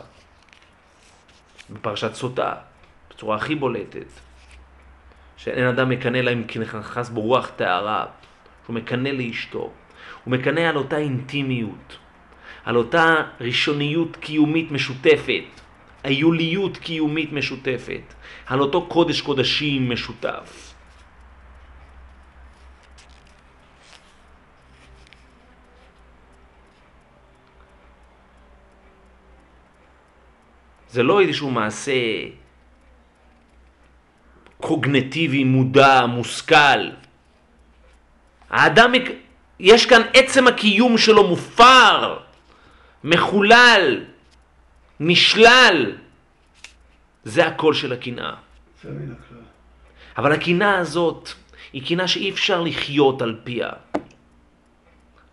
בפרשת 1.69 2.13
סוטה, 2.13 2.55
בצורה 3.09 3.37
הכי 3.37 3.55
בולטת, 3.55 4.07
שאין 5.37 5.67
אדם 5.67 5.89
מקנא 5.89 6.17
לה 6.17 6.31
אם 6.31 6.43
נכנס 6.61 7.09
בו 7.09 7.21
רוח 7.21 7.49
טהרה, 7.55 8.05
שהוא 8.63 8.75
מקנא 8.75 9.09
לאשתו, 9.09 9.71
הוא 10.23 10.31
מקנא 10.31 10.59
על 10.59 10.75
אותה 10.75 10.97
אינטימיות, 10.97 11.97
על 12.65 12.75
אותה 12.75 13.15
ראשוניות 13.41 14.15
קיומית 14.15 14.71
משותפת, 14.71 15.43
היוליות 16.03 16.77
קיומית 16.77 17.33
משותפת, 17.33 18.13
על 18.45 18.59
אותו 18.59 18.87
קודש 18.87 19.21
קודשים 19.21 19.89
משותף. 19.89 20.73
זה 30.89 31.03
לא 31.03 31.21
איזשהו 31.21 31.51
מעשה 31.51 31.93
קוגנטיבי, 34.61 35.43
מודע, 35.43 36.05
מושכל. 36.05 36.89
האדם, 38.49 38.91
יש 39.59 39.85
כאן 39.85 40.01
עצם 40.13 40.47
הקיום 40.47 40.97
שלו 40.97 41.27
מופר, 41.27 42.19
מחולל, 43.03 44.03
נשלל. 44.99 45.95
זה 47.23 47.47
הקול 47.47 47.73
של 47.73 47.93
הקנאה. 47.93 48.33
אבל 50.17 50.31
הקנאה 50.31 50.77
הזאת 50.77 51.29
היא 51.73 51.87
קנאה 51.87 52.07
שאי 52.07 52.29
אפשר 52.29 52.61
לחיות 52.61 53.21
על 53.21 53.39
פיה. 53.43 53.69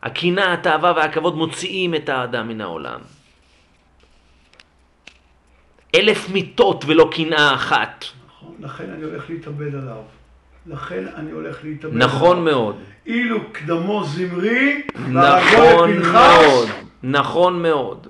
הקנאה, 0.02 0.52
התאווה 0.52 0.92
והכבוד 0.96 1.36
מוציאים 1.36 1.94
את 1.94 2.08
האדם 2.08 2.48
מן 2.48 2.60
העולם. 2.60 3.00
אלף 5.94 6.28
מיטות 6.28 6.84
ולא 6.86 7.10
קנאה 7.12 7.54
אחת. 7.54 8.04
נכון, 8.26 8.54
לכן 8.60 8.90
אני 8.90 9.04
הולך 9.04 9.30
להתאבד 9.30 9.74
עליו. 9.74 10.02
לכן 10.66 11.04
אני 11.16 11.30
הולך 11.30 11.64
להתאבד. 11.64 11.96
נכון 11.96 12.44
מאוד. 12.44 12.76
אילו 13.06 13.52
קדמו 13.52 14.04
זמרי, 14.04 14.82
נכון 15.08 15.98
מאוד, 15.98 16.68
נכון 17.02 17.62
מאוד. 17.62 18.06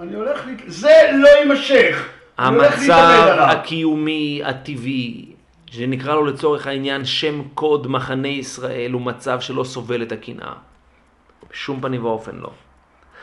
אני 0.00 0.14
הולך, 0.14 0.46
להת... 0.46 0.62
זה 0.66 1.10
לא 1.12 1.28
יימשך. 1.28 2.08
המצב 2.38 3.36
הקיומי 3.38 4.42
הטבעי, 4.44 5.26
שנקרא 5.70 6.14
לו 6.14 6.24
לצורך 6.24 6.66
העניין 6.66 7.04
שם 7.04 7.42
קוד 7.54 7.86
מחנה 7.86 8.28
ישראל, 8.28 8.92
הוא 8.92 9.02
מצב 9.02 9.40
שלא 9.40 9.64
סובל 9.64 10.02
את 10.02 10.12
הקנאה. 10.12 10.52
בשום 11.50 11.80
פנים 11.80 12.04
ואופן 12.04 12.36
לא. 12.36 12.50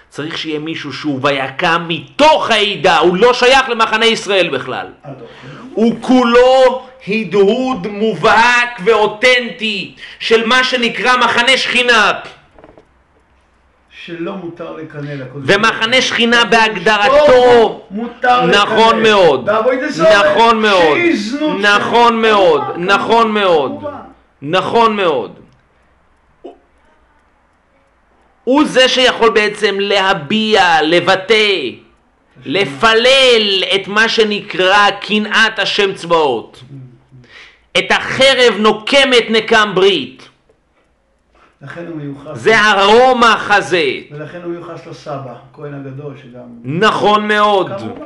צריך 0.10 0.38
שיהיה 0.38 0.60
מישהו 0.60 0.93
שהוא 0.93 1.20
ויקם 1.24 1.86
מתוך 1.88 2.51
העידה, 2.51 2.97
הוא 2.97 3.18
לא 3.18 3.34
שייך 3.34 3.70
למחנה 3.70 4.05
ישראל 4.05 4.49
בכלל. 4.49 4.88
הוא 5.74 5.95
כולו 6.01 6.86
הדהוד 7.07 7.88
מובהק 7.88 8.80
ואותנטי 8.86 9.95
של 10.20 10.47
מה 10.47 10.64
שנקרא 10.64 11.18
מחנה 11.18 11.57
שכינה. 11.57 12.12
שלא 14.05 14.36
מותר 14.36 14.76
לקנא 14.76 15.10
לקודש. 15.10 15.55
ומחנה 15.55 16.01
שכינה 16.01 16.45
בהגדרתו, 16.45 17.82
מותר 17.91 18.45
נכון 18.45 19.03
מאוד, 19.03 19.49
נכון 19.49 20.62
מאוד, 20.62 20.88
נכון 21.60 22.22
מאוד, 22.22 22.62
נכון 22.78 23.32
מאוד, 23.32 23.84
נכון 24.41 24.95
מאוד. 24.95 25.39
הוא 28.50 28.66
זה 28.66 28.89
שיכול 28.89 29.30
בעצם 29.30 29.80
להביע, 29.80 30.82
לבטא, 30.82 31.70
לפלל 32.45 33.64
את 33.76 33.88
מה 33.88 34.10
שנקרא 34.10 34.89
קנאת 35.02 35.60
השם 35.60 35.93
צבאות. 35.93 36.64
את 37.78 37.91
החרב 37.91 38.54
נוקמת 38.60 39.24
נקם 39.30 39.72
ברית. 39.76 40.30
לכן 41.62 41.88
הוא 41.88 41.95
מיוחס. 41.95 42.32
זה 42.34 42.60
הרומח 42.60 43.52
הזה. 43.52 43.91
ולכן 44.12 44.41
הוא 44.43 44.52
מיוחס 44.52 44.88
לסבא, 44.88 45.34
הכהן 45.52 45.74
הגדול 45.74 46.14
שגם... 46.18 46.47
נכון 46.64 47.28
מאוד. 47.28 47.68
כמובן. 47.68 48.04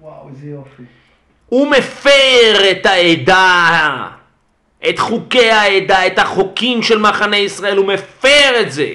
וואו, 0.00 0.28
איזה 0.28 0.46
יופי. 0.46 0.82
הוא 1.46 1.70
מפר 1.70 2.70
את 2.70 2.86
העדה, 2.86 4.08
את 4.88 4.98
חוקי 4.98 5.50
העדה, 5.50 6.06
את 6.06 6.18
החוקים 6.18 6.82
של 6.82 6.98
מחנה 6.98 7.36
ישראל, 7.36 7.76
הוא 7.76 7.86
מפר 7.86 8.60
את 8.60 8.72
זה. 8.72 8.90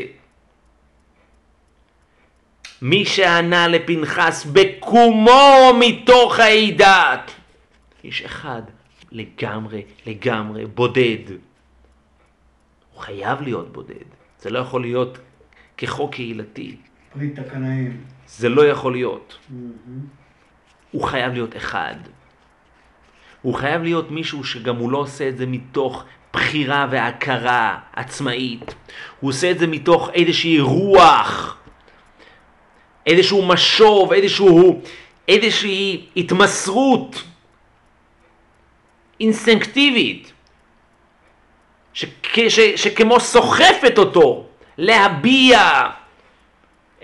מי 2.81 3.05
שענה 3.05 3.67
לפנחס 3.67 4.45
בקומו 4.45 5.73
מתוך 5.79 6.39
העדה, 6.39 7.15
איש 8.03 8.21
אחד, 8.21 8.61
לגמרי, 9.11 9.81
לגמרי, 10.05 10.65
בודד. 10.65 11.31
הוא 12.93 13.01
חייב 13.01 13.41
להיות 13.41 13.73
בודד. 13.73 14.07
זה 14.39 14.49
לא 14.49 14.59
יכול 14.59 14.81
להיות 14.81 15.17
כחוק 15.77 16.13
קהילתי. 16.13 16.75
ברית 17.15 17.39
הקנאים. 17.39 18.03
זה 18.27 18.49
לא 18.49 18.67
יכול 18.67 18.91
להיות. 18.91 19.37
הוא 20.91 21.03
חייב 21.03 21.33
להיות 21.33 21.57
אחד. 21.57 21.95
הוא 23.47 23.55
חייב 23.55 23.83
להיות 23.83 24.11
מישהו 24.11 24.43
שגם 24.43 24.75
הוא 24.75 24.91
לא 24.91 24.97
עושה 24.97 25.29
את 25.29 25.37
זה 25.37 25.45
מתוך 25.45 26.03
בחירה 26.33 26.87
והכרה 26.91 27.79
עצמאית. 27.93 28.75
הוא 29.19 29.29
עושה 29.29 29.51
את 29.51 29.59
זה 29.59 29.67
מתוך 29.67 30.09
איזושהי 30.13 30.59
רוח, 30.59 31.57
איזשהו 33.05 33.45
משוב, 33.45 34.13
איזשהו, 34.13 34.81
איזושהי 35.27 36.05
התמסרות 36.17 37.23
אינסטינקטיבית. 39.19 40.31
שכ, 41.93 42.39
ש, 42.49 42.59
שכמו 42.59 43.19
סוחפת 43.19 43.97
אותו 43.97 44.45
להביע 44.77 45.89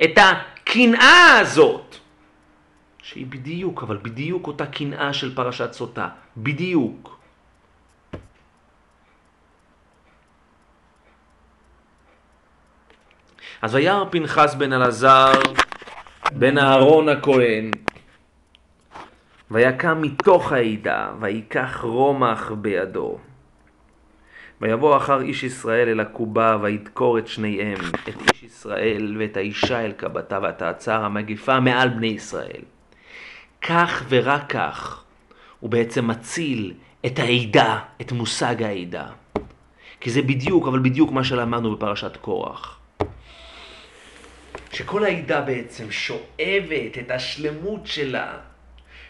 את 0.03 0.17
הקנאה 0.17 1.37
הזאת, 1.39 1.97
שהיא 3.03 3.25
בדיוק, 3.25 3.83
אבל 3.83 3.97
בדיוק 3.97 4.47
אותה 4.47 4.65
קנאה 4.65 5.13
של 5.13 5.35
פרשת 5.35 5.73
סוטה, 5.73 6.09
בדיוק. 6.37 7.19
אז 13.61 13.75
וירא 13.75 14.05
פנחס 14.11 14.55
בן 14.55 14.73
אלעזר 14.73 15.31
בן 16.31 16.57
אהרון 16.57 17.09
הכהן 17.09 17.71
ויקם 19.51 20.01
מתוך 20.01 20.51
העידה 20.51 21.11
ויקח 21.19 21.81
רומח 21.83 22.51
בידו 22.51 23.17
ויבוא 24.61 24.97
אחר 24.97 25.21
איש 25.21 25.43
ישראל 25.43 25.89
אל 25.89 25.99
הקובה, 25.99 26.57
וידקור 26.61 27.17
את 27.17 27.27
שניהם, 27.27 27.77
את 28.09 28.15
איש 28.31 28.43
ישראל 28.43 29.15
ואת 29.19 29.37
האישה 29.37 29.85
אל 29.85 29.91
קבתה, 29.91 30.39
ותעצר 30.49 31.03
המגפה 31.03 31.59
מעל 31.59 31.89
בני 31.89 32.07
ישראל. 32.07 32.72
כך 33.63 34.03
ורק 34.09 34.49
כך 34.49 35.03
הוא 35.59 35.69
בעצם 35.69 36.07
מציל 36.07 36.73
את 37.05 37.19
העידה, 37.19 37.79
את 38.01 38.11
מושג 38.11 38.63
העידה. 38.63 39.05
כי 40.01 40.09
זה 40.09 40.21
בדיוק, 40.21 40.67
אבל 40.67 40.79
בדיוק 40.79 41.11
מה 41.11 41.23
שלמדנו 41.23 41.75
בפרשת 41.75 42.17
קורח. 42.17 42.79
שכל 44.73 45.03
העידה 45.03 45.41
בעצם 45.41 45.91
שואבת 45.91 46.97
את 46.99 47.11
השלמות 47.11 47.87
שלה, 47.87 48.31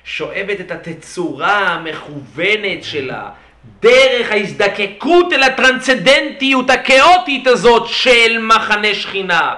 שואבת 0.03 0.59
את 0.59 0.71
התצורה 0.71 1.57
המכוונת 1.57 2.83
שלה, 2.83 3.29
דרך 3.79 4.31
ההזדקקות 4.31 5.33
אל 5.33 5.43
הטרנסצדנטיות 5.43 6.69
הכאוטית 6.69 7.47
הזאת 7.47 7.87
של 7.87 8.37
מחנה 8.41 8.93
שכינה, 8.93 9.55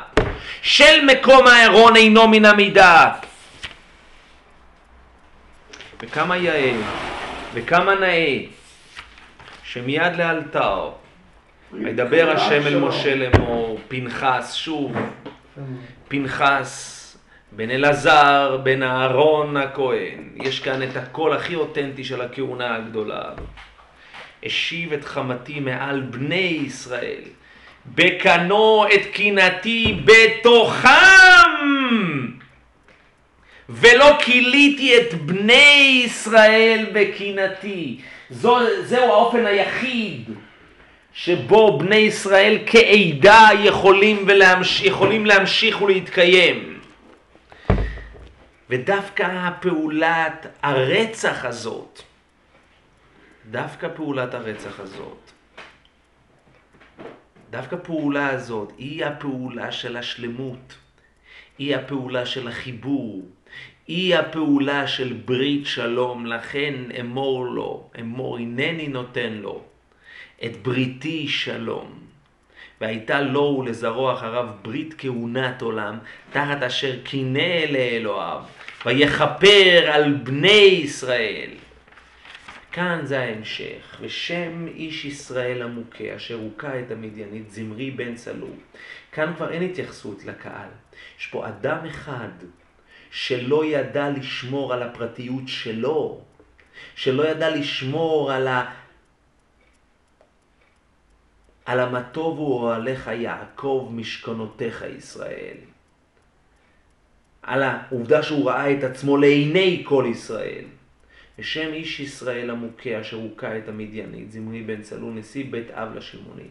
של 0.62 1.06
מקום 1.06 1.48
הארון 1.48 1.96
אינו 1.96 2.28
מן 2.28 2.46
המידה. 2.46 3.12
וכמה 6.02 6.38
יאה 6.38 6.74
וכמה 7.54 7.96
נאה 7.96 8.38
שמיד 9.64 10.16
לאלתר 10.18 10.90
וידבר 11.72 12.32
השם 12.36 12.68
אל 12.68 12.80
משה 12.80 13.16
לאמור, 13.16 13.80
פנחס, 13.88 14.54
שוב, 14.54 14.96
פנחס 16.08 17.02
בן 17.52 17.70
אלעזר, 17.70 18.60
בן 18.64 18.84
אהרון 18.84 19.58
הכהן, 19.58 20.30
יש 20.36 20.60
כאן 20.60 20.84
את 20.84 20.98
הקול 20.98 21.34
הכי 21.34 21.56
אותנטי 21.56 22.04
של 22.04 22.22
הכהונה 22.22 22.76
הגדולה. 22.76 23.24
השיב 24.44 24.94
את 24.94 25.06
חמתי 25.06 25.60
מעל 25.60 26.02
בני 26.02 26.62
ישראל, 26.66 27.22
בקנו 27.86 28.86
את 28.96 29.06
קינתי 29.14 30.02
בתוכם, 30.06 30.90
ולא 33.70 34.18
כיליתי 34.20 34.98
את 34.98 35.14
בני 35.14 36.04
ישראל 36.06 36.86
בקינתי. 36.94 38.00
זו, 38.30 38.58
זהו 38.84 39.12
האופן 39.12 39.46
היחיד 39.46 40.30
שבו 41.14 41.80
בני 41.80 41.96
ישראל 41.96 42.58
כעדה 42.66 43.50
יכולים, 43.64 44.24
ולהמש, 44.28 44.82
יכולים 44.82 45.26
להמשיך 45.26 45.82
ולהתקיים. 45.82 46.80
ודווקא 48.70 49.50
פעולת 49.62 50.48
הרצח 50.64 51.46
הזאת, 51.46 52.02
דווקא 53.52 53.88
פעולת 53.96 54.34
הרצח 54.34 54.80
הזאת, 54.80 55.32
דווקא 57.50 57.76
פעולה 57.84 58.30
הזאת, 58.30 58.72
היא 58.78 59.06
הפעולה 59.06 59.72
של 59.72 59.98
השלמות, 59.98 60.76
היא 61.58 61.76
הפעולה 61.76 62.26
של 62.26 62.48
החיבור, 62.48 63.22
היא 63.88 64.16
הפעולה 64.16 64.88
של 64.88 65.14
ברית 65.26 65.66
שלום, 65.66 66.26
לכן 66.26 66.74
אמור 67.00 67.46
לו, 67.46 67.90
אמור 68.00 68.38
הנני 68.38 68.88
נותן 68.88 69.34
לו 69.34 69.62
את 70.46 70.58
בריתי 70.58 71.28
שלום. 71.28 72.00
והייתה 72.82 73.22
לו 73.22 73.58
ולזרוע 73.60 74.14
אחריו 74.14 74.48
ברית 74.62 74.94
כהונת 74.98 75.62
עולם, 75.62 75.98
תחת 76.32 76.64
אשר 76.64 77.00
קינא 77.04 77.66
לאלוהיו, 77.70 78.42
ויכפר 78.86 79.90
על 79.92 80.14
בני 80.14 80.82
ישראל. 80.84 81.50
כאן 82.72 83.00
זה 83.04 83.20
ההמשך, 83.20 83.98
ושם 84.02 84.68
איש 84.68 85.06
ישראל 85.06 85.62
המוכה, 85.62 86.16
אשר 86.16 86.36
הוכה 86.36 86.80
את 86.80 86.92
המדיינית, 86.92 87.52
זמרי 87.52 87.92
בן 87.92 88.16
צלו. 88.16 88.48
כאן 89.12 89.34
כבר 89.36 89.52
אין 89.52 89.64
התייחסות 89.64 90.26
לקהל. 90.26 90.70
יש 91.20 91.28
פה 91.28 91.48
אדם 91.48 91.78
אחד 91.86 92.30
שלא 93.16 93.66
ידע 93.66 94.10
לשמור 94.10 94.74
על 94.74 94.84
הפרטיות 94.84 95.48
שלו, 95.48 96.22
שלא 96.96 97.30
ידע 97.30 97.56
לשמור 97.56 98.32
על, 98.32 98.48
ה... 98.48 98.72
על 101.66 101.80
המטוב 101.80 102.38
הוא 102.38 102.62
אוהליך 102.62 103.08
יעקב 103.08 103.90
משכנותיך 103.92 104.86
ישראל. 104.98 105.58
על 107.42 107.64
העובדה 107.64 108.24
שהוא 108.24 108.50
ראה 108.50 108.74
את 108.74 108.84
עצמו 108.84 109.18
לעיני 109.18 109.84
כל 109.88 110.06
ישראל. 110.12 110.66
ושם 111.40 111.74
איש 111.74 112.00
ישראל 112.00 112.50
המוכה 112.50 113.02
אשר 113.02 113.18
הוכה 113.18 113.58
את 113.58 113.70
המדיינית, 113.70 114.32
זמרי 114.32 114.62
בן 114.62 114.82
צלול, 114.82 115.14
נשיא 115.14 115.46
בית 115.50 115.72
אב 115.72 115.96
לשמעוני. 115.96 116.48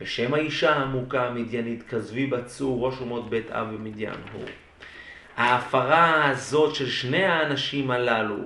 ושם 0.00 0.34
האישה 0.34 0.74
המוכה 0.74 1.26
המדיינית, 1.26 1.82
כזבי 1.88 2.26
בצור, 2.26 2.86
ראש 2.86 3.00
אומות 3.00 3.30
בית 3.30 3.50
אב 3.50 3.74
במדיין 3.74 4.20
הוא. 4.32 4.44
ההפרה 5.36 6.30
הזאת 6.30 6.74
של 6.74 6.90
שני 6.90 7.24
האנשים 7.24 7.90
הללו, 7.90 8.44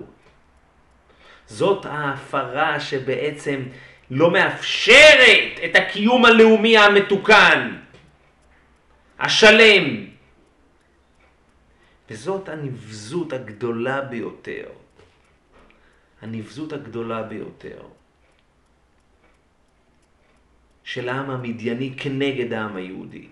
זאת 1.46 1.86
ההפרה 1.86 2.80
שבעצם 2.80 3.62
לא 4.10 4.30
מאפשרת 4.30 5.58
את 5.64 5.76
הקיום 5.76 6.24
הלאומי 6.24 6.78
המתוקן, 6.78 7.76
השלם. 9.18 10.06
וזאת 12.10 12.48
הנבזות 12.48 13.32
הגדולה 13.32 14.00
ביותר. 14.00 14.66
הנבזות 16.22 16.72
הגדולה 16.72 17.22
ביותר 17.22 17.82
של 20.84 21.08
העם 21.08 21.30
המדייני 21.30 21.94
כנגד 21.96 22.52
העם 22.52 22.76
היהודי. 22.76 23.28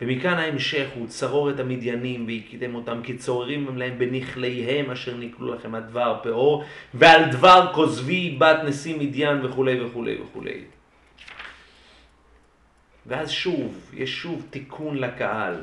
ומכאן 0.00 0.38
ההמשך 0.38 0.86
הוא 0.94 1.06
צרור 1.06 1.50
את 1.50 1.60
המדיינים 1.60 2.26
והקידם 2.26 2.74
אותם 2.74 3.00
כי 3.02 3.16
צוררים 3.16 3.68
הם 3.68 3.78
להם 3.78 3.98
בנכליהם 3.98 4.90
אשר 4.90 5.16
נקלו 5.16 5.54
לכם 5.54 5.74
הדבר 5.74 6.20
פאור 6.22 6.64
ועל 6.94 7.30
דבר 7.30 7.70
כוזבי 7.74 8.36
בת 8.38 8.56
נשיא 8.64 8.96
מדיין 8.98 9.44
וכולי 9.44 9.84
וכולי 9.84 10.22
וכולי. 10.22 10.60
ואז 13.06 13.30
שוב, 13.30 13.90
יש 13.94 14.10
שוב 14.10 14.46
תיקון 14.50 14.98
לקהל. 14.98 15.54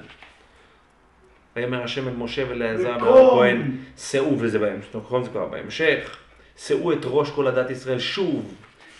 ויאמר 1.56 1.84
השם 1.84 2.08
אל 2.08 2.14
משה 2.14 2.44
ולעזר 2.50 2.94
הכהן, 2.94 3.72
שאו 3.98 4.40
וזה 4.40 4.60
בהמשך, 4.60 4.96
נכון 4.96 5.24
זה 5.24 5.30
כבר 5.30 5.46
בהמשך, 5.46 6.18
שאו 6.58 6.94
את 6.94 7.00
ראש 7.04 7.30
כל 7.32 7.48
הדת 7.48 7.70
ישראל 7.70 8.00
שוב, 8.00 8.56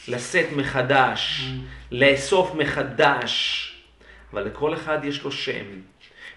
לשאת 0.08 0.46
מחדש, 0.56 1.50
לאסוף 1.92 2.56
מחדש, 2.56 3.70
אבל 4.34 4.44
לכל 4.44 4.74
אחד 4.74 5.06
יש 5.06 5.24
לו 5.24 5.32
שם, 5.32 5.66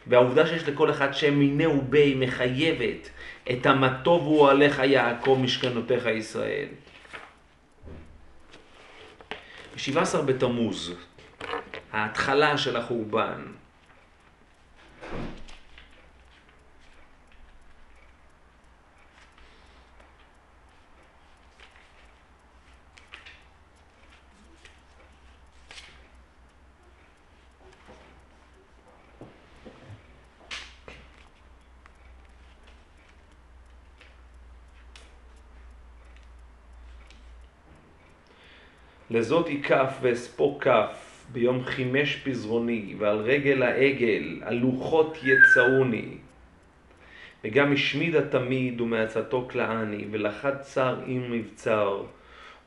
והעובדה 0.06 0.46
שיש 0.46 0.68
לכל 0.68 0.90
אחד 0.90 1.14
שם 1.14 1.34
מינהו 1.34 1.82
בי 1.82 2.14
מחייבת 2.14 3.10
את 3.50 3.66
המטוב 3.66 4.22
הוא 4.22 4.50
עליך 4.50 4.78
יעקב 4.78 5.38
משכנותיך 5.42 6.06
ישראל. 6.06 6.68
ב-17 9.76 10.22
בתמוז, 10.26 10.94
ההתחלה 11.92 12.58
של 12.58 12.76
החורבן, 12.76 13.42
לזאת 39.16 39.48
יכף 39.48 39.98
ואספוק 40.00 40.64
כף 40.64 41.24
ביום 41.32 41.64
חימש 41.64 42.16
פזרוני, 42.16 42.94
ועל 42.98 43.18
רגל 43.18 43.62
העגל 43.62 44.40
הלוחות 44.42 45.18
יצאוני. 45.22 46.08
וגם 47.44 47.72
השמיד 47.72 48.14
התמיד 48.14 48.80
ומעצתו 48.80 49.48
כלאני, 49.50 50.04
ולחד 50.10 50.60
צר 50.60 50.96
עם 51.06 51.30
מבצר, 51.30 52.02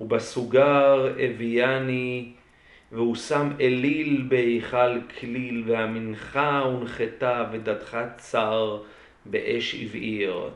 ובסוגר 0.02 1.16
הביאני, 1.20 2.32
והוא 2.92 3.16
שם 3.16 3.50
אליל 3.62 4.26
בהיכל 4.28 5.02
כליל, 5.20 5.64
והמנחה 5.68 6.60
הונחתה 6.60 7.46
ודתך 7.52 7.98
צר 8.18 8.78
באש 9.26 9.76
הבעיר. 9.76 10.50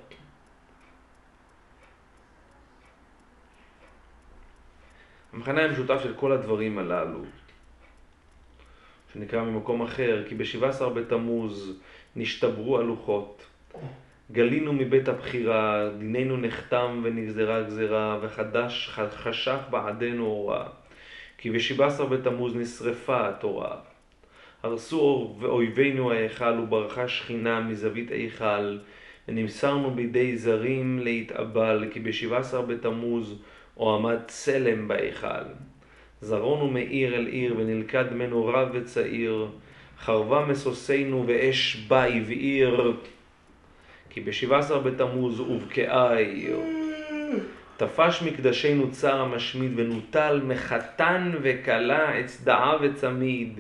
המכנה 5.33 5.61
המשותף 5.61 5.99
של 6.03 6.13
כל 6.13 6.31
הדברים 6.31 6.77
הללו, 6.77 7.19
שנקרא 9.13 9.43
ממקום 9.43 9.81
אחר, 9.81 10.23
כי 10.29 10.35
ב-17 10.35 10.89
בתמוז 10.89 11.79
נשתברו 12.15 12.79
הלוחות, 12.79 13.45
גלינו 14.31 14.73
מבית 14.73 15.07
הבחירה, 15.07 15.89
דיננו 15.97 16.37
נחתם 16.37 17.01
ונגזרה 17.03 17.61
גזרה, 17.61 18.19
וחדש 18.21 18.89
חשך 19.11 19.59
בעדנו 19.69 20.25
אורה. 20.25 20.67
כי 21.37 21.49
ב-17 21.51 22.03
בתמוז 22.03 22.55
נשרפה 22.55 23.29
התורה. 23.29 23.75
הרסו 24.63 25.35
ואויבינו 25.39 26.11
ההיכל 26.11 26.59
וברחה 26.59 27.07
שכינה 27.07 27.59
מזווית 27.59 28.11
היכל, 28.11 28.77
ונמסרנו 29.27 29.91
בידי 29.91 30.37
זרים 30.37 30.99
להתאבל, 30.99 31.85
כי 31.91 31.99
ב-17 31.99 32.61
בתמוז 32.67 33.41
או 33.77 33.95
עמד 33.95 34.17
צלם 34.27 34.87
בהיכל. 34.87 35.43
זרונו 36.21 36.67
מעיר 36.67 37.15
אל 37.15 37.27
עיר, 37.27 37.55
ונלכד 37.57 38.13
ממנו 38.13 38.45
רב 38.45 38.69
וצעיר, 38.73 39.47
חרבה 39.99 40.45
מסוסינו 40.45 41.23
ואש 41.27 41.85
בה 41.87 42.03
הבעיר, 42.03 42.93
כי 44.09 44.21
בשבע 44.21 44.57
עשר 44.57 44.79
בתמוז 44.79 45.39
הובקעה 45.39 46.13
העיר. 46.13 46.57
תפש 47.77 48.23
מקדשנו 48.23 48.91
צר 48.91 49.21
המשמיד, 49.21 49.71
ונוטל 49.75 50.41
מחתן 50.47 51.31
וכלה 51.41 52.19
אצדעה 52.19 52.77
וצמיד. 52.81 53.59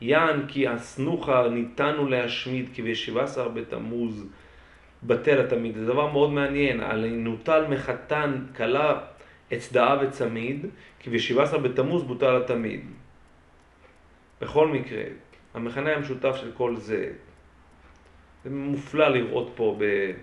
יען 0.00 0.46
כי 0.48 0.74
אסנוכה 0.74 1.48
ניתנו 1.48 2.08
להשמיד, 2.08 2.68
כי 2.74 2.82
בשבע 2.82 3.22
עשר 3.22 3.48
בתמוז 3.48 4.26
בטל 5.02 5.40
התמיד. 5.40 5.74
זה 5.74 5.86
דבר 5.86 6.12
מאוד 6.12 6.30
מעניין, 6.30 6.80
על 6.80 7.06
נוטל 7.06 7.64
מחתן 7.68 8.44
כלה 8.56 9.00
אצדעה 9.52 9.96
וצמיד, 10.02 10.66
כי 10.98 11.10
ב-17 11.10 11.58
בתמוז 11.58 12.02
בוטל 12.02 12.36
התמיד. 12.36 12.80
בכל 14.40 14.68
מקרה, 14.68 15.02
המכנה 15.54 15.92
המשותף 15.92 16.36
של 16.36 16.52
כל 16.52 16.76
זה, 16.76 17.12
זה 18.44 18.50
מופלא 18.50 19.08
לראות 19.08 19.52
פה 19.56 19.78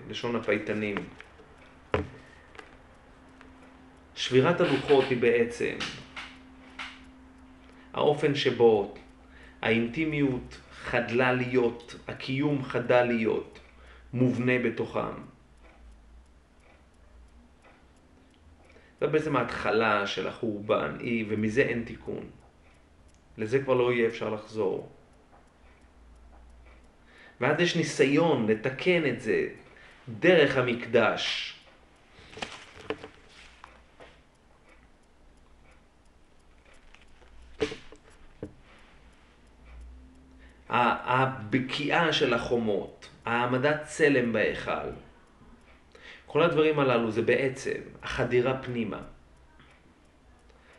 בלשון 0.08 0.36
הפייטנים. 0.36 0.96
שבירת 4.16 4.62
הלוחות 4.62 5.06
היא 5.10 5.22
בעצם 5.22 5.76
האופן 7.94 8.36
שבו 8.36 8.94
האינטימיות 9.62 10.58
חדלה 10.72 11.34
להיות, 11.34 11.96
הקיום 12.08 12.64
חדל 12.64 13.04
להיות, 13.04 13.60
מובנה 14.14 14.60
בתוכם. 14.60 15.14
זה 19.02 19.08
בעצם 19.08 19.36
ההתחלה 19.36 20.08
של 20.08 20.28
החורבן, 20.28 20.98
היא, 21.00 21.26
ומזה 21.30 21.62
אין 21.62 21.84
תיקון. 21.84 22.30
לזה 23.38 23.64
כבר 23.64 23.74
לא 23.74 23.94
יהיה 23.94 24.08
אפשר 24.08 24.30
לחזור. 24.30 24.90
ואז 27.42 27.60
יש 27.60 27.76
ניסיון 27.76 28.48
לתקן 28.48 29.06
את 29.06 29.22
זה 29.22 29.48
דרך 30.20 30.58
המקדש. 30.58 31.56
הבקיעה 40.70 42.14
של 42.14 42.34
החומות, 42.34 43.10
העמדת 43.26 43.84
צלם 43.84 44.34
בהיכל. 44.34 45.11
כל 46.32 46.44
הדברים 46.44 46.80
הללו 46.80 47.12
זה 47.12 47.22
בעצם 47.22 47.80
החדירה 48.04 48.58
פנימה. 48.64 49.00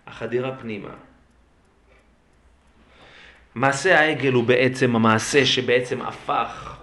החדירה 0.06 0.56
פנימה. 0.56 0.94
מעשה 3.54 4.00
העגל 4.00 4.32
הוא 4.32 4.44
בעצם 4.44 4.96
המעשה 4.96 5.46
שבעצם 5.46 6.02
הפך 6.02 6.80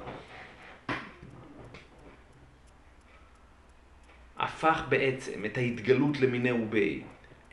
הפך 4.38 4.84
בעצם 4.90 5.46
את 5.46 5.58
ההתגלות 5.58 6.20
למיני 6.20 6.52
ובי. 6.52 7.04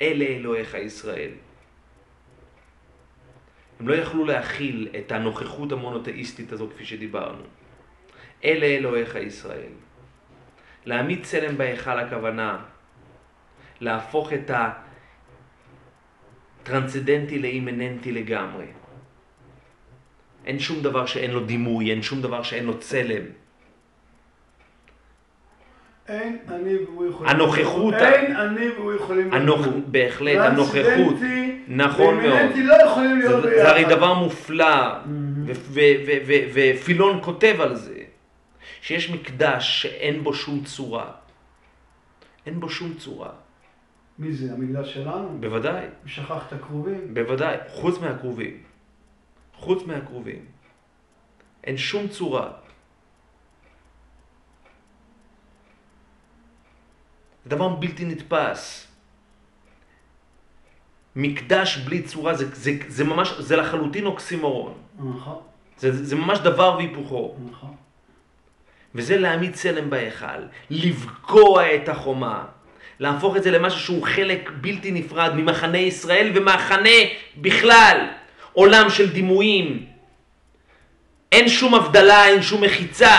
אלה 0.01 0.24
אלוהיך 0.24 0.74
ישראל. 0.74 1.30
הם 3.80 3.88
לא 3.88 3.94
יכלו 3.94 4.24
להכיל 4.24 4.88
את 4.98 5.12
הנוכחות 5.12 5.72
המונותאיסטית 5.72 6.52
הזו 6.52 6.68
כפי 6.70 6.84
שדיברנו. 6.84 7.43
אלה 8.44 8.66
אלוהיך 8.66 9.14
ישראל. 9.14 9.72
להעמיד 10.86 11.24
צלם 11.24 11.58
בהיכל 11.58 11.98
הכוונה, 11.98 12.58
להפוך 13.80 14.32
את 14.32 14.50
הטרנסצדנטי 16.62 17.38
לאימננטי 17.38 18.12
לגמרי. 18.12 18.66
אין 20.46 20.58
שום 20.58 20.82
דבר 20.82 21.06
שאין 21.06 21.30
לו 21.30 21.40
דימוי, 21.40 21.90
אין 21.90 22.02
שום 22.02 22.22
דבר 22.22 22.42
שאין 22.42 22.64
לו 22.64 22.78
צלם. 22.78 23.22
אין 26.08 26.38
אני 26.48 26.76
והוא 26.76 27.10
יכולים... 27.10 27.30
הנוכחות... 27.30 27.94
אין 27.94 28.36
אני 28.36 28.68
והוא 28.68 28.92
יכולים... 28.92 29.32
הנוכ... 29.32 29.66
בהחלט, 29.86 30.38
הנוכחות. 30.38 31.16
נכון 31.68 32.16
מאוד. 32.16 32.56
לא 32.56 32.74
יכולים 32.74 33.18
להיות 33.18 33.44
ביחד. 33.44 33.56
זה 33.56 33.68
הרי 33.68 33.84
דבר 33.84 34.14
מופלא, 34.14 34.94
ופילון 36.54 37.18
כותב 37.22 37.56
על 37.60 37.74
זה, 37.74 38.05
שיש 38.86 39.10
מקדש 39.10 39.82
שאין 39.82 40.22
בו 40.24 40.34
שום 40.34 40.64
צורה. 40.64 41.12
אין 42.46 42.60
בו 42.60 42.68
שום 42.68 42.94
צורה. 42.94 43.30
מי 44.18 44.32
זה? 44.32 44.52
המקדש 44.52 44.94
שלנו? 44.94 45.38
בוודאי. 45.40 45.86
שכח 46.06 46.46
את 46.48 46.52
הכרובים? 46.52 47.14
בוודאי, 47.14 47.56
חוץ 47.68 47.98
מהכרובים. 47.98 48.62
חוץ 49.54 49.82
מהכרובים. 49.86 50.44
אין 51.64 51.76
שום 51.76 52.08
צורה. 52.08 52.52
זה 57.44 57.50
דבר 57.50 57.68
בלתי 57.68 58.04
נתפס. 58.04 58.86
מקדש 61.16 61.76
בלי 61.76 62.02
צורה 62.02 62.34
זה, 62.34 62.54
זה, 62.54 62.70
זה 62.88 63.04
ממש, 63.04 63.32
זה 63.38 63.56
לחלוטין 63.56 64.06
אוקסימורון. 64.06 64.74
נכון. 64.98 65.42
זה, 65.78 66.04
זה 66.04 66.16
ממש 66.16 66.38
דבר 66.38 66.76
והיפוכו. 66.76 67.36
נכון. 67.50 67.85
וזה 68.97 69.18
להעמיד 69.18 69.55
צלם 69.55 69.90
בהיכל, 69.90 70.40
לפגוע 70.70 71.74
את 71.74 71.89
החומה, 71.89 72.44
להפוך 73.01 73.36
את 73.36 73.43
זה 73.43 73.51
למשהו 73.51 73.81
שהוא 73.81 74.02
חלק 74.02 74.51
בלתי 74.60 74.90
נפרד 74.90 75.32
ממחנה 75.35 75.78
ישראל 75.78 76.31
ומחנה 76.35 76.98
בכלל, 77.36 78.06
עולם 78.52 78.90
של 78.90 79.10
דימויים. 79.10 79.86
אין 81.32 81.48
שום 81.48 81.74
הבדלה, 81.74 82.27
אין 82.28 82.43
שום 82.43 82.64
מחיצה. 82.64 83.16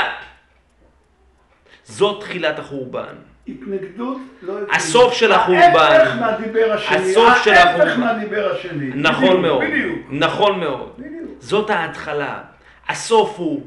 זאת 1.83 2.21
תחילת 2.21 2.59
החורבן. 2.59 3.15
התנגדות, 3.47 4.17
לא 4.41 4.53
הסוף 4.71 5.13
של 5.13 5.31
החורבן. 5.31 5.75
ההפך 5.75 6.15
מהדיבר 6.19 6.71
השני. 6.73 6.97
הסוף 6.97 7.43
של 7.43 7.53
החורבן. 7.53 7.87
ההפך 7.87 7.99
מהדיבר 7.99 8.55
השני. 8.55 8.89
נכון 8.95 9.41
מאוד. 9.41 9.63
בדיוק. 9.63 9.99
נכון 10.09 10.59
מאוד. 10.59 10.91
בדיוק. 10.97 11.31
זאת 11.39 11.69
ההתחלה. 11.69 12.41
הסוף 12.87 13.33
הוא 13.37 13.61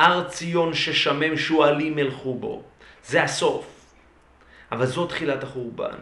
הר 0.00 0.28
ציון 0.28 0.74
ששמם 0.74 1.36
שועלים 1.36 1.98
ילכו 1.98 2.34
בו. 2.34 2.62
זה 3.04 3.22
הסוף. 3.22 3.94
אבל 4.72 4.86
זאת 4.86 5.08
תחילת 5.08 5.42
החורבן. 5.42 5.98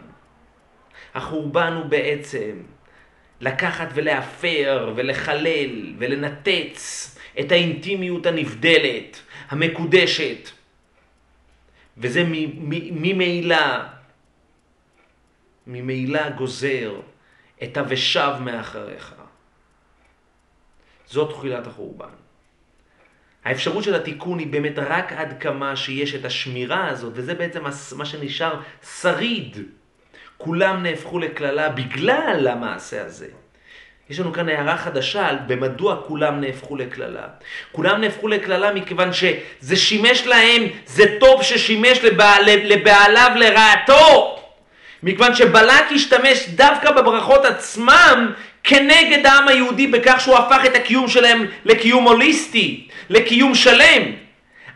החורבן 1.13 1.73
הוא 1.73 1.85
בעצם 1.85 2.63
לקחת 3.41 3.87
ולהפר 3.93 4.93
ולחלל 4.95 5.93
ולנתץ 5.97 7.17
את 7.39 7.51
האינטימיות 7.51 8.25
הנבדלת, 8.25 9.21
המקודשת. 9.49 10.49
וזה 11.97 12.23
ממילא, 12.23 13.83
ממילא 15.67 16.29
גוזר 16.29 16.99
את 17.63 17.77
ה"ושב 17.77 18.33
מאחריך". 18.41 19.15
זאת 21.05 21.35
תחילת 21.35 21.67
החורבן. 21.67 22.28
האפשרות 23.45 23.83
של 23.83 23.95
התיקון 23.95 24.39
היא 24.39 24.47
באמת 24.47 24.79
רק 24.79 25.13
עד 25.13 25.33
כמה 25.39 25.75
שיש 25.75 26.15
את 26.15 26.25
השמירה 26.25 26.87
הזאת, 26.87 27.13
וזה 27.15 27.33
בעצם 27.33 27.63
מה 27.95 28.05
שנשאר 28.05 28.59
שריד. 29.01 29.57
כולם 30.37 30.83
נהפכו 30.83 31.19
לקללה 31.19 31.69
בגלל 31.69 32.47
המעשה 32.51 33.05
הזה. 33.05 33.27
יש 34.09 34.19
לנו 34.19 34.33
כאן 34.33 34.49
הערה 34.49 34.77
חדשה 34.77 35.27
על 35.27 35.37
במדוע 35.47 36.01
כולם 36.07 36.41
נהפכו 36.41 36.75
לקללה. 36.75 37.27
כולם 37.71 38.01
נהפכו 38.01 38.27
לקללה 38.27 38.73
מכיוון 38.73 39.13
שזה 39.13 39.75
שימש 39.75 40.27
להם, 40.27 40.63
זה 40.85 41.03
טוב 41.19 41.43
ששימש 41.43 42.03
לבעל, 42.03 42.43
לבעליו 42.45 43.31
לרעתו. 43.35 44.35
מכיוון 45.03 45.35
שבלק 45.35 45.83
השתמש 45.95 46.49
דווקא 46.49 46.91
בברכות 46.91 47.45
עצמם 47.45 48.33
כנגד 48.69 49.25
העם 49.25 49.47
היהודי 49.47 49.87
בכך 49.87 50.21
שהוא 50.21 50.37
הפך 50.37 50.65
את 50.65 50.75
הקיום 50.75 51.07
שלהם 51.07 51.45
לקיום 51.65 52.03
הוליסטי, 52.03 52.87
לקיום 53.09 53.55
שלם. 53.55 54.03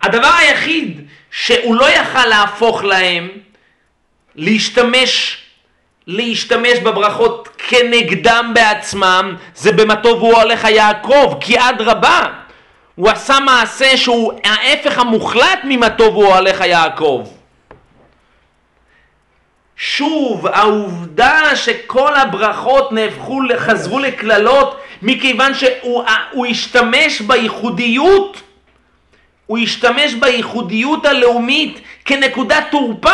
הדבר 0.02 0.32
היחיד 0.38 1.02
שהוא 1.32 1.76
לא 1.76 1.90
יכל 1.90 2.26
להפוך 2.26 2.84
להם, 2.84 3.30
להשתמש, 4.36 5.38
להשתמש 6.08 6.80
בברכות 6.80 7.50
כנגדם 7.68 8.52
בעצמם, 8.54 9.36
זה 9.56 9.72
במה 9.72 9.96
טוב 9.96 10.22
הוא 10.22 10.42
הולך 10.42 10.68
יעקב, 10.70 11.38
כי 11.42 11.56
אדרבה, 11.60 12.22
הוא 12.96 13.10
עשה 13.10 13.40
מעשה 13.40 13.98
שהוא 13.98 14.34
ההפך 14.44 14.98
המוחלט 14.98 15.60
ממה 15.64 15.90
טוב 15.90 16.16
הוא 16.16 16.36
הולך 16.36 16.62
יעקב. 16.62 17.28
שוב, 19.78 20.48
העובדה 20.48 21.56
שכל 21.56 22.16
הברכות 22.16 22.92
נהפכו, 22.92 23.40
חזרו 23.58 24.00
לקללות, 24.00 24.80
מכיוון 25.02 25.52
שהוא 25.54 26.46
השתמש 26.46 27.22
בייחודיות, 27.22 28.42
הוא 29.46 29.58
השתמש 29.58 30.14
בייחודיות 30.14 31.06
הלאומית 31.06 31.82
כנקודת 32.06 32.64
תורפה, 32.72 33.10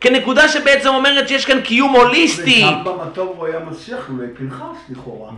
כנקודה 0.00 0.48
שבעצם 0.48 0.88
אומרת 0.88 1.28
שיש 1.28 1.44
כאן 1.44 1.60
קיום 1.60 1.96
הוליסטי. 1.96 2.64
וגם 2.64 2.84
במטוב 2.84 3.34
הוא 3.36 3.46
היה 3.46 3.58
מצליח, 3.58 4.08
אולי 4.08 4.26
פנחס 4.38 4.76
לכאורה. 4.90 5.30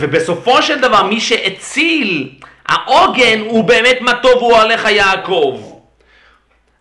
ובסופו 0.00 0.62
של 0.62 0.80
דבר, 0.80 1.02
מי 1.02 1.20
שהציל, 1.20 2.30
העוגן 2.66 3.40
הוא 3.48 3.64
באמת 3.64 4.00
מה 4.00 4.14
טוב 4.14 4.40
הוא 4.40 4.56
עליך 4.56 4.84
יעקב. 4.84 5.77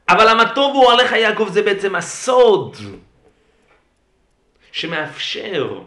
אבל 0.09 0.27
המטוב 0.27 0.75
הוא 0.75 0.91
עליך 0.91 1.11
יעקב 1.11 1.47
זה 1.51 1.61
בעצם 1.61 1.95
הסוד 1.95 2.77
שמאפשר 4.71 5.81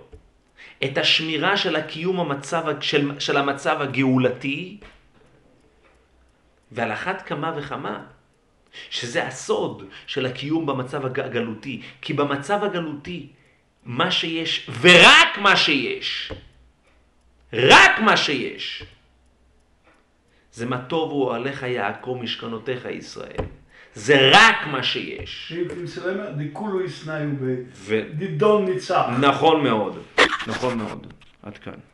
את 0.84 0.98
השמירה 0.98 1.56
של 1.56 1.76
הקיום 1.76 2.20
המצב, 2.20 2.64
של, 2.80 3.20
של 3.20 3.36
המצב 3.36 3.80
הגאולתי, 3.80 4.78
ועל 6.72 6.92
אחת 6.92 7.22
כמה 7.22 7.52
וכמה, 7.56 8.04
שזה 8.90 9.26
הסוד 9.26 9.84
של 10.06 10.26
הקיום 10.26 10.66
במצב 10.66 11.06
הגלותי. 11.06 11.82
כי 12.02 12.12
במצב 12.12 12.64
הגלותי, 12.64 13.28
מה 13.84 14.10
שיש, 14.10 14.70
ורק 14.80 15.38
מה 15.38 15.56
שיש, 15.56 16.32
רק 17.52 17.98
מה 17.98 18.16
שיש, 18.16 18.82
זה 20.52 20.66
מה 20.66 20.84
טוב 20.84 21.10
הוא 21.10 21.34
עליך 21.34 21.62
יעקב 21.62 22.18
משכנותיך 22.22 22.84
ישראל. 22.84 23.59
זה 24.00 24.30
רק 24.32 24.66
מה 24.72 24.82
שיש. 24.82 25.52
ישנאיו 26.84 27.28
ניצח. 28.64 29.04
נכון 29.20 29.62
מאוד, 29.62 29.98
נכון 30.46 30.78
מאוד. 30.78 31.06
עד 31.42 31.58
כאן. 31.58 31.89